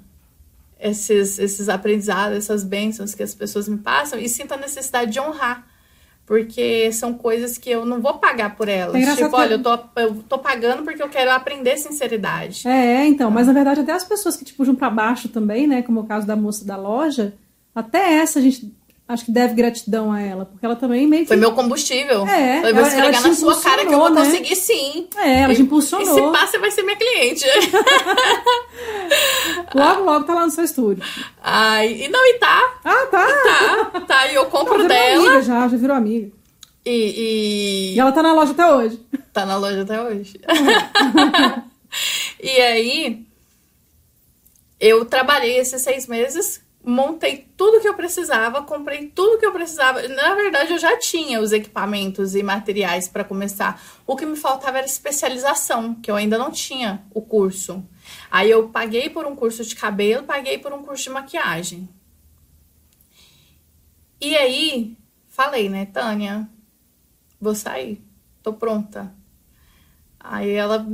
esses, 0.79 1.37
esses 1.37 1.67
aprendizados, 1.67 2.37
essas 2.37 2.63
bênçãos 2.63 3.13
que 3.13 3.21
as 3.21 3.35
pessoas 3.35 3.67
me 3.67 3.77
passam 3.77 4.17
e 4.17 4.29
sinto 4.29 4.53
a 4.53 4.57
necessidade 4.57 5.11
de 5.11 5.19
honrar. 5.19 5.67
Porque 6.25 6.91
são 6.91 7.15
coisas 7.15 7.57
que 7.57 7.71
eu 7.71 7.85
não 7.85 8.01
vou 8.01 8.19
pagar 8.19 8.55
por 8.55 8.69
elas. 8.69 8.95
É 8.95 9.15
tipo, 9.15 9.35
olha, 9.35 9.55
eu 9.55 9.63
tô, 9.63 9.79
eu 9.95 10.23
tô 10.29 10.37
pagando 10.37 10.83
porque 10.83 11.01
eu 11.01 11.09
quero 11.09 11.31
aprender 11.31 11.75
sinceridade. 11.75 12.67
É, 12.67 13.03
então, 13.05 13.31
mas 13.31 13.47
na 13.47 13.53
verdade 13.53 13.81
até 13.81 13.91
as 13.91 14.03
pessoas 14.03 14.37
que 14.37 14.45
te 14.45 14.53
puxam 14.53 14.75
para 14.75 14.91
baixo 14.91 15.27
também, 15.27 15.65
né? 15.65 15.81
Como 15.81 16.01
o 16.01 16.05
caso 16.05 16.27
da 16.27 16.35
moça 16.35 16.63
da 16.63 16.77
loja, 16.77 17.33
até 17.73 18.13
essa 18.19 18.37
a 18.37 18.41
gente 18.43 18.71
acho 19.09 19.25
que 19.25 19.31
deve 19.31 19.55
gratidão 19.55 20.11
a 20.11 20.21
ela, 20.21 20.45
porque 20.45 20.63
ela 20.63 20.75
também 20.75 21.07
meio 21.07 21.23
que... 21.23 21.29
Foi 21.29 21.35
meu 21.35 21.51
combustível. 21.53 22.27
É, 22.27 22.61
Foi 22.61 22.73
você 22.73 22.95
esfregar 22.95 23.23
na 23.23 23.33
sua 23.33 23.59
cara 23.59 23.83
que 23.83 23.91
eu 23.91 23.97
vou 23.97 24.11
né? 24.11 24.23
conseguir 24.23 24.55
sim. 24.55 25.07
É, 25.17 25.39
ela 25.39 25.51
e, 25.51 25.55
te 25.55 25.63
impulsionou. 25.63 26.07
E 26.07 26.13
se 26.13 26.31
passa, 26.31 26.59
vai 26.59 26.69
ser 26.69 26.83
minha 26.83 26.95
cliente. 26.95 27.43
logo, 29.73 30.03
logo 30.03 30.25
tá 30.25 30.35
lá 30.35 30.45
no 30.45 30.51
seu 30.51 30.63
estúdio. 30.63 31.03
Ai, 31.41 32.03
e 32.03 32.07
não, 32.07 32.23
e 32.23 32.33
tá. 32.35 32.79
Ah, 32.85 33.07
tá. 33.09 33.27
Tá, 33.91 34.01
tá, 34.01 34.27
e 34.27 34.35
eu 34.35 34.45
compro 34.45 34.77
não, 34.77 34.87
dela. 34.87 35.23
Amiga 35.23 35.41
já, 35.41 35.67
já 35.67 35.77
virou 35.77 35.97
amiga. 35.97 36.31
E, 36.85 36.91
e... 36.91 37.95
e 37.95 37.99
ela 37.99 38.11
tá 38.11 38.21
na 38.21 38.31
loja 38.31 38.51
até 38.51 38.71
hoje. 38.71 39.03
Tá 39.33 39.43
na 39.43 39.57
loja 39.57 39.81
até 39.81 39.99
hoje. 39.99 40.39
e 42.39 42.61
aí, 42.61 43.25
eu 44.79 45.03
trabalhei 45.03 45.57
esses 45.57 45.81
seis 45.81 46.05
meses 46.05 46.61
montei 46.89 47.47
tudo 47.55 47.79
que 47.79 47.87
eu 47.87 47.93
precisava, 47.93 48.63
comprei 48.63 49.07
tudo 49.07 49.37
que 49.37 49.45
eu 49.45 49.51
precisava. 49.51 50.07
Na 50.07 50.35
verdade, 50.35 50.73
eu 50.73 50.77
já 50.77 50.97
tinha 50.97 51.39
os 51.39 51.51
equipamentos 51.51 52.35
e 52.35 52.43
materiais 52.43 53.07
para 53.07 53.23
começar. 53.23 53.81
O 54.05 54.15
que 54.15 54.25
me 54.25 54.35
faltava 54.35 54.79
era 54.79 54.87
especialização, 54.87 55.95
que 55.95 56.09
eu 56.09 56.15
ainda 56.15 56.37
não 56.37 56.51
tinha 56.51 57.03
o 57.13 57.21
curso. 57.21 57.83
Aí 58.31 58.49
eu 58.49 58.69
paguei 58.69 59.09
por 59.09 59.25
um 59.25 59.35
curso 59.35 59.63
de 59.63 59.75
cabelo, 59.75 60.23
paguei 60.23 60.57
por 60.57 60.73
um 60.73 60.83
curso 60.83 61.03
de 61.03 61.09
maquiagem. 61.11 61.87
E 64.19 64.35
aí, 64.35 64.97
falei, 65.29 65.69
né, 65.69 65.85
Tânia, 65.85 66.49
vou 67.39 67.55
sair, 67.55 68.03
tô 68.43 68.51
pronta. 68.51 69.13
Aí 70.19 70.51
ela 70.51 70.85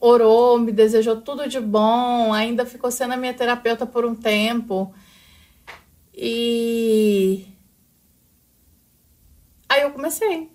orou, 0.00 0.58
me 0.58 0.70
desejou 0.70 1.20
tudo 1.20 1.48
de 1.48 1.60
bom, 1.60 2.32
ainda 2.32 2.66
ficou 2.66 2.90
sendo 2.90 3.14
a 3.14 3.16
minha 3.16 3.34
terapeuta 3.34 3.86
por 3.86 4.04
um 4.04 4.14
tempo. 4.14 4.94
E 6.20 7.46
aí 9.68 9.82
eu 9.82 9.92
comecei. 9.92 10.50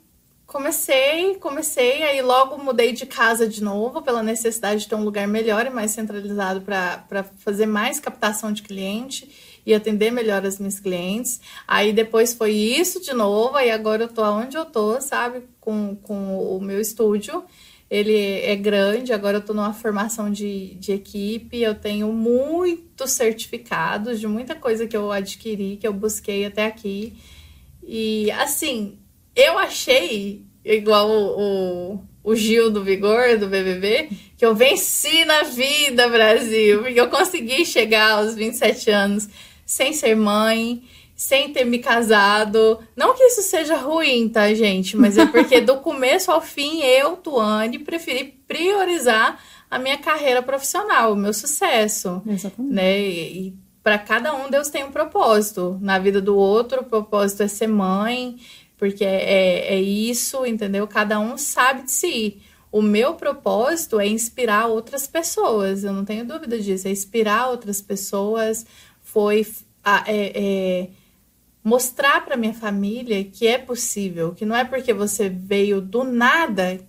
Comecei, 0.45 1.35
comecei, 1.35 2.03
aí 2.03 2.21
logo 2.21 2.61
mudei 2.61 2.91
de 2.91 3.05
casa 3.05 3.47
de 3.47 3.63
novo, 3.63 4.01
pela 4.01 4.21
necessidade 4.21 4.81
de 4.81 4.89
ter 4.89 4.95
um 4.95 5.03
lugar 5.05 5.25
melhor 5.25 5.65
e 5.65 5.69
mais 5.69 5.91
centralizado 5.91 6.61
para 6.61 7.23
fazer 7.37 7.65
mais 7.65 7.97
captação 7.97 8.51
de 8.51 8.61
cliente 8.61 9.61
e 9.65 9.73
atender 9.73 10.11
melhor 10.11 10.45
as 10.45 10.59
minhas 10.59 10.81
clientes. 10.81 11.39
Aí 11.65 11.93
depois 11.93 12.33
foi 12.33 12.51
isso 12.51 12.99
de 12.99 13.13
novo, 13.13 13.55
aí 13.55 13.71
agora 13.71 14.03
eu 14.03 14.09
tô 14.09 14.21
onde 14.21 14.57
eu 14.57 14.65
tô, 14.65 14.99
sabe, 14.99 15.43
com, 15.61 15.95
com 15.95 16.37
o 16.37 16.59
meu 16.59 16.81
estúdio. 16.81 17.41
Ele 17.89 18.15
é 18.15 18.55
grande, 18.55 19.13
agora 19.13 19.37
eu 19.37 19.41
tô 19.41 19.53
numa 19.53 19.73
formação 19.73 20.31
de, 20.31 20.75
de 20.75 20.91
equipe, 20.93 21.61
eu 21.61 21.75
tenho 21.75 22.11
muitos 22.11 23.11
certificados 23.11 24.19
de 24.19 24.27
muita 24.27 24.55
coisa 24.55 24.87
que 24.87 24.97
eu 24.97 25.11
adquiri, 25.11 25.77
que 25.77 25.87
eu 25.87 25.93
busquei 25.93 26.45
até 26.45 26.65
aqui. 26.65 27.13
E 27.83 28.31
assim, 28.31 28.97
eu 29.35 29.57
achei, 29.57 30.45
igual 30.63 31.09
o, 31.09 31.93
o, 31.93 31.99
o, 32.23 32.35
Gil 32.35 32.71
do 32.71 32.83
Vigor, 32.83 33.37
do 33.37 33.47
BBB, 33.47 34.09
que 34.37 34.45
eu 34.45 34.55
venci 34.55 35.25
na 35.25 35.43
vida, 35.43 36.07
Brasil, 36.07 36.81
porque 36.81 36.99
eu 36.99 37.09
consegui 37.09 37.65
chegar 37.65 38.11
aos 38.11 38.35
27 38.35 38.89
anos 38.89 39.29
sem 39.65 39.93
ser 39.93 40.15
mãe, 40.15 40.83
sem 41.15 41.51
ter 41.53 41.65
me 41.65 41.79
casado. 41.79 42.79
Não 42.95 43.13
que 43.15 43.23
isso 43.23 43.41
seja 43.41 43.75
ruim, 43.75 44.29
tá, 44.29 44.53
gente? 44.53 44.97
Mas 44.97 45.17
é 45.17 45.25
porque 45.25 45.61
do 45.61 45.77
começo 45.81 46.31
ao 46.31 46.41
fim, 46.41 46.81
eu, 46.81 47.17
Tuane, 47.17 47.79
preferi 47.79 48.39
priorizar 48.47 49.39
a 49.69 49.79
minha 49.79 49.97
carreira 49.97 50.41
profissional, 50.41 51.13
o 51.13 51.15
meu 51.15 51.33
sucesso. 51.33 52.21
Exatamente. 52.27 52.73
Né? 52.73 52.99
E, 52.99 53.47
e 53.47 53.53
para 53.81 53.97
cada 53.97 54.33
um, 54.33 54.49
Deus 54.49 54.69
tem 54.69 54.83
um 54.83 54.91
propósito. 54.91 55.77
Na 55.81 55.99
vida 55.99 56.21
do 56.21 56.37
outro, 56.37 56.81
o 56.81 56.85
propósito 56.85 57.43
é 57.43 57.47
ser 57.47 57.67
mãe 57.67 58.37
porque 58.83 59.05
é, 59.05 59.23
é, 59.23 59.75
é 59.75 59.81
isso, 59.81 60.45
entendeu? 60.45 60.85
Cada 60.85 61.17
um 61.17 61.37
sabe 61.37 61.83
de 61.83 61.91
si. 61.93 62.41
O 62.69 62.81
meu 62.81 63.13
propósito 63.13 63.97
é 63.97 64.05
inspirar 64.05 64.65
outras 64.65 65.07
pessoas, 65.07 65.85
eu 65.85 65.93
não 65.93 66.03
tenho 66.03 66.25
dúvida 66.25 66.59
disso. 66.59 66.89
É 66.89 66.91
inspirar 66.91 67.49
outras 67.49 67.81
pessoas, 67.81 68.65
foi 69.01 69.47
é, 70.05 70.31
é, 70.35 70.89
mostrar 71.63 72.25
para 72.25 72.37
minha 72.37 72.53
família 72.53 73.23
que 73.23 73.47
é 73.47 73.57
possível, 73.57 74.33
que 74.33 74.45
não 74.45 74.55
é 74.55 74.63
porque 74.65 74.93
você 74.93 75.29
veio 75.29 75.79
do 75.79 76.03
nada 76.03 76.79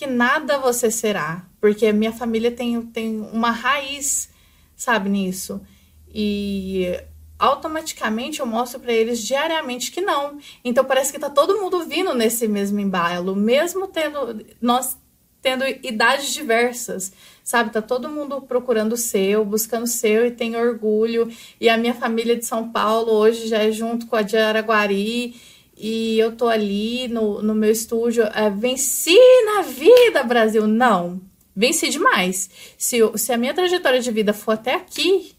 que 0.00 0.06
nada 0.06 0.56
você 0.56 0.90
será, 0.90 1.44
porque 1.60 1.86
a 1.86 1.92
minha 1.92 2.10
família 2.10 2.50
tem, 2.50 2.80
tem 2.86 3.20
uma 3.20 3.50
raiz, 3.50 4.30
sabe, 4.74 5.10
nisso. 5.10 5.60
E 6.08 6.98
automaticamente 7.38 8.40
eu 8.40 8.46
mostro 8.46 8.80
para 8.80 8.94
eles 8.94 9.22
diariamente 9.22 9.92
que 9.92 10.00
não. 10.00 10.38
Então 10.64 10.86
parece 10.86 11.12
que 11.12 11.18
tá 11.18 11.28
todo 11.28 11.60
mundo 11.60 11.84
vindo 11.84 12.14
nesse 12.14 12.48
mesmo 12.48 12.80
embalo, 12.80 13.36
mesmo 13.36 13.86
tendo 13.88 14.42
nós 14.58 14.96
tendo 15.42 15.64
idades 15.66 16.32
diversas, 16.32 17.12
sabe? 17.42 17.70
Tá 17.70 17.82
todo 17.82 18.08
mundo 18.08 18.40
procurando 18.42 18.92
o 18.92 18.96
seu, 18.96 19.44
buscando 19.44 19.84
o 19.84 19.88
seu 19.88 20.26
e 20.26 20.30
tem 20.30 20.56
orgulho. 20.56 21.30
E 21.60 21.68
a 21.68 21.76
minha 21.76 21.94
família 21.94 22.36
de 22.36 22.44
São 22.44 22.70
Paulo 22.70 23.12
hoje 23.12 23.48
já 23.48 23.58
é 23.58 23.72
junto 23.72 24.06
com 24.06 24.16
a 24.16 24.22
de 24.22 24.36
Araguari. 24.36 25.34
E 25.76 26.18
eu 26.18 26.36
tô 26.36 26.48
ali 26.48 27.08
no, 27.08 27.42
no 27.42 27.54
meu 27.54 27.70
estúdio, 27.70 28.24
é, 28.34 28.50
venci 28.50 29.16
na 29.46 29.62
vida, 29.62 30.22
Brasil. 30.22 30.66
Não, 30.66 31.20
venci 31.56 31.88
demais. 31.88 32.50
Se, 32.76 32.98
se 33.16 33.32
a 33.32 33.38
minha 33.38 33.54
trajetória 33.54 34.00
de 34.00 34.10
vida 34.10 34.34
for 34.34 34.52
até 34.52 34.74
aqui, 34.74 35.34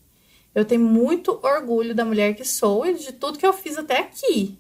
eu 0.53 0.65
tenho 0.65 0.81
muito 0.81 1.39
orgulho 1.43 1.95
da 1.95 2.03
mulher 2.03 2.33
que 2.35 2.43
sou 2.43 2.85
e 2.85 2.95
de 2.95 3.13
tudo 3.13 3.37
que 3.37 3.45
eu 3.45 3.53
fiz 3.53 3.77
até 3.77 3.99
aqui. 3.99 4.57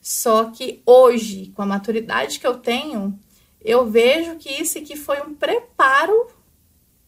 Só 0.00 0.44
que 0.44 0.82
hoje, 0.86 1.52
com 1.54 1.62
a 1.62 1.66
maturidade 1.66 2.40
que 2.40 2.46
eu 2.46 2.56
tenho, 2.56 3.18
eu 3.62 3.86
vejo 3.86 4.36
que 4.36 4.48
isso 4.48 4.78
aqui 4.78 4.96
foi 4.96 5.20
um 5.20 5.34
preparo 5.34 6.28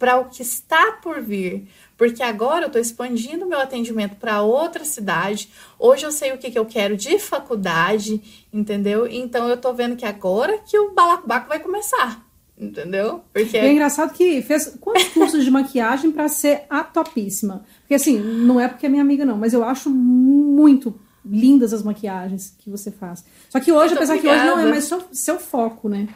para 0.03 0.19
o 0.19 0.25
que 0.25 0.43
está 0.43 0.99
por 1.01 1.23
vir. 1.23 1.69
Porque 1.97 2.25
agora 2.25 2.65
eu 2.65 2.67
estou 2.67 2.83
expandindo 2.83 3.47
meu 3.47 3.61
atendimento 3.61 4.17
para 4.17 4.43
outra 4.43 4.85
cidade. 4.85 5.49
Hoje 5.79 6.05
eu 6.05 6.11
sei 6.11 6.33
o 6.33 6.39
que, 6.39 6.51
que 6.51 6.59
eu 6.59 6.67
quero 6.67 6.97
de 6.97 7.21
faculdade, 7.21 8.21
entendeu? 8.53 9.07
Então 9.07 9.47
eu 9.47 9.55
estou 9.55 9.73
vendo 9.73 9.95
que 9.95 10.05
agora 10.05 10.59
que 10.67 10.77
o 10.77 10.93
balacobaco 10.93 11.49
vai 11.49 11.61
começar. 11.61 12.27
Entendeu? 12.59 13.23
Porque 13.33 13.57
é 13.57 13.71
engraçado 13.71 14.13
que 14.13 14.43
fez 14.43 14.77
quantos 14.81 15.07
cursos 15.11 15.45
de 15.45 15.51
maquiagem 15.53 16.11
para 16.11 16.27
ser 16.27 16.65
a 16.69 16.83
topíssima? 16.83 17.65
Porque 17.83 17.95
assim, 17.95 18.19
não 18.19 18.59
é 18.59 18.67
porque 18.67 18.87
é 18.87 18.89
minha 18.89 19.03
amiga 19.03 19.25
não, 19.25 19.39
mas 19.39 19.55
eu 19.55 19.63
acho 19.63 19.89
muito 19.89 20.99
lindas 21.25 21.73
as 21.73 21.85
maquiagens 21.85 22.57
que 22.59 22.69
você 22.69 22.91
faz. 22.91 23.25
Só 23.49 23.61
que 23.61 23.71
hoje, 23.71 23.95
apesar 23.95 24.17
obrigada. 24.17 24.41
que 24.41 24.51
hoje 24.51 24.57
não 24.57 24.67
é 24.67 24.69
mais 24.69 24.83
seu, 24.83 25.01
seu 25.13 25.39
foco, 25.39 25.89
né? 25.89 26.09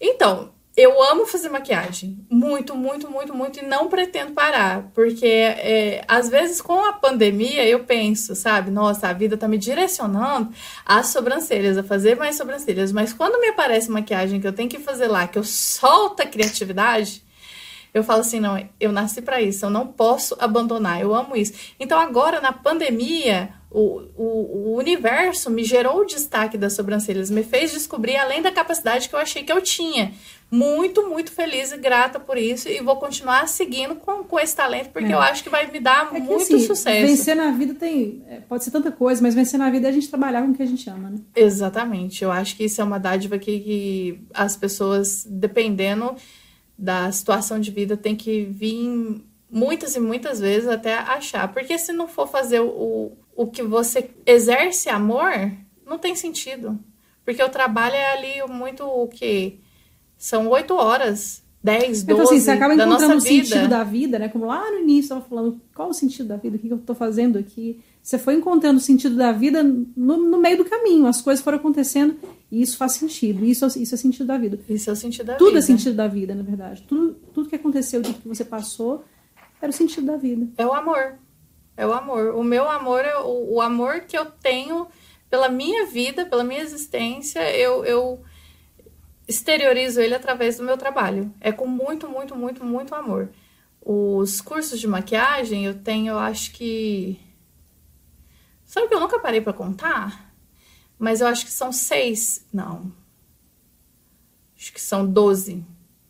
Então, 0.00 0.50
eu 0.76 1.00
amo 1.02 1.24
fazer 1.24 1.48
maquiagem. 1.48 2.26
Muito, 2.28 2.74
muito, 2.74 3.08
muito, 3.08 3.32
muito. 3.32 3.60
E 3.60 3.62
não 3.62 3.88
pretendo 3.88 4.32
parar. 4.32 4.90
Porque, 4.92 5.26
é, 5.26 6.04
às 6.08 6.28
vezes, 6.28 6.60
com 6.60 6.84
a 6.84 6.92
pandemia, 6.92 7.64
eu 7.64 7.84
penso, 7.84 8.34
sabe? 8.34 8.72
Nossa, 8.72 9.08
a 9.08 9.12
vida 9.12 9.36
tá 9.36 9.46
me 9.46 9.56
direcionando 9.56 10.52
às 10.84 11.08
sobrancelhas, 11.08 11.78
a 11.78 11.84
fazer 11.84 12.16
mais 12.16 12.36
sobrancelhas. 12.36 12.90
Mas 12.90 13.12
quando 13.12 13.40
me 13.40 13.48
aparece 13.48 13.88
maquiagem 13.88 14.40
que 14.40 14.46
eu 14.46 14.52
tenho 14.52 14.68
que 14.68 14.80
fazer 14.80 15.06
lá, 15.06 15.28
que 15.28 15.38
eu 15.38 15.44
solto 15.44 16.22
a 16.22 16.26
criatividade, 16.26 17.22
eu 17.94 18.02
falo 18.02 18.22
assim, 18.22 18.40
não, 18.40 18.60
eu 18.80 18.90
nasci 18.90 19.22
para 19.22 19.40
isso, 19.40 19.64
eu 19.64 19.70
não 19.70 19.86
posso 19.86 20.36
abandonar, 20.40 21.00
eu 21.00 21.14
amo 21.14 21.36
isso. 21.36 21.52
Então 21.78 21.96
agora 21.96 22.40
na 22.40 22.52
pandemia, 22.52 23.54
o, 23.70 24.02
o, 24.16 24.72
o, 24.72 24.76
universo 24.76 25.48
me 25.48 25.62
gerou 25.62 26.00
o 26.00 26.04
destaque 26.04 26.58
das 26.58 26.72
sobrancelhas, 26.72 27.30
me 27.30 27.44
fez 27.44 27.70
descobrir 27.70 28.16
além 28.16 28.42
da 28.42 28.50
capacidade 28.50 29.08
que 29.08 29.14
eu 29.14 29.18
achei 29.18 29.44
que 29.44 29.52
eu 29.52 29.60
tinha. 29.62 30.12
Muito, 30.54 31.08
muito 31.08 31.32
feliz 31.32 31.72
e 31.72 31.76
grata 31.76 32.20
por 32.20 32.38
isso 32.38 32.68
e 32.68 32.80
vou 32.80 32.96
continuar 32.96 33.48
seguindo 33.48 33.96
com, 33.96 34.22
com 34.22 34.38
esse 34.38 34.54
talento 34.54 34.90
porque 34.90 35.10
é. 35.10 35.14
eu 35.14 35.18
acho 35.18 35.42
que 35.42 35.50
vai 35.50 35.68
me 35.68 35.80
dar 35.80 36.14
é 36.14 36.20
muito 36.20 36.42
assim, 36.42 36.60
sucesso. 36.60 37.06
Vencer 37.06 37.34
na 37.34 37.50
vida 37.50 37.74
tem. 37.74 38.22
É, 38.28 38.38
pode 38.40 38.62
ser 38.62 38.70
tanta 38.70 38.92
coisa, 38.92 39.20
mas 39.20 39.34
vencer 39.34 39.58
na 39.58 39.68
vida 39.68 39.88
é 39.88 39.90
a 39.90 39.92
gente 39.92 40.08
trabalhar 40.08 40.42
com 40.42 40.52
o 40.52 40.54
que 40.54 40.62
a 40.62 40.66
gente 40.66 40.88
ama, 40.88 41.10
né? 41.10 41.18
Exatamente. 41.34 42.22
Eu 42.22 42.30
acho 42.30 42.56
que 42.56 42.64
isso 42.64 42.80
é 42.80 42.84
uma 42.84 43.00
dádiva 43.00 43.36
que, 43.36 43.58
que 43.58 44.20
as 44.32 44.56
pessoas, 44.56 45.26
dependendo 45.28 46.14
da 46.78 47.10
situação 47.10 47.58
de 47.58 47.72
vida 47.72 47.96
tem 47.96 48.14
que 48.14 48.44
vir 48.44 49.24
muitas 49.50 49.96
e 49.96 50.00
muitas 50.00 50.38
vezes 50.38 50.68
até 50.68 50.94
achar. 50.94 51.52
Porque 51.52 51.76
se 51.78 51.92
não 51.92 52.06
for 52.06 52.28
fazer 52.28 52.60
o, 52.60 53.10
o 53.34 53.46
que 53.48 53.62
você 53.62 54.08
exerce 54.24 54.88
amor, 54.88 55.50
não 55.84 55.98
tem 55.98 56.14
sentido. 56.14 56.78
Porque 57.24 57.42
o 57.42 57.48
trabalho 57.48 57.96
é 57.96 58.12
ali 58.12 58.52
muito 58.52 58.84
o 58.84 59.08
que? 59.08 59.63
São 60.24 60.48
oito 60.48 60.72
horas, 60.72 61.42
dez, 61.62 62.02
doze 62.02 62.04
então, 62.04 62.22
assim, 62.22 62.40
você 62.40 62.50
acaba 62.50 62.72
encontrando 62.72 63.16
o 63.16 63.20
sentido 63.20 63.68
da 63.68 63.84
vida, 63.84 64.18
né? 64.18 64.26
Como 64.26 64.46
lá 64.46 64.70
no 64.70 64.78
início 64.78 65.02
estava 65.02 65.20
falando, 65.20 65.60
qual 65.74 65.90
o 65.90 65.92
sentido 65.92 66.28
da 66.28 66.38
vida? 66.38 66.56
O 66.56 66.58
que 66.58 66.72
eu 66.72 66.78
estou 66.78 66.96
fazendo 66.96 67.38
aqui? 67.38 67.84
Você 68.02 68.16
foi 68.16 68.32
encontrando 68.32 68.78
o 68.78 68.82
sentido 68.82 69.16
da 69.16 69.32
vida 69.32 69.62
no, 69.62 70.16
no 70.16 70.38
meio 70.38 70.56
do 70.56 70.64
caminho. 70.64 71.06
As 71.06 71.20
coisas 71.20 71.44
foram 71.44 71.58
acontecendo 71.58 72.16
e 72.50 72.62
isso 72.62 72.78
faz 72.78 72.92
sentido. 72.92 73.44
Isso, 73.44 73.66
isso 73.78 73.94
é 73.94 73.98
sentido 73.98 74.24
da 74.24 74.38
vida. 74.38 74.58
Isso 74.66 74.88
é 74.88 74.94
o 74.94 74.96
sentido 74.96 75.26
da 75.26 75.34
tudo 75.34 75.48
vida. 75.48 75.60
Tudo 75.60 75.72
é 75.72 75.76
sentido 75.76 75.94
da 75.94 76.08
vida, 76.08 76.34
na 76.34 76.42
verdade. 76.42 76.82
Tudo, 76.88 77.12
tudo 77.34 77.50
que 77.50 77.56
aconteceu, 77.56 78.00
tudo 78.00 78.18
que 78.18 78.26
você 78.26 78.46
passou, 78.46 79.04
era 79.60 79.68
o 79.68 79.74
sentido 79.74 80.06
da 80.06 80.16
vida. 80.16 80.48
É 80.56 80.64
o 80.64 80.72
amor. 80.72 81.16
É 81.76 81.86
o 81.86 81.92
amor. 81.92 82.34
O 82.34 82.42
meu 82.42 82.66
amor 82.66 83.04
é 83.04 83.18
o, 83.18 83.56
o 83.56 83.60
amor 83.60 84.00
que 84.08 84.16
eu 84.16 84.24
tenho 84.24 84.86
pela 85.28 85.50
minha 85.50 85.84
vida, 85.84 86.24
pela 86.24 86.42
minha 86.42 86.62
existência. 86.62 87.40
Eu, 87.54 87.84
eu 87.84 88.22
exteriorizo 89.26 90.00
ele 90.00 90.14
através 90.14 90.56
do 90.56 90.64
meu 90.64 90.76
trabalho. 90.76 91.32
É 91.40 91.52
com 91.52 91.66
muito, 91.66 92.08
muito, 92.08 92.36
muito, 92.36 92.64
muito 92.64 92.94
amor. 92.94 93.30
Os 93.80 94.40
cursos 94.40 94.80
de 94.80 94.86
maquiagem 94.86 95.66
eu 95.66 95.74
tenho, 95.74 96.12
eu 96.12 96.18
acho 96.18 96.52
que. 96.52 97.20
Sabe 98.64 98.88
que 98.88 98.94
eu 98.94 99.00
nunca 99.00 99.18
parei 99.18 99.40
para 99.40 99.52
contar? 99.52 100.32
Mas 100.98 101.20
eu 101.20 101.26
acho 101.26 101.44
que 101.44 101.52
são 101.52 101.70
seis. 101.70 102.46
Não. 102.52 102.90
Acho 104.56 104.72
que 104.72 104.80
são 104.80 105.06
doze. 105.06 105.64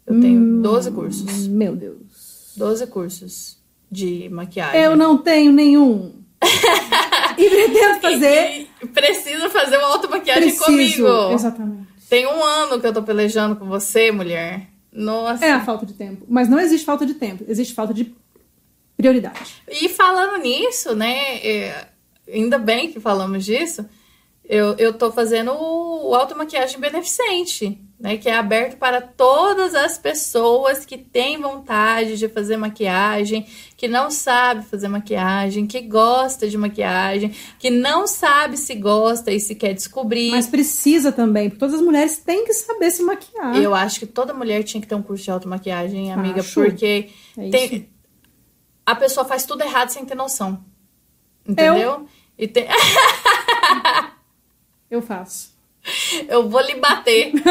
Eu 0.06 0.20
tenho 0.20 0.62
doze 0.62 0.90
hum, 0.90 0.94
cursos. 0.94 1.46
Meu 1.46 1.74
Deus. 1.74 2.52
Doze 2.56 2.86
cursos 2.86 3.58
de 3.90 4.28
maquiagem. 4.28 4.80
Eu 4.80 4.96
não 4.96 5.18
tenho 5.18 5.50
nenhum. 5.50 6.22
e 7.38 7.50
pretendo 7.50 8.00
fazer. 8.00 8.68
E, 8.82 8.86
preciso 8.86 9.48
fazer 9.50 9.78
uma 9.78 9.88
automaquiagem 9.88 10.56
comigo. 10.56 11.32
Exatamente. 11.32 11.93
Tem 12.08 12.26
um 12.26 12.42
ano 12.42 12.80
que 12.80 12.86
eu 12.86 12.92
tô 12.92 13.02
pelejando 13.02 13.56
com 13.56 13.66
você, 13.66 14.10
mulher. 14.10 14.68
Nossa. 14.92 15.44
É 15.44 15.50
a 15.50 15.64
falta 15.64 15.84
de 15.84 15.94
tempo. 15.94 16.24
Mas 16.28 16.48
não 16.48 16.60
existe 16.60 16.84
falta 16.84 17.04
de 17.04 17.14
tempo, 17.14 17.44
existe 17.48 17.74
falta 17.74 17.92
de 17.92 18.14
prioridade. 18.96 19.62
E 19.68 19.88
falando 19.88 20.40
nisso, 20.42 20.94
né? 20.94 21.38
É, 21.44 21.88
ainda 22.32 22.58
bem 22.58 22.92
que 22.92 23.00
falamos 23.00 23.44
disso 23.44 23.84
Eu, 24.46 24.74
eu 24.76 24.92
tô 24.92 25.10
fazendo 25.10 25.52
o, 25.52 26.10
o 26.10 26.14
automaquiagem 26.14 26.78
beneficente, 26.78 27.80
né? 27.98 28.18
Que 28.18 28.28
é 28.28 28.34
aberto 28.36 28.76
para 28.76 29.00
todas 29.00 29.74
as 29.74 29.96
pessoas 29.96 30.84
que 30.84 30.98
têm 30.98 31.40
vontade 31.40 32.18
de 32.18 32.28
fazer 32.28 32.58
maquiagem, 32.58 33.46
que 33.74 33.88
não 33.88 34.10
sabe 34.10 34.62
fazer 34.66 34.86
maquiagem, 34.88 35.66
que 35.66 35.80
gosta 35.80 36.46
de 36.46 36.58
maquiagem, 36.58 37.34
que 37.58 37.70
não 37.70 38.06
sabe 38.06 38.58
se 38.58 38.74
gosta 38.74 39.32
e 39.32 39.40
se 39.40 39.54
quer 39.54 39.72
descobrir. 39.72 40.30
Mas 40.32 40.46
precisa 40.46 41.10
também, 41.10 41.48
porque 41.48 41.60
todas 41.60 41.76
as 41.76 41.80
mulheres 41.80 42.18
têm 42.18 42.44
que 42.44 42.52
saber 42.52 42.90
se 42.90 43.02
maquiar. 43.02 43.56
Eu 43.56 43.74
acho 43.74 43.98
que 43.98 44.06
toda 44.06 44.34
mulher 44.34 44.62
tinha 44.62 44.78
que 44.80 44.86
ter 44.86 44.94
um 44.94 45.02
curso 45.02 45.24
de 45.24 45.30
automaquiagem, 45.30 46.12
amiga, 46.12 46.40
Acho. 46.40 46.60
porque 46.62 47.08
É 47.38 47.48
tem- 47.48 47.88
a 48.84 48.94
pessoa 48.94 49.24
faz 49.24 49.46
tudo 49.46 49.62
errado 49.62 49.88
sem 49.88 50.04
ter 50.04 50.14
noção. 50.14 50.62
Entendeu? 51.48 52.06
E 52.36 52.46
tem- 52.46 52.66
Eu 54.94 55.02
faço. 55.02 55.52
eu 56.28 56.48
vou 56.48 56.60
lhe 56.62 56.76
bater. 56.76 57.32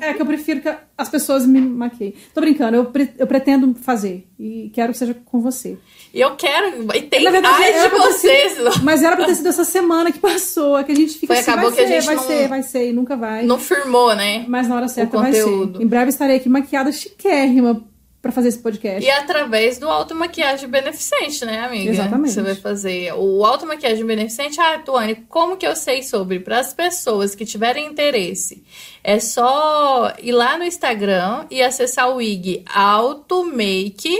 É 0.00 0.12
que 0.14 0.22
eu 0.22 0.26
prefiro 0.26 0.60
que 0.60 0.72
as 0.96 1.08
pessoas 1.08 1.44
me 1.46 1.60
maquiem. 1.60 2.14
Tô 2.34 2.40
brincando, 2.40 2.76
eu, 2.76 2.84
pre- 2.86 3.12
eu 3.18 3.26
pretendo 3.26 3.74
fazer. 3.74 4.26
E 4.38 4.70
quero 4.72 4.92
que 4.92 4.98
seja 4.98 5.14
com 5.24 5.40
você. 5.40 5.78
E 6.12 6.20
eu 6.20 6.36
quero. 6.36 6.86
E 6.94 7.02
tem 7.02 7.24
Na 7.24 7.30
verdade, 7.30 7.56
ai 7.62 7.88
de 7.88 7.96
vocês. 7.96 8.52
sido- 8.52 8.84
mas 8.84 9.02
era 9.02 9.16
pra 9.16 9.24
ter 9.26 9.34
sido 9.34 9.48
essa 9.48 9.64
semana 9.64 10.12
que 10.12 10.18
passou, 10.18 10.78
é 10.78 10.84
que 10.84 10.92
a 10.92 10.94
gente 10.94 11.14
fica 11.14 11.28
Foi, 11.34 11.38
assim, 11.40 11.50
acabou 11.50 11.70
vai 11.70 11.78
que 11.78 11.84
a 11.84 11.88
ser, 11.88 11.94
gente 11.94 12.06
vai 12.06 12.14
não- 12.16 12.22
ser, 12.22 12.48
vai 12.48 12.62
ser, 12.62 12.90
e 12.90 12.92
nunca 12.92 13.16
vai. 13.16 13.44
Não 13.44 13.58
firmou, 13.58 14.14
né? 14.14 14.44
Mas 14.46 14.68
na 14.68 14.76
hora 14.76 14.88
certa 14.88 15.18
vai 15.18 15.32
ser. 15.32 15.46
Em 15.80 15.86
breve 15.86 16.10
estarei 16.10 16.36
aqui 16.36 16.48
maquiada 16.48 16.92
chiquérrima 16.92 17.82
pra 18.20 18.30
fazer 18.30 18.48
esse 18.48 18.58
podcast. 18.58 19.04
E 19.04 19.10
através 19.10 19.78
do 19.78 19.88
automaquiagem 19.88 20.68
beneficente, 20.68 21.44
né, 21.44 21.60
amiga? 21.60 21.90
Exatamente. 21.90 22.34
Você 22.34 22.42
vai 22.42 22.54
fazer 22.54 23.14
o 23.14 23.44
automaquiagem 23.44 24.04
beneficente. 24.04 24.60
Ah, 24.60 24.78
Tuane, 24.78 25.16
como 25.28 25.56
que 25.56 25.66
eu 25.66 25.74
sei 25.74 26.02
sobre? 26.02 26.40
Para 26.40 26.58
as 26.58 26.74
pessoas 26.74 27.34
que 27.34 27.46
tiverem 27.46 27.86
interesse, 27.86 28.62
é 29.02 29.18
só 29.18 30.14
ir 30.22 30.32
lá 30.32 30.58
no 30.58 30.64
Instagram 30.64 31.46
e 31.50 31.62
acessar 31.62 32.14
o 32.14 32.20
IG 32.20 32.64
Automake 32.72 34.14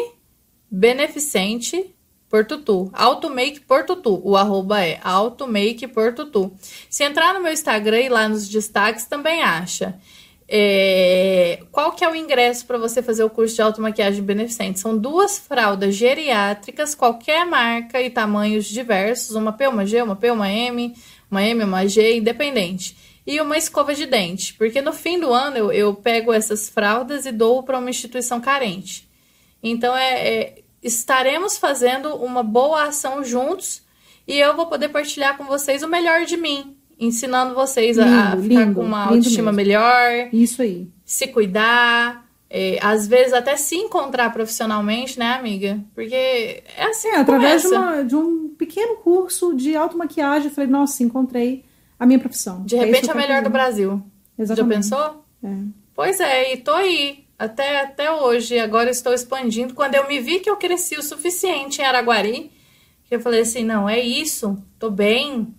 Beneficente 0.70 1.94
por 2.30 2.46
Tutu. 2.46 2.90
Automake 2.94 3.60
por 3.60 3.84
Tutu. 3.84 4.22
O 4.24 4.36
arroba 4.36 4.80
é 4.80 5.00
Automake 5.02 5.88
por 5.88 6.14
Tutu. 6.14 6.52
Se 6.88 7.02
entrar 7.02 7.34
no 7.34 7.42
meu 7.42 7.52
Instagram 7.52 8.00
e 8.00 8.08
lá 8.08 8.28
nos 8.28 8.48
destaques 8.48 9.04
também 9.04 9.42
acha. 9.42 9.98
É, 10.52 11.60
Qual 11.70 11.92
que 11.92 12.04
é 12.04 12.10
o 12.10 12.16
ingresso 12.16 12.66
para 12.66 12.76
você 12.76 13.00
fazer 13.00 13.22
o 13.22 13.30
curso 13.30 13.54
de 13.54 13.62
automaquiagem 13.62 14.20
beneficente? 14.20 14.80
São 14.80 14.98
duas 14.98 15.38
fraldas 15.38 15.94
geriátricas, 15.94 16.92
qualquer 16.92 17.46
marca 17.46 18.02
e 18.02 18.10
tamanhos 18.10 18.66
diversos, 18.66 19.36
uma 19.36 19.52
P, 19.52 19.68
uma 19.68 19.86
G, 19.86 20.02
uma 20.02 20.16
P, 20.16 20.28
uma 20.32 20.50
M, 20.50 20.92
uma 21.30 21.40
M, 21.44 21.62
uma 21.62 21.86
G, 21.86 22.16
independente. 22.16 22.96
E 23.24 23.40
uma 23.40 23.56
escova 23.56 23.94
de 23.94 24.06
dente, 24.06 24.54
porque 24.54 24.82
no 24.82 24.92
fim 24.92 25.20
do 25.20 25.32
ano 25.32 25.56
eu, 25.56 25.70
eu 25.70 25.94
pego 25.94 26.32
essas 26.32 26.68
fraldas 26.68 27.26
e 27.26 27.30
dou 27.30 27.62
para 27.62 27.78
uma 27.78 27.90
instituição 27.90 28.40
carente. 28.40 29.08
Então 29.62 29.96
é, 29.96 30.28
é, 30.28 30.62
estaremos 30.82 31.56
fazendo 31.58 32.16
uma 32.16 32.42
boa 32.42 32.84
ação 32.88 33.22
juntos 33.22 33.82
e 34.26 34.36
eu 34.36 34.56
vou 34.56 34.66
poder 34.66 34.88
partilhar 34.88 35.36
com 35.36 35.44
vocês 35.44 35.84
o 35.84 35.88
melhor 35.88 36.24
de 36.24 36.36
mim, 36.36 36.76
ensinando 37.00 37.54
vocês 37.54 37.98
a- 37.98 38.04
a 38.04 38.34
Lindo, 38.34 38.42
ficar 38.48 38.60
lindo, 38.64 38.74
com 38.74 38.82
uma 38.84 39.02
lindo 39.04 39.14
autoestima 39.14 39.50
mesmo. 39.52 39.56
melhor, 39.56 40.28
Isso 40.32 40.60
aí. 40.62 40.88
se 41.04 41.26
cuidar, 41.28 42.26
é, 42.48 42.78
às 42.82 43.06
vezes 43.08 43.32
até 43.32 43.56
se 43.56 43.74
encontrar 43.76 44.32
profissionalmente, 44.32 45.18
né, 45.18 45.32
amiga? 45.34 45.80
Porque 45.94 46.14
é 46.14 46.84
assim 46.84 47.08
É, 47.08 47.16
através 47.16 47.62
de, 47.62 47.68
uma- 47.68 48.02
de 48.04 48.14
um 48.16 48.48
pequeno 48.56 48.96
curso 48.96 49.54
de 49.54 49.74
automaquiagem, 49.74 50.48
eu 50.48 50.54
falei, 50.54 50.70
nossa, 50.70 51.02
encontrei 51.02 51.64
a 51.98 52.04
minha 52.06 52.18
profissão. 52.18 52.62
De 52.64 52.76
É 52.76 52.84
repente 52.84 53.06
que 53.06 53.10
a 53.10 53.14
melhor 53.14 53.42
do. 53.42 53.50
Brasil. 53.50 54.02
Exatamente. 54.38 54.86
Já 54.88 54.96
pensou? 54.96 55.24
É. 55.44 55.54
Pois 55.94 56.20
é, 56.20 56.52
e 56.54 56.56
tô 56.58 56.72
aí. 56.72 57.24
Até, 57.38 57.80
até 57.80 58.12
hoje. 58.12 58.58
Agora 58.58 58.90
estou 58.90 59.14
expandindo. 59.14 59.72
Quando 59.74 59.94
eu 59.94 60.06
me 60.06 60.18
vi 60.20 60.40
que 60.40 60.50
eu 60.50 60.56
cresci 60.56 60.96
o 60.98 61.02
suficiente 61.02 61.80
em 61.80 61.84
Araguari, 61.84 62.50
que 63.06 63.14
eu 63.14 63.20
falei 63.20 63.40
assim, 63.40 63.64
não, 63.64 63.88
é 63.88 63.98
isso, 63.98 64.62
tô 64.78 64.90
bem. 64.90 65.54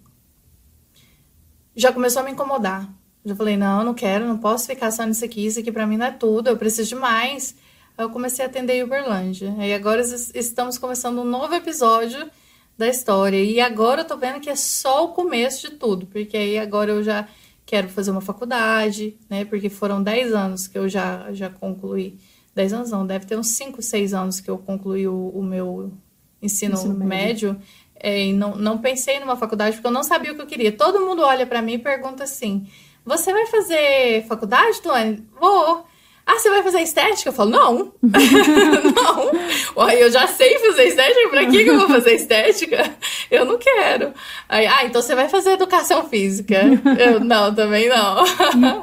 Já 1.75 1.91
começou 1.91 2.21
a 2.21 2.25
me 2.25 2.31
incomodar. 2.31 2.89
Já 3.23 3.35
falei, 3.35 3.55
não, 3.55 3.83
não 3.83 3.93
quero, 3.93 4.27
não 4.27 4.37
posso 4.37 4.65
ficar 4.67 4.91
só 4.91 5.03
nisso 5.05 5.23
aqui, 5.23 5.45
isso 5.45 5.59
aqui 5.59 5.71
pra 5.71 5.85
mim 5.85 5.95
não 5.97 6.07
é 6.07 6.11
tudo, 6.11 6.47
eu 6.49 6.57
preciso 6.57 6.89
de 6.89 6.95
mais. 6.95 7.55
Aí 7.97 8.03
eu 8.05 8.09
comecei 8.09 8.43
a 8.43 8.47
atender 8.47 8.83
Uberlândia. 8.83 9.53
Aí 9.59 9.73
agora 9.73 10.01
es- 10.01 10.31
estamos 10.33 10.77
começando 10.77 11.19
um 11.19 11.25
novo 11.25 11.53
episódio 11.53 12.29
da 12.77 12.87
história. 12.87 13.37
E 13.43 13.59
agora 13.59 14.01
eu 14.01 14.05
tô 14.05 14.17
vendo 14.17 14.39
que 14.39 14.49
é 14.49 14.55
só 14.55 15.05
o 15.05 15.09
começo 15.09 15.69
de 15.69 15.75
tudo, 15.75 16.07
porque 16.07 16.35
aí 16.35 16.57
agora 16.57 16.91
eu 16.91 17.03
já 17.03 17.27
quero 17.65 17.87
fazer 17.89 18.09
uma 18.11 18.21
faculdade, 18.21 19.15
né? 19.29 19.45
Porque 19.45 19.69
foram 19.69 20.01
10 20.01 20.33
anos 20.33 20.67
que 20.67 20.77
eu 20.77 20.89
já, 20.89 21.31
já 21.31 21.49
concluí. 21.49 22.17
10 22.55 22.73
anos 22.73 22.89
não, 22.91 23.05
deve 23.05 23.25
ter 23.25 23.37
uns 23.37 23.49
5, 23.49 23.81
6 23.81 24.13
anos 24.13 24.39
que 24.39 24.49
eu 24.49 24.57
concluí 24.57 25.07
o, 25.07 25.29
o 25.29 25.43
meu 25.43 25.93
ensino, 26.41 26.73
Ensino 26.73 26.93
médio. 26.95 27.49
médio. 27.53 27.61
É, 28.03 28.33
não, 28.33 28.55
não 28.55 28.77
pensei 28.79 29.19
numa 29.19 29.35
faculdade 29.35 29.75
porque 29.75 29.87
eu 29.87 29.91
não 29.91 30.03
sabia 30.03 30.31
o 30.31 30.35
que 30.35 30.41
eu 30.41 30.47
queria. 30.47 30.71
Todo 30.71 31.05
mundo 31.05 31.21
olha 31.21 31.45
pra 31.45 31.61
mim 31.61 31.73
e 31.73 31.77
pergunta 31.77 32.23
assim: 32.23 32.67
Você 33.05 33.31
vai 33.31 33.45
fazer 33.45 34.25
faculdade, 34.27 34.81
Tuane? 34.81 35.23
Vou. 35.39 35.85
Ah, 36.25 36.37
você 36.37 36.49
vai 36.49 36.63
fazer 36.63 36.81
estética? 36.81 37.29
Eu 37.29 37.33
falo, 37.33 37.49
não. 37.49 37.93
não. 38.01 39.31
Uai, 39.75 40.01
eu 40.01 40.09
já 40.11 40.27
sei 40.27 40.59
fazer 40.59 40.85
estética, 40.85 41.29
pra 41.29 41.45
que, 41.45 41.63
que 41.63 41.69
eu 41.69 41.79
vou 41.79 41.89
fazer 41.89 42.13
estética? 42.13 42.95
Eu 43.29 43.45
não 43.45 43.57
quero. 43.57 44.13
Aí, 44.47 44.67
ah, 44.67 44.85
então 44.85 45.01
você 45.01 45.15
vai 45.15 45.27
fazer 45.29 45.51
educação 45.51 46.07
física? 46.07 46.61
Eu, 46.99 47.19
não, 47.23 47.53
também 47.53 47.89
não. 47.89 48.23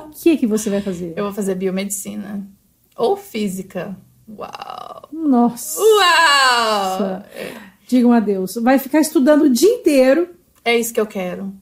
O 0.07 0.11
que 0.11 0.37
que 0.37 0.47
você 0.47 0.69
vai 0.69 0.81
fazer? 0.81 1.12
Eu 1.16 1.25
vou 1.25 1.33
fazer 1.33 1.55
biomedicina. 1.55 2.47
Ou 2.97 3.16
física. 3.16 3.97
Uau. 4.29 5.09
Nossa. 5.12 5.81
Uau! 5.81 7.23
Digam 7.89 8.12
adeus. 8.12 8.55
Vai 8.57 8.78
ficar 8.78 9.01
estudando 9.01 9.43
o 9.43 9.51
dia 9.51 9.68
inteiro. 9.68 10.28
É 10.64 10.78
isso 10.78 10.93
que 10.93 11.01
eu 11.01 11.07
quero. 11.07 11.53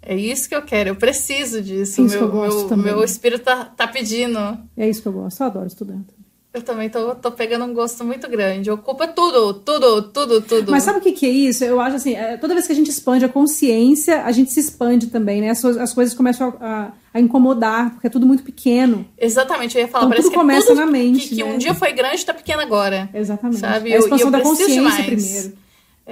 É 0.00 0.16
isso 0.16 0.48
que 0.48 0.54
eu 0.54 0.62
quero. 0.62 0.90
Eu 0.90 0.96
preciso 0.96 1.60
disso. 1.60 2.00
É 2.00 2.04
isso 2.04 2.16
meu, 2.16 2.18
que 2.18 2.24
eu 2.24 2.40
gosto 2.40 2.58
meu, 2.58 2.68
também. 2.68 2.84
meu 2.86 3.04
espírito 3.04 3.44
tá, 3.44 3.64
tá 3.64 3.86
pedindo. 3.86 4.38
É 4.76 4.88
isso 4.88 5.02
que 5.02 5.08
eu 5.08 5.12
gosto. 5.12 5.40
Eu 5.40 5.46
adoro 5.46 5.66
estudante. 5.66 6.19
Eu 6.52 6.62
também 6.62 6.90
tô, 6.90 7.14
tô 7.14 7.30
pegando 7.30 7.64
um 7.64 7.72
gosto 7.72 8.02
muito 8.04 8.28
grande. 8.28 8.72
Ocupa 8.72 9.06
tudo, 9.06 9.54
tudo, 9.54 10.02
tudo, 10.02 10.40
tudo. 10.42 10.72
Mas 10.72 10.82
sabe 10.82 10.98
o 10.98 11.00
que, 11.00 11.12
que 11.12 11.24
é 11.24 11.28
isso? 11.28 11.62
Eu 11.64 11.80
acho 11.80 11.94
assim, 11.94 12.14
é, 12.16 12.36
toda 12.36 12.54
vez 12.54 12.66
que 12.66 12.72
a 12.72 12.74
gente 12.74 12.90
expande 12.90 13.24
a 13.24 13.28
consciência, 13.28 14.24
a 14.24 14.32
gente 14.32 14.50
se 14.52 14.58
expande 14.58 15.06
também, 15.06 15.40
né? 15.40 15.50
As, 15.50 15.62
coisas- 15.62 15.80
as 15.80 15.92
coisas 15.92 16.12
começam 16.12 16.52
a, 16.60 16.90
a- 17.14 17.20
incomodar, 17.20 17.90
porque 17.92 18.08
é 18.08 18.10
tudo 18.10 18.26
muito 18.26 18.42
pequeno. 18.42 19.06
Exatamente, 19.16 19.76
eu 19.76 19.82
ia 19.82 19.88
falar. 19.88 20.02
Então, 20.06 20.08
parece 20.10 20.24
tudo 20.26 20.32
que 20.32 20.38
começa 20.40 20.66
tudo 20.66 20.76
na 20.80 20.86
mente, 20.86 21.28
Que, 21.28 21.36
que 21.36 21.44
né? 21.44 21.52
um 21.52 21.56
dia 21.58 21.72
foi 21.72 21.92
grande 21.92 22.26
tá 22.26 22.34
pequeno 22.34 22.60
agora. 22.62 23.08
Exatamente. 23.14 23.60
Sabe? 23.60 23.90
É 23.90 23.92
a 23.92 23.96
Eu- 23.98 24.00
expansão 24.02 24.26
eu 24.26 24.32
da 24.32 24.38
preciso 24.40 24.58
consciência 24.60 24.82
mais. 24.82 25.06
primeiro. 25.06 25.52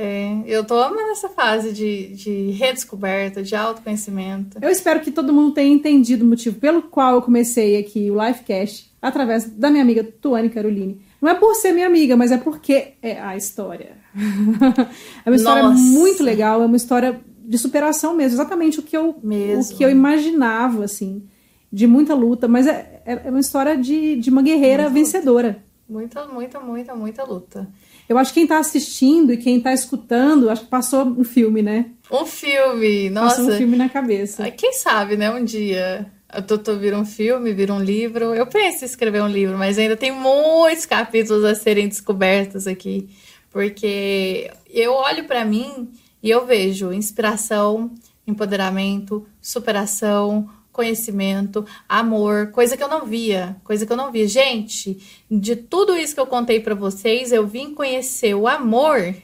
É, 0.01 0.45
eu 0.47 0.65
tô 0.65 0.81
amando 0.81 1.11
essa 1.11 1.29
fase 1.29 1.73
de, 1.73 2.15
de 2.15 2.51
redescoberta, 2.53 3.43
de 3.43 3.57
autoconhecimento. 3.57 4.57
Eu 4.63 4.71
espero 4.71 5.01
que 5.01 5.11
todo 5.11 5.33
mundo 5.33 5.55
tenha 5.55 5.75
entendido 5.75 6.25
o 6.25 6.29
motivo 6.29 6.57
pelo 6.61 6.83
qual 6.83 7.17
eu 7.17 7.23
comecei 7.23 7.77
aqui 7.77 8.09
o 8.09 8.25
Lifecast, 8.25 8.95
através 9.03 9.51
da 9.51 9.69
minha 9.69 9.83
amiga 9.83 10.05
Tuane 10.05 10.51
Caroline. 10.51 11.03
Não 11.21 11.29
é 11.29 11.35
por 11.35 11.53
ser 11.57 11.73
minha 11.73 11.89
amiga, 11.89 12.17
mas 12.17 12.31
é 12.31 12.39
porque 12.39 12.93
é 13.03 13.21
a 13.21 13.37
história. 13.37 13.97
é 15.27 15.29
uma 15.29 15.35
história 15.35 15.65
Nossa. 15.65 15.83
muito 15.83 16.23
legal, 16.23 16.63
é 16.63 16.67
uma 16.67 16.77
história 16.77 17.21
de 17.45 17.59
superação 17.59 18.15
mesmo, 18.15 18.37
exatamente 18.37 18.79
o 18.79 18.85
que 18.85 18.97
eu, 18.97 19.17
Mesmo. 19.21 19.75
o 19.75 19.77
que 19.79 19.85
eu 19.85 19.91
imaginava, 19.91 20.85
assim, 20.85 21.25
de 21.73 21.89
muita 21.89 22.15
luta, 22.15 22.47
mas 22.47 22.69
é, 22.69 23.03
é 23.05 23.23
é 23.25 23.31
uma 23.31 23.41
história 23.41 23.77
de, 23.77 24.15
de 24.15 24.31
uma 24.31 24.43
guerreira 24.43 24.89
vencedora. 24.89 25.61
Muita, 25.89 26.25
muita, 26.27 26.61
muita, 26.61 26.95
muita 26.95 27.25
luta. 27.25 27.67
Eu 28.09 28.17
acho 28.17 28.33
que 28.33 28.41
quem 28.41 28.47
tá 28.47 28.59
assistindo 28.59 29.33
e 29.33 29.37
quem 29.37 29.61
tá 29.61 29.73
escutando, 29.73 30.49
acho 30.49 30.63
que 30.63 30.69
passou 30.69 31.05
um 31.05 31.25
filme, 31.25 31.63
né? 31.63 31.91
Um 32.11 32.25
filme, 32.25 33.11
nossa. 33.11 33.37
Passou 33.37 33.53
um 33.53 33.57
filme 33.59 33.77
na 33.77 33.89
cabeça. 33.89 34.45
Ai, 34.45 34.51
Quem 34.53 34.73
sabe, 34.73 35.17
né? 35.17 35.31
Um 35.31 35.45
dia 35.45 36.11
a 36.29 36.43
Totô 36.43 36.77
vira 36.77 36.99
um 36.99 37.05
filme, 37.05 37.53
vira 37.53 37.73
um 37.73 37.81
livro. 37.83 38.35
Eu 38.35 38.47
penso 38.47 38.85
em 38.85 38.87
escrever 38.87 39.23
um 39.23 39.29
livro, 39.29 39.59
mas 39.59 39.79
ainda 39.79 39.97
tem 39.97 40.11
muitos 40.11 40.87
capítulos 40.87 41.45
a 41.45 41.55
serem 41.55 41.89
descobertos 41.89 42.67
aqui. 42.67 43.09
Porque 43.51 44.51
eu 44.71 44.93
olho 44.93 45.25
pra 45.25 45.45
mim 45.45 45.91
e 46.23 46.31
eu 46.31 46.47
vejo 46.47 46.93
inspiração, 46.93 47.91
empoderamento, 48.27 49.27
superação, 49.41 50.49
conhecimento, 50.79 51.67
amor, 51.89 52.53
coisa 52.53 52.77
que 52.77 52.83
eu 52.85 52.87
não 52.87 53.05
via, 53.05 53.57
coisa 53.65 53.85
que 53.85 53.93
eu 53.93 53.97
não 53.97 54.13
via. 54.13 54.29
Gente, 54.29 54.97
de 55.29 55.57
tudo 55.57 55.97
isso 55.97 56.15
que 56.15 56.21
eu 56.21 56.27
contei 56.29 56.61
pra 56.61 56.77
vocês, 56.77 57.33
eu 57.33 57.45
vim 57.45 57.75
conhecer 57.75 58.33
o 58.33 58.47
amor 58.47 59.17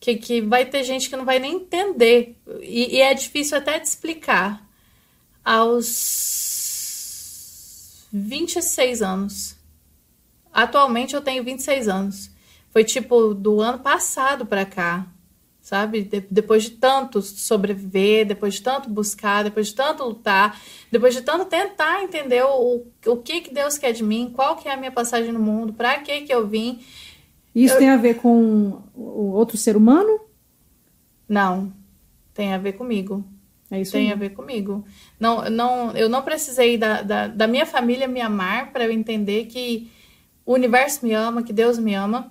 que, 0.00 0.16
que 0.16 0.40
vai 0.40 0.66
ter 0.66 0.82
gente 0.82 1.08
que 1.08 1.14
não 1.14 1.24
vai 1.24 1.38
nem 1.38 1.54
entender. 1.54 2.36
E, 2.60 2.96
e 2.96 3.00
é 3.00 3.14
difícil 3.14 3.56
até 3.56 3.78
de 3.78 3.86
explicar. 3.86 4.68
Aos 5.44 5.88
26 8.12 9.02
anos. 9.02 9.54
Atualmente 10.52 11.14
eu 11.14 11.20
tenho 11.20 11.44
26 11.44 11.86
anos. 11.86 12.28
Foi 12.72 12.82
tipo 12.82 13.34
do 13.34 13.60
ano 13.60 13.78
passado 13.78 14.44
pra 14.44 14.66
cá 14.66 15.06
sabe? 15.62 16.02
De, 16.02 16.20
depois 16.28 16.64
de 16.64 16.70
tanto 16.72 17.22
sobreviver, 17.22 18.26
depois 18.26 18.54
de 18.54 18.62
tanto 18.62 18.90
buscar, 18.90 19.44
depois 19.44 19.68
de 19.68 19.74
tanto 19.76 20.02
lutar, 20.02 20.60
depois 20.90 21.14
de 21.14 21.22
tanto 21.22 21.44
tentar 21.44 22.02
entender 22.02 22.42
o, 22.42 22.84
o 23.06 23.16
que 23.16 23.40
que 23.40 23.54
Deus 23.54 23.78
quer 23.78 23.92
de 23.92 24.02
mim, 24.02 24.30
qual 24.34 24.56
que 24.56 24.68
é 24.68 24.72
a 24.72 24.76
minha 24.76 24.90
passagem 24.90 25.30
no 25.32 25.38
mundo, 25.38 25.72
para 25.72 26.00
que 26.00 26.22
que 26.22 26.34
eu 26.34 26.46
vim. 26.46 26.80
Isso 27.54 27.74
eu... 27.74 27.78
tem 27.78 27.88
a 27.88 27.96
ver 27.96 28.16
com 28.16 28.82
o 28.94 29.32
outro 29.32 29.56
ser 29.56 29.76
humano? 29.76 30.20
Não, 31.28 31.72
tem 32.34 32.52
a 32.52 32.58
ver 32.58 32.72
comigo. 32.72 33.24
É 33.70 33.80
isso 33.80 33.92
tem 33.92 34.08
aí. 34.08 34.12
a 34.12 34.16
ver 34.16 34.30
comigo. 34.30 34.84
Não, 35.18 35.48
não, 35.48 35.92
eu 35.92 36.06
não 36.08 36.20
precisei 36.20 36.76
da, 36.76 37.00
da, 37.00 37.28
da 37.28 37.46
minha 37.46 37.64
família 37.64 38.06
me 38.06 38.20
amar 38.20 38.70
para 38.70 38.84
eu 38.84 38.92
entender 38.92 39.46
que 39.46 39.90
o 40.44 40.52
universo 40.52 41.06
me 41.06 41.14
ama, 41.14 41.42
que 41.42 41.52
Deus 41.52 41.78
me 41.78 41.94
ama. 41.94 42.30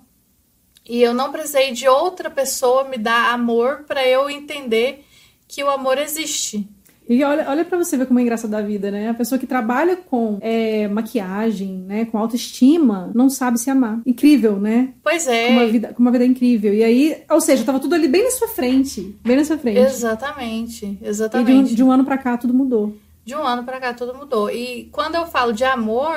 E 0.88 1.02
eu 1.02 1.14
não 1.14 1.32
precisei 1.32 1.72
de 1.72 1.88
outra 1.88 2.30
pessoa 2.30 2.84
me 2.84 2.98
dar 2.98 3.34
amor 3.34 3.84
para 3.88 4.06
eu 4.08 4.30
entender 4.30 5.06
que 5.48 5.64
o 5.64 5.70
amor 5.70 5.98
existe. 5.98 6.68
E 7.10 7.24
olha, 7.26 7.50
olha 7.50 7.66
para 7.66 7.78
você 7.78 7.98
ver 7.98 8.06
como 8.06 8.20
é 8.20 8.22
engraçado 8.22 8.54
a 8.54 8.62
vida, 8.62 8.90
né? 8.90 9.10
A 9.10 9.14
pessoa 9.14 9.38
que 9.38 9.46
trabalha 9.46 9.98
com 9.98 10.38
é, 10.40 10.88
maquiagem, 10.88 11.84
né? 11.86 12.06
Com 12.06 12.18
autoestima, 12.18 13.12
não 13.14 13.30
sabe 13.30 13.60
se 13.60 13.70
amar. 13.70 14.00
Incrível, 14.06 14.60
né? 14.60 14.94
Pois 15.04 15.28
é. 15.28 15.48
Com 15.48 15.54
uma 15.54 15.66
vida, 15.66 15.94
com 15.94 16.02
uma 16.02 16.12
vida 16.12 16.26
incrível. 16.26 16.74
E 16.74 16.82
aí, 16.82 17.24
ou 17.30 17.42
seja, 17.42 17.66
tava 17.66 17.82
tudo 17.82 17.96
ali 17.96 18.08
bem 18.08 18.24
na 18.24 18.32
sua 18.32 18.48
frente. 18.48 19.14
Bem 19.24 19.36
na 19.36 19.44
sua 19.44 19.58
frente. 19.58 19.80
Exatamente, 19.80 20.98
exatamente. 21.02 21.52
E 21.52 21.54
de 21.54 21.72
um, 21.74 21.76
de 21.76 21.84
um 21.84 21.92
ano 21.92 22.06
para 22.06 22.18
cá 22.18 22.38
tudo 22.38 22.54
mudou. 22.54 22.96
De 23.26 23.36
um 23.36 23.44
ano 23.46 23.64
para 23.64 23.80
cá 23.80 23.94
tudo 23.94 24.14
mudou. 24.14 24.50
E 24.50 24.88
quando 24.92 25.16
eu 25.16 25.26
falo 25.26 25.52
de 25.52 25.66
amor, 25.66 26.16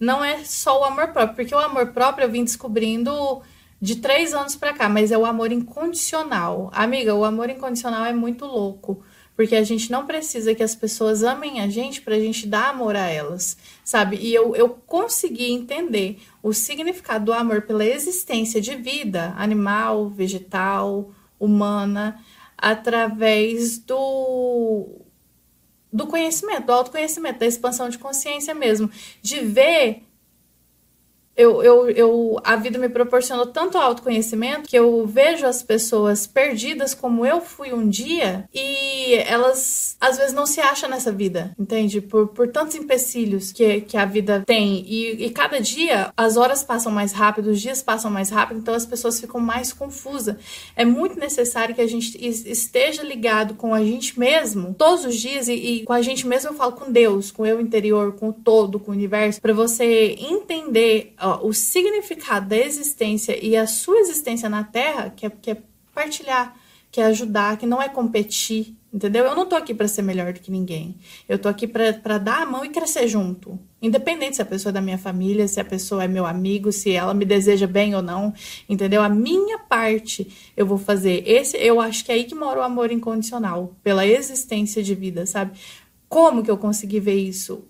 não 0.00 0.24
é 0.24 0.38
só 0.44 0.80
o 0.80 0.84
amor 0.84 1.08
próprio, 1.08 1.36
porque 1.36 1.54
o 1.54 1.58
amor 1.58 1.88
próprio 1.88 2.24
eu 2.24 2.30
vim 2.30 2.42
descobrindo 2.42 3.12
de 3.80 3.96
três 3.96 4.32
anos 4.32 4.56
para 4.56 4.72
cá, 4.72 4.88
mas 4.88 5.12
é 5.12 5.18
o 5.18 5.26
amor 5.26 5.52
incondicional. 5.52 6.70
Amiga, 6.72 7.14
o 7.14 7.24
amor 7.24 7.50
incondicional 7.50 8.04
é 8.04 8.12
muito 8.12 8.44
louco. 8.44 9.02
Porque 9.36 9.54
a 9.54 9.62
gente 9.62 9.92
não 9.92 10.06
precisa 10.06 10.54
que 10.54 10.62
as 10.62 10.74
pessoas 10.74 11.22
amem 11.22 11.60
a 11.60 11.68
gente 11.68 12.00
para 12.00 12.14
a 12.14 12.18
gente 12.18 12.46
dar 12.46 12.70
amor 12.70 12.96
a 12.96 13.06
elas, 13.06 13.54
sabe? 13.84 14.16
E 14.16 14.34
eu, 14.34 14.56
eu 14.56 14.70
consegui 14.70 15.52
entender 15.52 16.18
o 16.42 16.54
significado 16.54 17.26
do 17.26 17.32
amor 17.34 17.62
pela 17.62 17.84
existência 17.84 18.62
de 18.62 18.74
vida 18.74 19.34
animal, 19.36 20.08
vegetal, 20.08 21.10
humana, 21.38 22.18
através 22.56 23.76
do, 23.76 25.02
do 25.92 26.06
conhecimento, 26.06 26.64
do 26.64 26.72
autoconhecimento, 26.72 27.40
da 27.40 27.46
expansão 27.46 27.90
de 27.90 27.98
consciência 27.98 28.54
mesmo, 28.54 28.90
de 29.20 29.40
ver 29.40 30.05
eu, 31.36 31.62
eu, 31.62 31.90
eu, 31.90 32.40
a 32.42 32.56
vida 32.56 32.78
me 32.78 32.88
proporcionou 32.88 33.46
tanto 33.46 33.76
autoconhecimento 33.76 34.68
que 34.68 34.76
eu 34.76 35.06
vejo 35.06 35.46
as 35.46 35.62
pessoas 35.62 36.26
perdidas 36.26 36.94
como 36.94 37.26
eu 37.26 37.40
fui 37.42 37.72
um 37.72 37.86
dia 37.86 38.48
e 38.54 39.14
elas 39.26 39.96
às 40.00 40.16
vezes 40.16 40.32
não 40.32 40.46
se 40.46 40.60
acham 40.60 40.88
nessa 40.88 41.12
vida, 41.12 41.54
entende? 41.58 42.00
Por, 42.00 42.28
por 42.28 42.48
tantos 42.48 42.74
empecilhos 42.74 43.52
que, 43.52 43.82
que 43.82 43.96
a 43.96 44.04
vida 44.06 44.42
tem. 44.46 44.84
E, 44.88 45.26
e 45.26 45.30
cada 45.30 45.60
dia 45.60 46.10
as 46.16 46.36
horas 46.36 46.64
passam 46.64 46.90
mais 46.90 47.12
rápido, 47.12 47.50
os 47.50 47.60
dias 47.60 47.82
passam 47.82 48.10
mais 48.10 48.30
rápido, 48.30 48.60
então 48.60 48.74
as 48.74 48.86
pessoas 48.86 49.20
ficam 49.20 49.40
mais 49.40 49.72
confusas. 49.72 50.36
É 50.74 50.84
muito 50.84 51.18
necessário 51.18 51.74
que 51.74 51.82
a 51.82 51.86
gente 51.86 52.16
esteja 52.26 53.02
ligado 53.02 53.54
com 53.54 53.74
a 53.74 53.84
gente 53.84 54.18
mesmo 54.18 54.74
todos 54.74 55.04
os 55.04 55.16
dias 55.16 55.48
e, 55.48 55.52
e 55.52 55.84
com 55.84 55.92
a 55.92 56.00
gente 56.00 56.26
mesmo 56.26 56.50
eu 56.50 56.54
falo 56.54 56.72
com 56.72 56.90
Deus, 56.90 57.30
com 57.30 57.42
o 57.42 57.46
eu 57.46 57.60
interior, 57.60 58.12
com 58.16 58.30
o 58.30 58.32
todo, 58.32 58.80
com 58.80 58.90
o 58.90 58.94
universo, 58.94 59.40
para 59.40 59.52
você 59.52 60.16
entender 60.18 61.14
ó, 61.26 61.46
o 61.46 61.52
significado 61.52 62.48
da 62.48 62.56
existência 62.56 63.36
e 63.44 63.56
a 63.56 63.66
sua 63.66 63.98
existência 63.98 64.48
na 64.48 64.64
Terra, 64.64 65.10
que 65.10 65.26
é, 65.26 65.30
que 65.30 65.50
é 65.50 65.56
partilhar, 65.94 66.56
que 66.90 67.00
é 67.00 67.04
ajudar, 67.04 67.56
que 67.58 67.66
não 67.66 67.82
é 67.82 67.88
competir, 67.88 68.76
entendeu? 68.92 69.24
Eu 69.24 69.34
não 69.34 69.44
tô 69.44 69.56
aqui 69.56 69.74
para 69.74 69.88
ser 69.88 70.02
melhor 70.02 70.32
do 70.32 70.40
que 70.40 70.50
ninguém. 70.50 70.96
Eu 71.28 71.38
tô 71.38 71.48
aqui 71.48 71.66
para 71.66 72.18
dar 72.18 72.42
a 72.42 72.46
mão 72.46 72.64
e 72.64 72.70
crescer 72.70 73.08
junto. 73.08 73.58
Independente 73.82 74.36
se 74.36 74.42
a 74.42 74.46
pessoa 74.46 74.70
é 74.70 74.72
da 74.72 74.80
minha 74.80 74.96
família, 74.96 75.46
se 75.46 75.60
a 75.60 75.64
pessoa 75.64 76.04
é 76.04 76.08
meu 76.08 76.24
amigo, 76.24 76.72
se 76.72 76.92
ela 76.92 77.12
me 77.12 77.24
deseja 77.24 77.66
bem 77.66 77.94
ou 77.94 78.00
não, 78.00 78.32
entendeu? 78.68 79.02
A 79.02 79.08
minha 79.08 79.58
parte 79.58 80.52
eu 80.56 80.64
vou 80.64 80.78
fazer. 80.78 81.22
Esse, 81.28 81.56
eu 81.58 81.80
acho 81.80 82.04
que 82.04 82.12
é 82.12 82.14
aí 82.14 82.24
que 82.24 82.34
mora 82.34 82.60
o 82.60 82.62
amor 82.62 82.90
incondicional, 82.90 83.76
pela 83.82 84.06
existência 84.06 84.82
de 84.82 84.94
vida, 84.94 85.26
sabe? 85.26 85.58
Como 86.08 86.42
que 86.42 86.50
eu 86.50 86.56
consegui 86.56 87.00
ver 87.00 87.18
isso? 87.18 87.64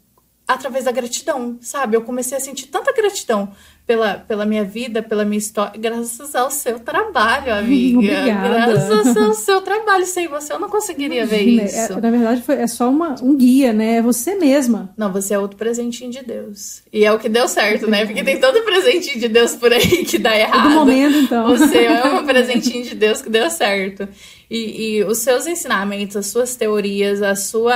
Através 0.46 0.84
da 0.84 0.92
gratidão, 0.92 1.58
sabe? 1.60 1.96
Eu 1.96 2.02
comecei 2.02 2.36
a 2.36 2.40
sentir 2.40 2.68
tanta 2.68 2.92
gratidão 2.92 3.52
pela, 3.84 4.14
pela 4.14 4.44
minha 4.44 4.64
vida, 4.64 5.02
pela 5.02 5.24
minha 5.24 5.38
história, 5.38 5.78
graças 5.78 6.34
ao 6.34 6.50
seu 6.50 6.78
trabalho, 6.78 7.52
amiga. 7.54 7.98
Obrigada. 7.98 8.48
Graças 8.48 9.16
ao 9.16 9.32
seu 9.34 9.60
trabalho. 9.60 10.06
Sem 10.06 10.28
você, 10.28 10.52
eu 10.52 10.58
não 10.60 10.68
conseguiria 10.68 11.22
Imagina, 11.24 11.62
ver 11.62 11.64
isso. 11.64 11.92
É, 11.92 12.00
na 12.00 12.10
verdade, 12.10 12.42
foi, 12.42 12.56
é 12.56 12.66
só 12.66 12.88
uma, 12.88 13.16
um 13.22 13.36
guia, 13.36 13.72
né? 13.72 13.96
É 13.96 14.02
você 14.02 14.36
mesma. 14.36 14.92
Não, 14.96 15.12
você 15.12 15.34
é 15.34 15.38
outro 15.38 15.56
presentinho 15.56 16.10
de 16.10 16.22
Deus. 16.22 16.82
E 16.92 17.04
é 17.04 17.12
o 17.12 17.18
que 17.18 17.28
deu 17.28 17.48
certo, 17.48 17.88
né? 17.88 18.06
Porque 18.06 18.22
tem 18.22 18.38
todo 18.38 18.62
presentinho 18.62 19.18
de 19.18 19.28
Deus 19.28 19.54
por 19.54 19.72
aí 19.72 20.04
que 20.04 20.18
dá 20.18 20.36
errado. 20.36 20.62
Todo 20.62 20.74
momento, 20.74 21.18
então. 21.18 21.48
Você 21.48 21.84
é 21.84 22.04
um 22.04 22.24
presentinho 22.24 22.84
de 22.84 22.94
Deus 22.94 23.20
que 23.20 23.30
deu 23.30 23.50
certo. 23.50 24.08
E, 24.48 24.98
e 24.98 25.04
os 25.04 25.18
seus 25.18 25.46
ensinamentos, 25.46 26.16
as 26.16 26.26
suas 26.26 26.54
teorias, 26.54 27.20
a 27.20 27.34
sua, 27.34 27.74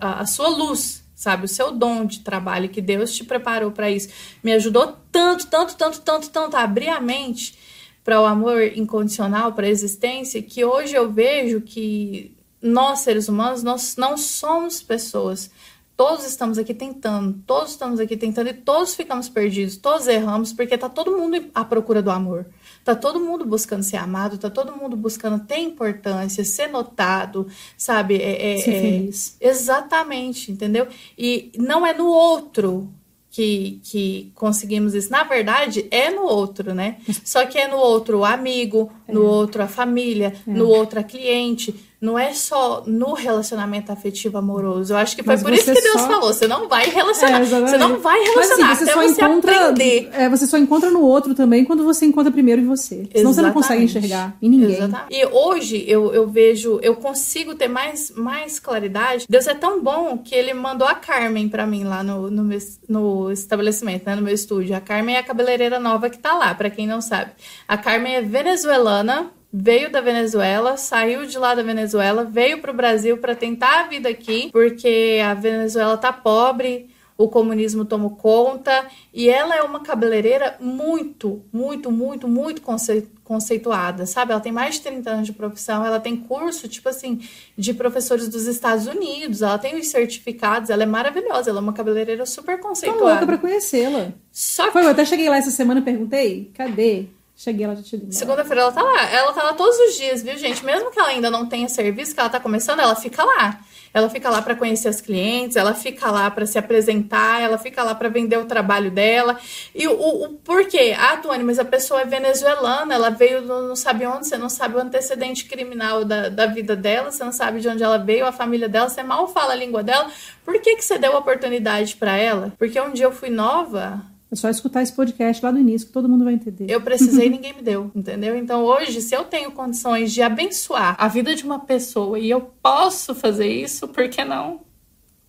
a, 0.00 0.20
a 0.20 0.26
sua 0.26 0.48
luz 0.48 1.06
sabe? 1.18 1.46
O 1.46 1.48
seu 1.48 1.72
dom 1.72 2.06
de 2.06 2.20
trabalho 2.20 2.68
que 2.68 2.80
Deus 2.80 3.12
te 3.12 3.24
preparou 3.24 3.72
para 3.72 3.90
isso 3.90 4.08
me 4.40 4.52
ajudou 4.52 4.96
tanto, 5.10 5.48
tanto, 5.48 5.74
tanto, 5.74 6.00
tanto, 6.00 6.30
tanto 6.30 6.56
a 6.56 6.62
abrir 6.62 6.88
a 6.90 7.00
mente 7.00 7.58
para 8.04 8.20
o 8.20 8.24
amor 8.24 8.62
incondicional, 8.62 9.52
para 9.52 9.66
a 9.66 9.68
existência, 9.68 10.40
que 10.40 10.64
hoje 10.64 10.94
eu 10.94 11.10
vejo 11.10 11.60
que 11.60 12.32
nós, 12.62 13.00
seres 13.00 13.28
humanos, 13.28 13.64
nós 13.64 13.96
não 13.96 14.16
somos 14.16 14.80
pessoas. 14.80 15.50
Todos 15.96 16.24
estamos 16.24 16.56
aqui 16.56 16.72
tentando, 16.72 17.36
todos 17.44 17.72
estamos 17.72 17.98
aqui 17.98 18.16
tentando 18.16 18.50
e 18.50 18.54
todos 18.54 18.94
ficamos 18.94 19.28
perdidos, 19.28 19.76
todos 19.76 20.06
erramos, 20.06 20.52
porque 20.52 20.78
tá 20.78 20.88
todo 20.88 21.18
mundo 21.18 21.50
à 21.52 21.64
procura 21.64 22.00
do 22.00 22.12
amor. 22.12 22.46
Tá 22.88 22.96
todo 22.96 23.20
mundo 23.20 23.44
buscando 23.44 23.82
ser 23.82 23.98
amado, 23.98 24.38
tá 24.38 24.48
todo 24.48 24.74
mundo 24.74 24.96
buscando 24.96 25.44
ter 25.44 25.58
importância, 25.58 26.42
ser 26.42 26.68
notado, 26.68 27.46
sabe? 27.76 28.16
É, 28.16 28.54
é, 28.54 28.56
Ser 28.56 28.70
é- 28.70 28.80
feliz. 28.80 29.36
Exatamente, 29.38 30.50
entendeu? 30.50 30.88
E 31.18 31.52
não 31.58 31.86
é 31.86 31.92
no 31.92 32.06
outro 32.06 32.90
que, 33.30 33.78
que 33.84 34.32
conseguimos 34.34 34.94
isso. 34.94 35.10
Na 35.10 35.22
verdade, 35.22 35.86
é 35.90 36.08
no 36.10 36.22
outro, 36.22 36.72
né? 36.72 36.96
Só 37.22 37.44
que 37.44 37.58
é 37.58 37.68
no 37.68 37.76
outro 37.76 38.20
o 38.20 38.24
amigo, 38.24 38.90
no 39.06 39.22
outro 39.22 39.62
a 39.62 39.68
família, 39.68 40.34
no 40.46 40.66
outro 40.66 40.98
a 40.98 41.02
cliente. 41.02 41.74
Não 42.00 42.16
é 42.16 42.32
só 42.32 42.84
no 42.86 43.12
relacionamento 43.12 43.90
afetivo 43.90 44.38
amoroso. 44.38 44.92
Eu 44.92 44.96
acho 44.98 45.16
que 45.16 45.22
foi 45.24 45.34
Mas 45.34 45.42
por 45.42 45.52
isso 45.52 45.64
você 45.64 45.74
que 45.74 45.80
Deus 45.80 46.00
só- 46.00 46.06
falou: 46.06 46.32
você 46.32 46.46
não 46.46 46.68
vai 46.68 46.88
relacionar. 46.88 47.40
É, 47.40 47.42
exatamente. 47.42 47.70
você 47.70 47.76
não 47.78 47.98
vai 47.98 48.18
Mas, 48.20 48.28
relacionar 48.30 48.72
assim, 48.72 48.82
até 48.84 48.92
só 48.92 49.02
você 49.02 49.20
encontra, 49.22 49.60
aprender. 49.70 50.08
É, 50.12 50.28
você 50.28 50.46
só 50.46 50.56
encontra 50.58 50.90
no 50.92 51.00
outro 51.02 51.34
também 51.34 51.64
quando 51.64 51.82
você 51.82 52.06
encontra 52.06 52.30
primeiro 52.30 52.60
em 52.62 52.66
você. 52.66 53.08
Senão 53.12 53.32
você 53.32 53.42
não 53.42 53.52
consegue 53.52 53.82
Exatamente. 53.82 54.06
enxergar 54.06 54.36
em 54.40 54.48
ninguém. 54.48 54.76
Exatamente. 54.76 55.12
E 55.16 55.26
hoje 55.26 55.84
eu, 55.88 56.14
eu 56.14 56.28
vejo, 56.28 56.78
eu 56.84 56.94
consigo 56.94 57.56
ter 57.56 57.66
mais, 57.66 58.12
mais 58.14 58.60
claridade. 58.60 59.26
Deus 59.28 59.48
é 59.48 59.54
tão 59.54 59.82
bom 59.82 60.18
que 60.18 60.34
ele 60.36 60.54
mandou 60.54 60.86
a 60.86 60.94
Carmen 60.94 61.48
pra 61.48 61.66
mim 61.66 61.82
lá 61.82 62.04
no, 62.04 62.30
no, 62.30 62.44
meu, 62.44 62.58
no 62.88 63.32
estabelecimento, 63.32 64.04
né, 64.06 64.14
no 64.14 64.22
meu 64.22 64.34
estúdio. 64.34 64.76
A 64.76 64.80
Carmen 64.80 65.16
é 65.16 65.18
a 65.18 65.24
cabeleireira 65.24 65.80
nova 65.80 66.08
que 66.08 66.18
tá 66.18 66.34
lá, 66.34 66.54
pra 66.54 66.70
quem 66.70 66.86
não 66.86 67.00
sabe. 67.00 67.32
A 67.66 67.76
Carmen 67.76 68.14
é 68.14 68.22
venezuelana. 68.22 69.32
Veio 69.52 69.90
da 69.90 70.00
Venezuela, 70.02 70.76
saiu 70.76 71.24
de 71.24 71.38
lá 71.38 71.54
da 71.54 71.62
Venezuela, 71.62 72.22
veio 72.24 72.58
pro 72.60 72.74
Brasil 72.74 73.16
pra 73.16 73.34
tentar 73.34 73.80
a 73.80 73.86
vida 73.88 74.08
aqui, 74.08 74.50
porque 74.52 75.18
a 75.24 75.32
Venezuela 75.32 75.96
tá 75.96 76.12
pobre, 76.12 76.90
o 77.16 77.28
comunismo 77.28 77.84
tomou 77.84 78.10
conta 78.10 78.86
e 79.12 79.28
ela 79.28 79.56
é 79.56 79.62
uma 79.62 79.80
cabeleireira 79.80 80.56
muito, 80.60 81.42
muito, 81.52 81.90
muito, 81.90 82.28
muito 82.28 82.60
conce- 82.62 83.08
conceituada, 83.24 84.04
sabe? 84.06 84.32
Ela 84.32 84.40
tem 84.40 84.52
mais 84.52 84.74
de 84.76 84.82
30 84.82 85.10
anos 85.10 85.26
de 85.26 85.32
profissão, 85.32 85.84
ela 85.84 85.98
tem 85.98 86.14
curso, 86.16 86.68
tipo 86.68 86.88
assim, 86.88 87.20
de 87.56 87.72
professores 87.74 88.28
dos 88.28 88.46
Estados 88.46 88.86
Unidos, 88.86 89.40
ela 89.42 89.58
tem 89.58 89.76
os 89.80 89.88
certificados, 89.88 90.68
ela 90.70 90.82
é 90.82 90.86
maravilhosa, 90.86 91.48
ela 91.50 91.58
é 91.58 91.62
uma 91.62 91.72
cabeleireira 91.72 92.24
super 92.26 92.58
Tô 92.60 92.68
louca 92.68 92.68
conceituada. 92.68 93.26
pra 93.26 93.38
conhecê-la. 93.38 94.12
Só 94.30 94.66
que 94.66 94.72
Foi, 94.74 94.84
eu 94.84 94.90
até 94.90 95.04
cheguei 95.06 95.28
lá 95.28 95.38
essa 95.38 95.50
semana 95.50 95.80
e 95.80 95.82
perguntei, 95.84 96.50
cadê? 96.54 97.06
Cheguei 97.40 97.68
lá, 97.68 97.74
já 97.76 97.82
te. 97.84 98.04
Segunda-feira 98.10 98.62
ela 98.62 98.72
tá 98.72 98.82
lá. 98.82 99.10
Ela 99.12 99.32
tá 99.32 99.44
lá 99.44 99.52
todos 99.54 99.78
os 99.78 99.96
dias, 99.96 100.24
viu, 100.24 100.36
gente? 100.36 100.64
Mesmo 100.64 100.90
que 100.90 100.98
ela 100.98 101.10
ainda 101.10 101.30
não 101.30 101.46
tenha 101.46 101.68
serviço, 101.68 102.12
que 102.12 102.18
ela 102.18 102.28
tá 102.28 102.40
começando, 102.40 102.80
ela 102.80 102.96
fica 102.96 103.22
lá. 103.22 103.60
Ela 103.94 104.10
fica 104.10 104.28
lá 104.28 104.42
para 104.42 104.56
conhecer 104.56 104.88
as 104.88 105.00
clientes, 105.00 105.56
ela 105.56 105.72
fica 105.72 106.10
lá 106.10 106.28
para 106.32 106.44
se 106.46 106.58
apresentar, 106.58 107.40
ela 107.40 107.56
fica 107.56 107.84
lá 107.84 107.94
para 107.94 108.08
vender 108.08 108.38
o 108.38 108.44
trabalho 108.44 108.90
dela. 108.90 109.38
E 109.72 109.86
o, 109.86 109.92
o 110.24 110.28
porquê? 110.44 110.96
Ah, 110.98 111.16
Tuane, 111.18 111.44
mas 111.44 111.60
a 111.60 111.64
pessoa 111.64 112.00
é 112.00 112.04
venezuelana, 112.04 112.92
ela 112.92 113.08
veio 113.10 113.40
do- 113.42 113.68
não 113.68 113.76
sabe 113.76 114.04
onde, 114.04 114.26
você 114.26 114.36
não 114.36 114.48
sabe 114.48 114.74
o 114.76 114.80
antecedente 114.80 115.44
criminal 115.44 116.04
da, 116.04 116.28
da 116.28 116.46
vida 116.46 116.74
dela, 116.74 117.12
você 117.12 117.22
não 117.22 117.32
sabe 117.32 117.60
de 117.60 117.68
onde 117.68 117.84
ela 117.84 117.98
veio, 117.98 118.26
a 118.26 118.32
família 118.32 118.68
dela, 118.68 118.88
você 118.88 119.02
mal 119.04 119.28
fala 119.28 119.52
a 119.52 119.56
língua 119.56 119.82
dela. 119.84 120.10
Por 120.44 120.60
que, 120.60 120.74
que 120.74 120.84
você 120.84 120.98
deu 120.98 121.16
oportunidade 121.16 121.94
para 121.96 122.16
ela? 122.16 122.52
Porque 122.58 122.80
um 122.80 122.90
dia 122.92 123.06
eu 123.06 123.12
fui 123.12 123.30
nova 123.30 124.02
É 124.30 124.36
só 124.36 124.48
escutar 124.50 124.82
esse 124.82 124.92
podcast 124.92 125.42
lá 125.42 125.50
do 125.50 125.58
início 125.58 125.86
que 125.86 125.92
todo 125.92 126.08
mundo 126.08 126.24
vai 126.24 126.34
entender. 126.34 126.66
Eu 126.68 126.80
precisei 126.82 127.26
e 127.26 127.30
ninguém 127.30 127.54
me 127.54 127.62
deu, 127.62 127.90
entendeu? 127.94 128.36
Então 128.36 128.62
hoje, 128.62 129.00
se 129.00 129.14
eu 129.14 129.24
tenho 129.24 129.50
condições 129.52 130.12
de 130.12 130.20
abençoar 130.20 130.96
a 130.98 131.08
vida 131.08 131.34
de 131.34 131.44
uma 131.44 131.60
pessoa 131.60 132.18
e 132.18 132.28
eu 132.28 132.40
posso 132.62 133.14
fazer 133.14 133.48
isso, 133.48 133.88
por 133.88 134.08
que 134.08 134.22
não? 134.24 134.60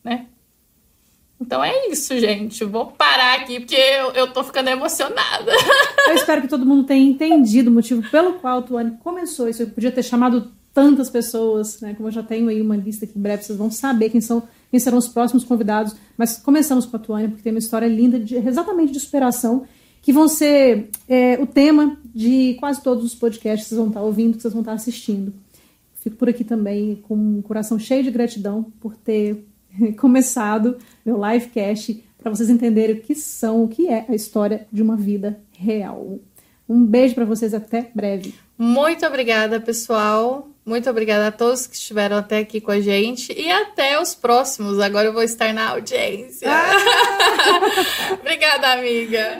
Né? 0.03 0.25
Então 1.39 1.63
é 1.63 1.87
isso, 1.87 2.19
gente. 2.19 2.65
Vou 2.65 2.87
parar 2.87 3.39
aqui 3.39 3.61
porque 3.61 3.75
eu, 3.75 4.11
eu 4.11 4.33
tô 4.33 4.43
ficando 4.43 4.69
emocionada. 4.69 5.51
Eu 6.09 6.15
espero 6.15 6.41
que 6.41 6.47
todo 6.47 6.65
mundo 6.65 6.85
tenha 6.85 7.07
entendido 7.07 7.69
o 7.69 7.73
motivo 7.73 8.01
pelo 8.09 8.33
qual 8.39 8.59
o 8.59 8.61
Tuane 8.63 8.97
começou 9.03 9.47
isso. 9.47 9.61
Eu 9.61 9.69
podia 9.69 9.91
ter 9.91 10.01
chamado 10.01 10.51
tantas 10.73 11.07
pessoas, 11.07 11.79
né? 11.81 11.93
Como 11.93 12.07
eu 12.07 12.11
já 12.11 12.23
tenho 12.23 12.49
aí 12.49 12.59
uma 12.59 12.75
lista 12.75 13.05
que 13.05 13.17
em 13.17 13.21
breve 13.21 13.43
vocês 13.43 13.57
vão 13.57 13.69
saber 13.69 14.09
quem 14.09 14.19
são, 14.19 14.41
quem 14.69 14.79
serão 14.79 14.97
os 14.97 15.07
próximos 15.07 15.43
convidados. 15.43 15.95
Mas 16.17 16.37
começamos 16.37 16.85
com 16.85 16.95
a 16.95 16.99
Tuane 16.99 17.27
porque 17.27 17.43
tem 17.43 17.51
uma 17.51 17.59
história 17.59 17.87
linda, 17.87 18.19
de, 18.19 18.35
exatamente 18.35 18.91
de 18.91 18.99
superação, 18.99 19.65
que 20.01 20.13
vão 20.13 20.27
ser 20.27 20.89
é, 21.07 21.37
o 21.41 21.45
tema 21.45 21.97
de 22.13 22.55
quase 22.59 22.81
todos 22.81 23.03
os 23.03 23.15
podcasts 23.15 23.63
que 23.63 23.69
vocês 23.69 23.79
vão 23.79 23.87
estar 23.87 24.01
ouvindo, 24.01 24.35
que 24.35 24.41
vocês 24.41 24.53
vão 24.53 24.61
estar 24.61 24.73
assistindo. 24.73 25.33
Fico 25.95 26.15
por 26.15 26.29
aqui 26.29 26.43
também 26.43 27.03
com 27.07 27.15
um 27.15 27.41
coração 27.41 27.77
cheio 27.77 28.03
de 28.03 28.11
gratidão 28.11 28.63
por 28.79 28.95
ter 28.95 29.45
começado 29.99 30.77
meu 31.05 31.19
livecast 31.21 32.03
para 32.17 32.29
vocês 32.29 32.49
entenderem 32.49 32.97
o 32.97 33.01
que 33.01 33.15
são, 33.15 33.63
o 33.63 33.67
que 33.67 33.87
é 33.87 34.05
a 34.07 34.15
história 34.15 34.67
de 34.71 34.81
uma 34.81 34.95
vida 34.95 35.39
real. 35.57 36.19
Um 36.67 36.85
beijo 36.85 37.15
para 37.15 37.25
vocês 37.25 37.53
até 37.53 37.89
breve. 37.95 38.33
Muito 38.57 39.05
obrigada, 39.05 39.59
pessoal. 39.59 40.47
Muito 40.69 40.87
obrigada 40.87 41.29
a 41.29 41.31
todos 41.31 41.65
que 41.65 41.73
estiveram 41.73 42.15
até 42.15 42.37
aqui 42.37 42.61
com 42.61 42.69
a 42.69 42.79
gente 42.79 43.33
e 43.33 43.51
até 43.51 43.99
os 43.99 44.13
próximos. 44.13 44.79
Agora 44.79 45.07
eu 45.07 45.13
vou 45.13 45.23
estar 45.23 45.51
na 45.51 45.69
audiência. 45.69 46.47
Ah! 46.47 48.13
obrigada, 48.21 48.73
amiga. 48.73 49.35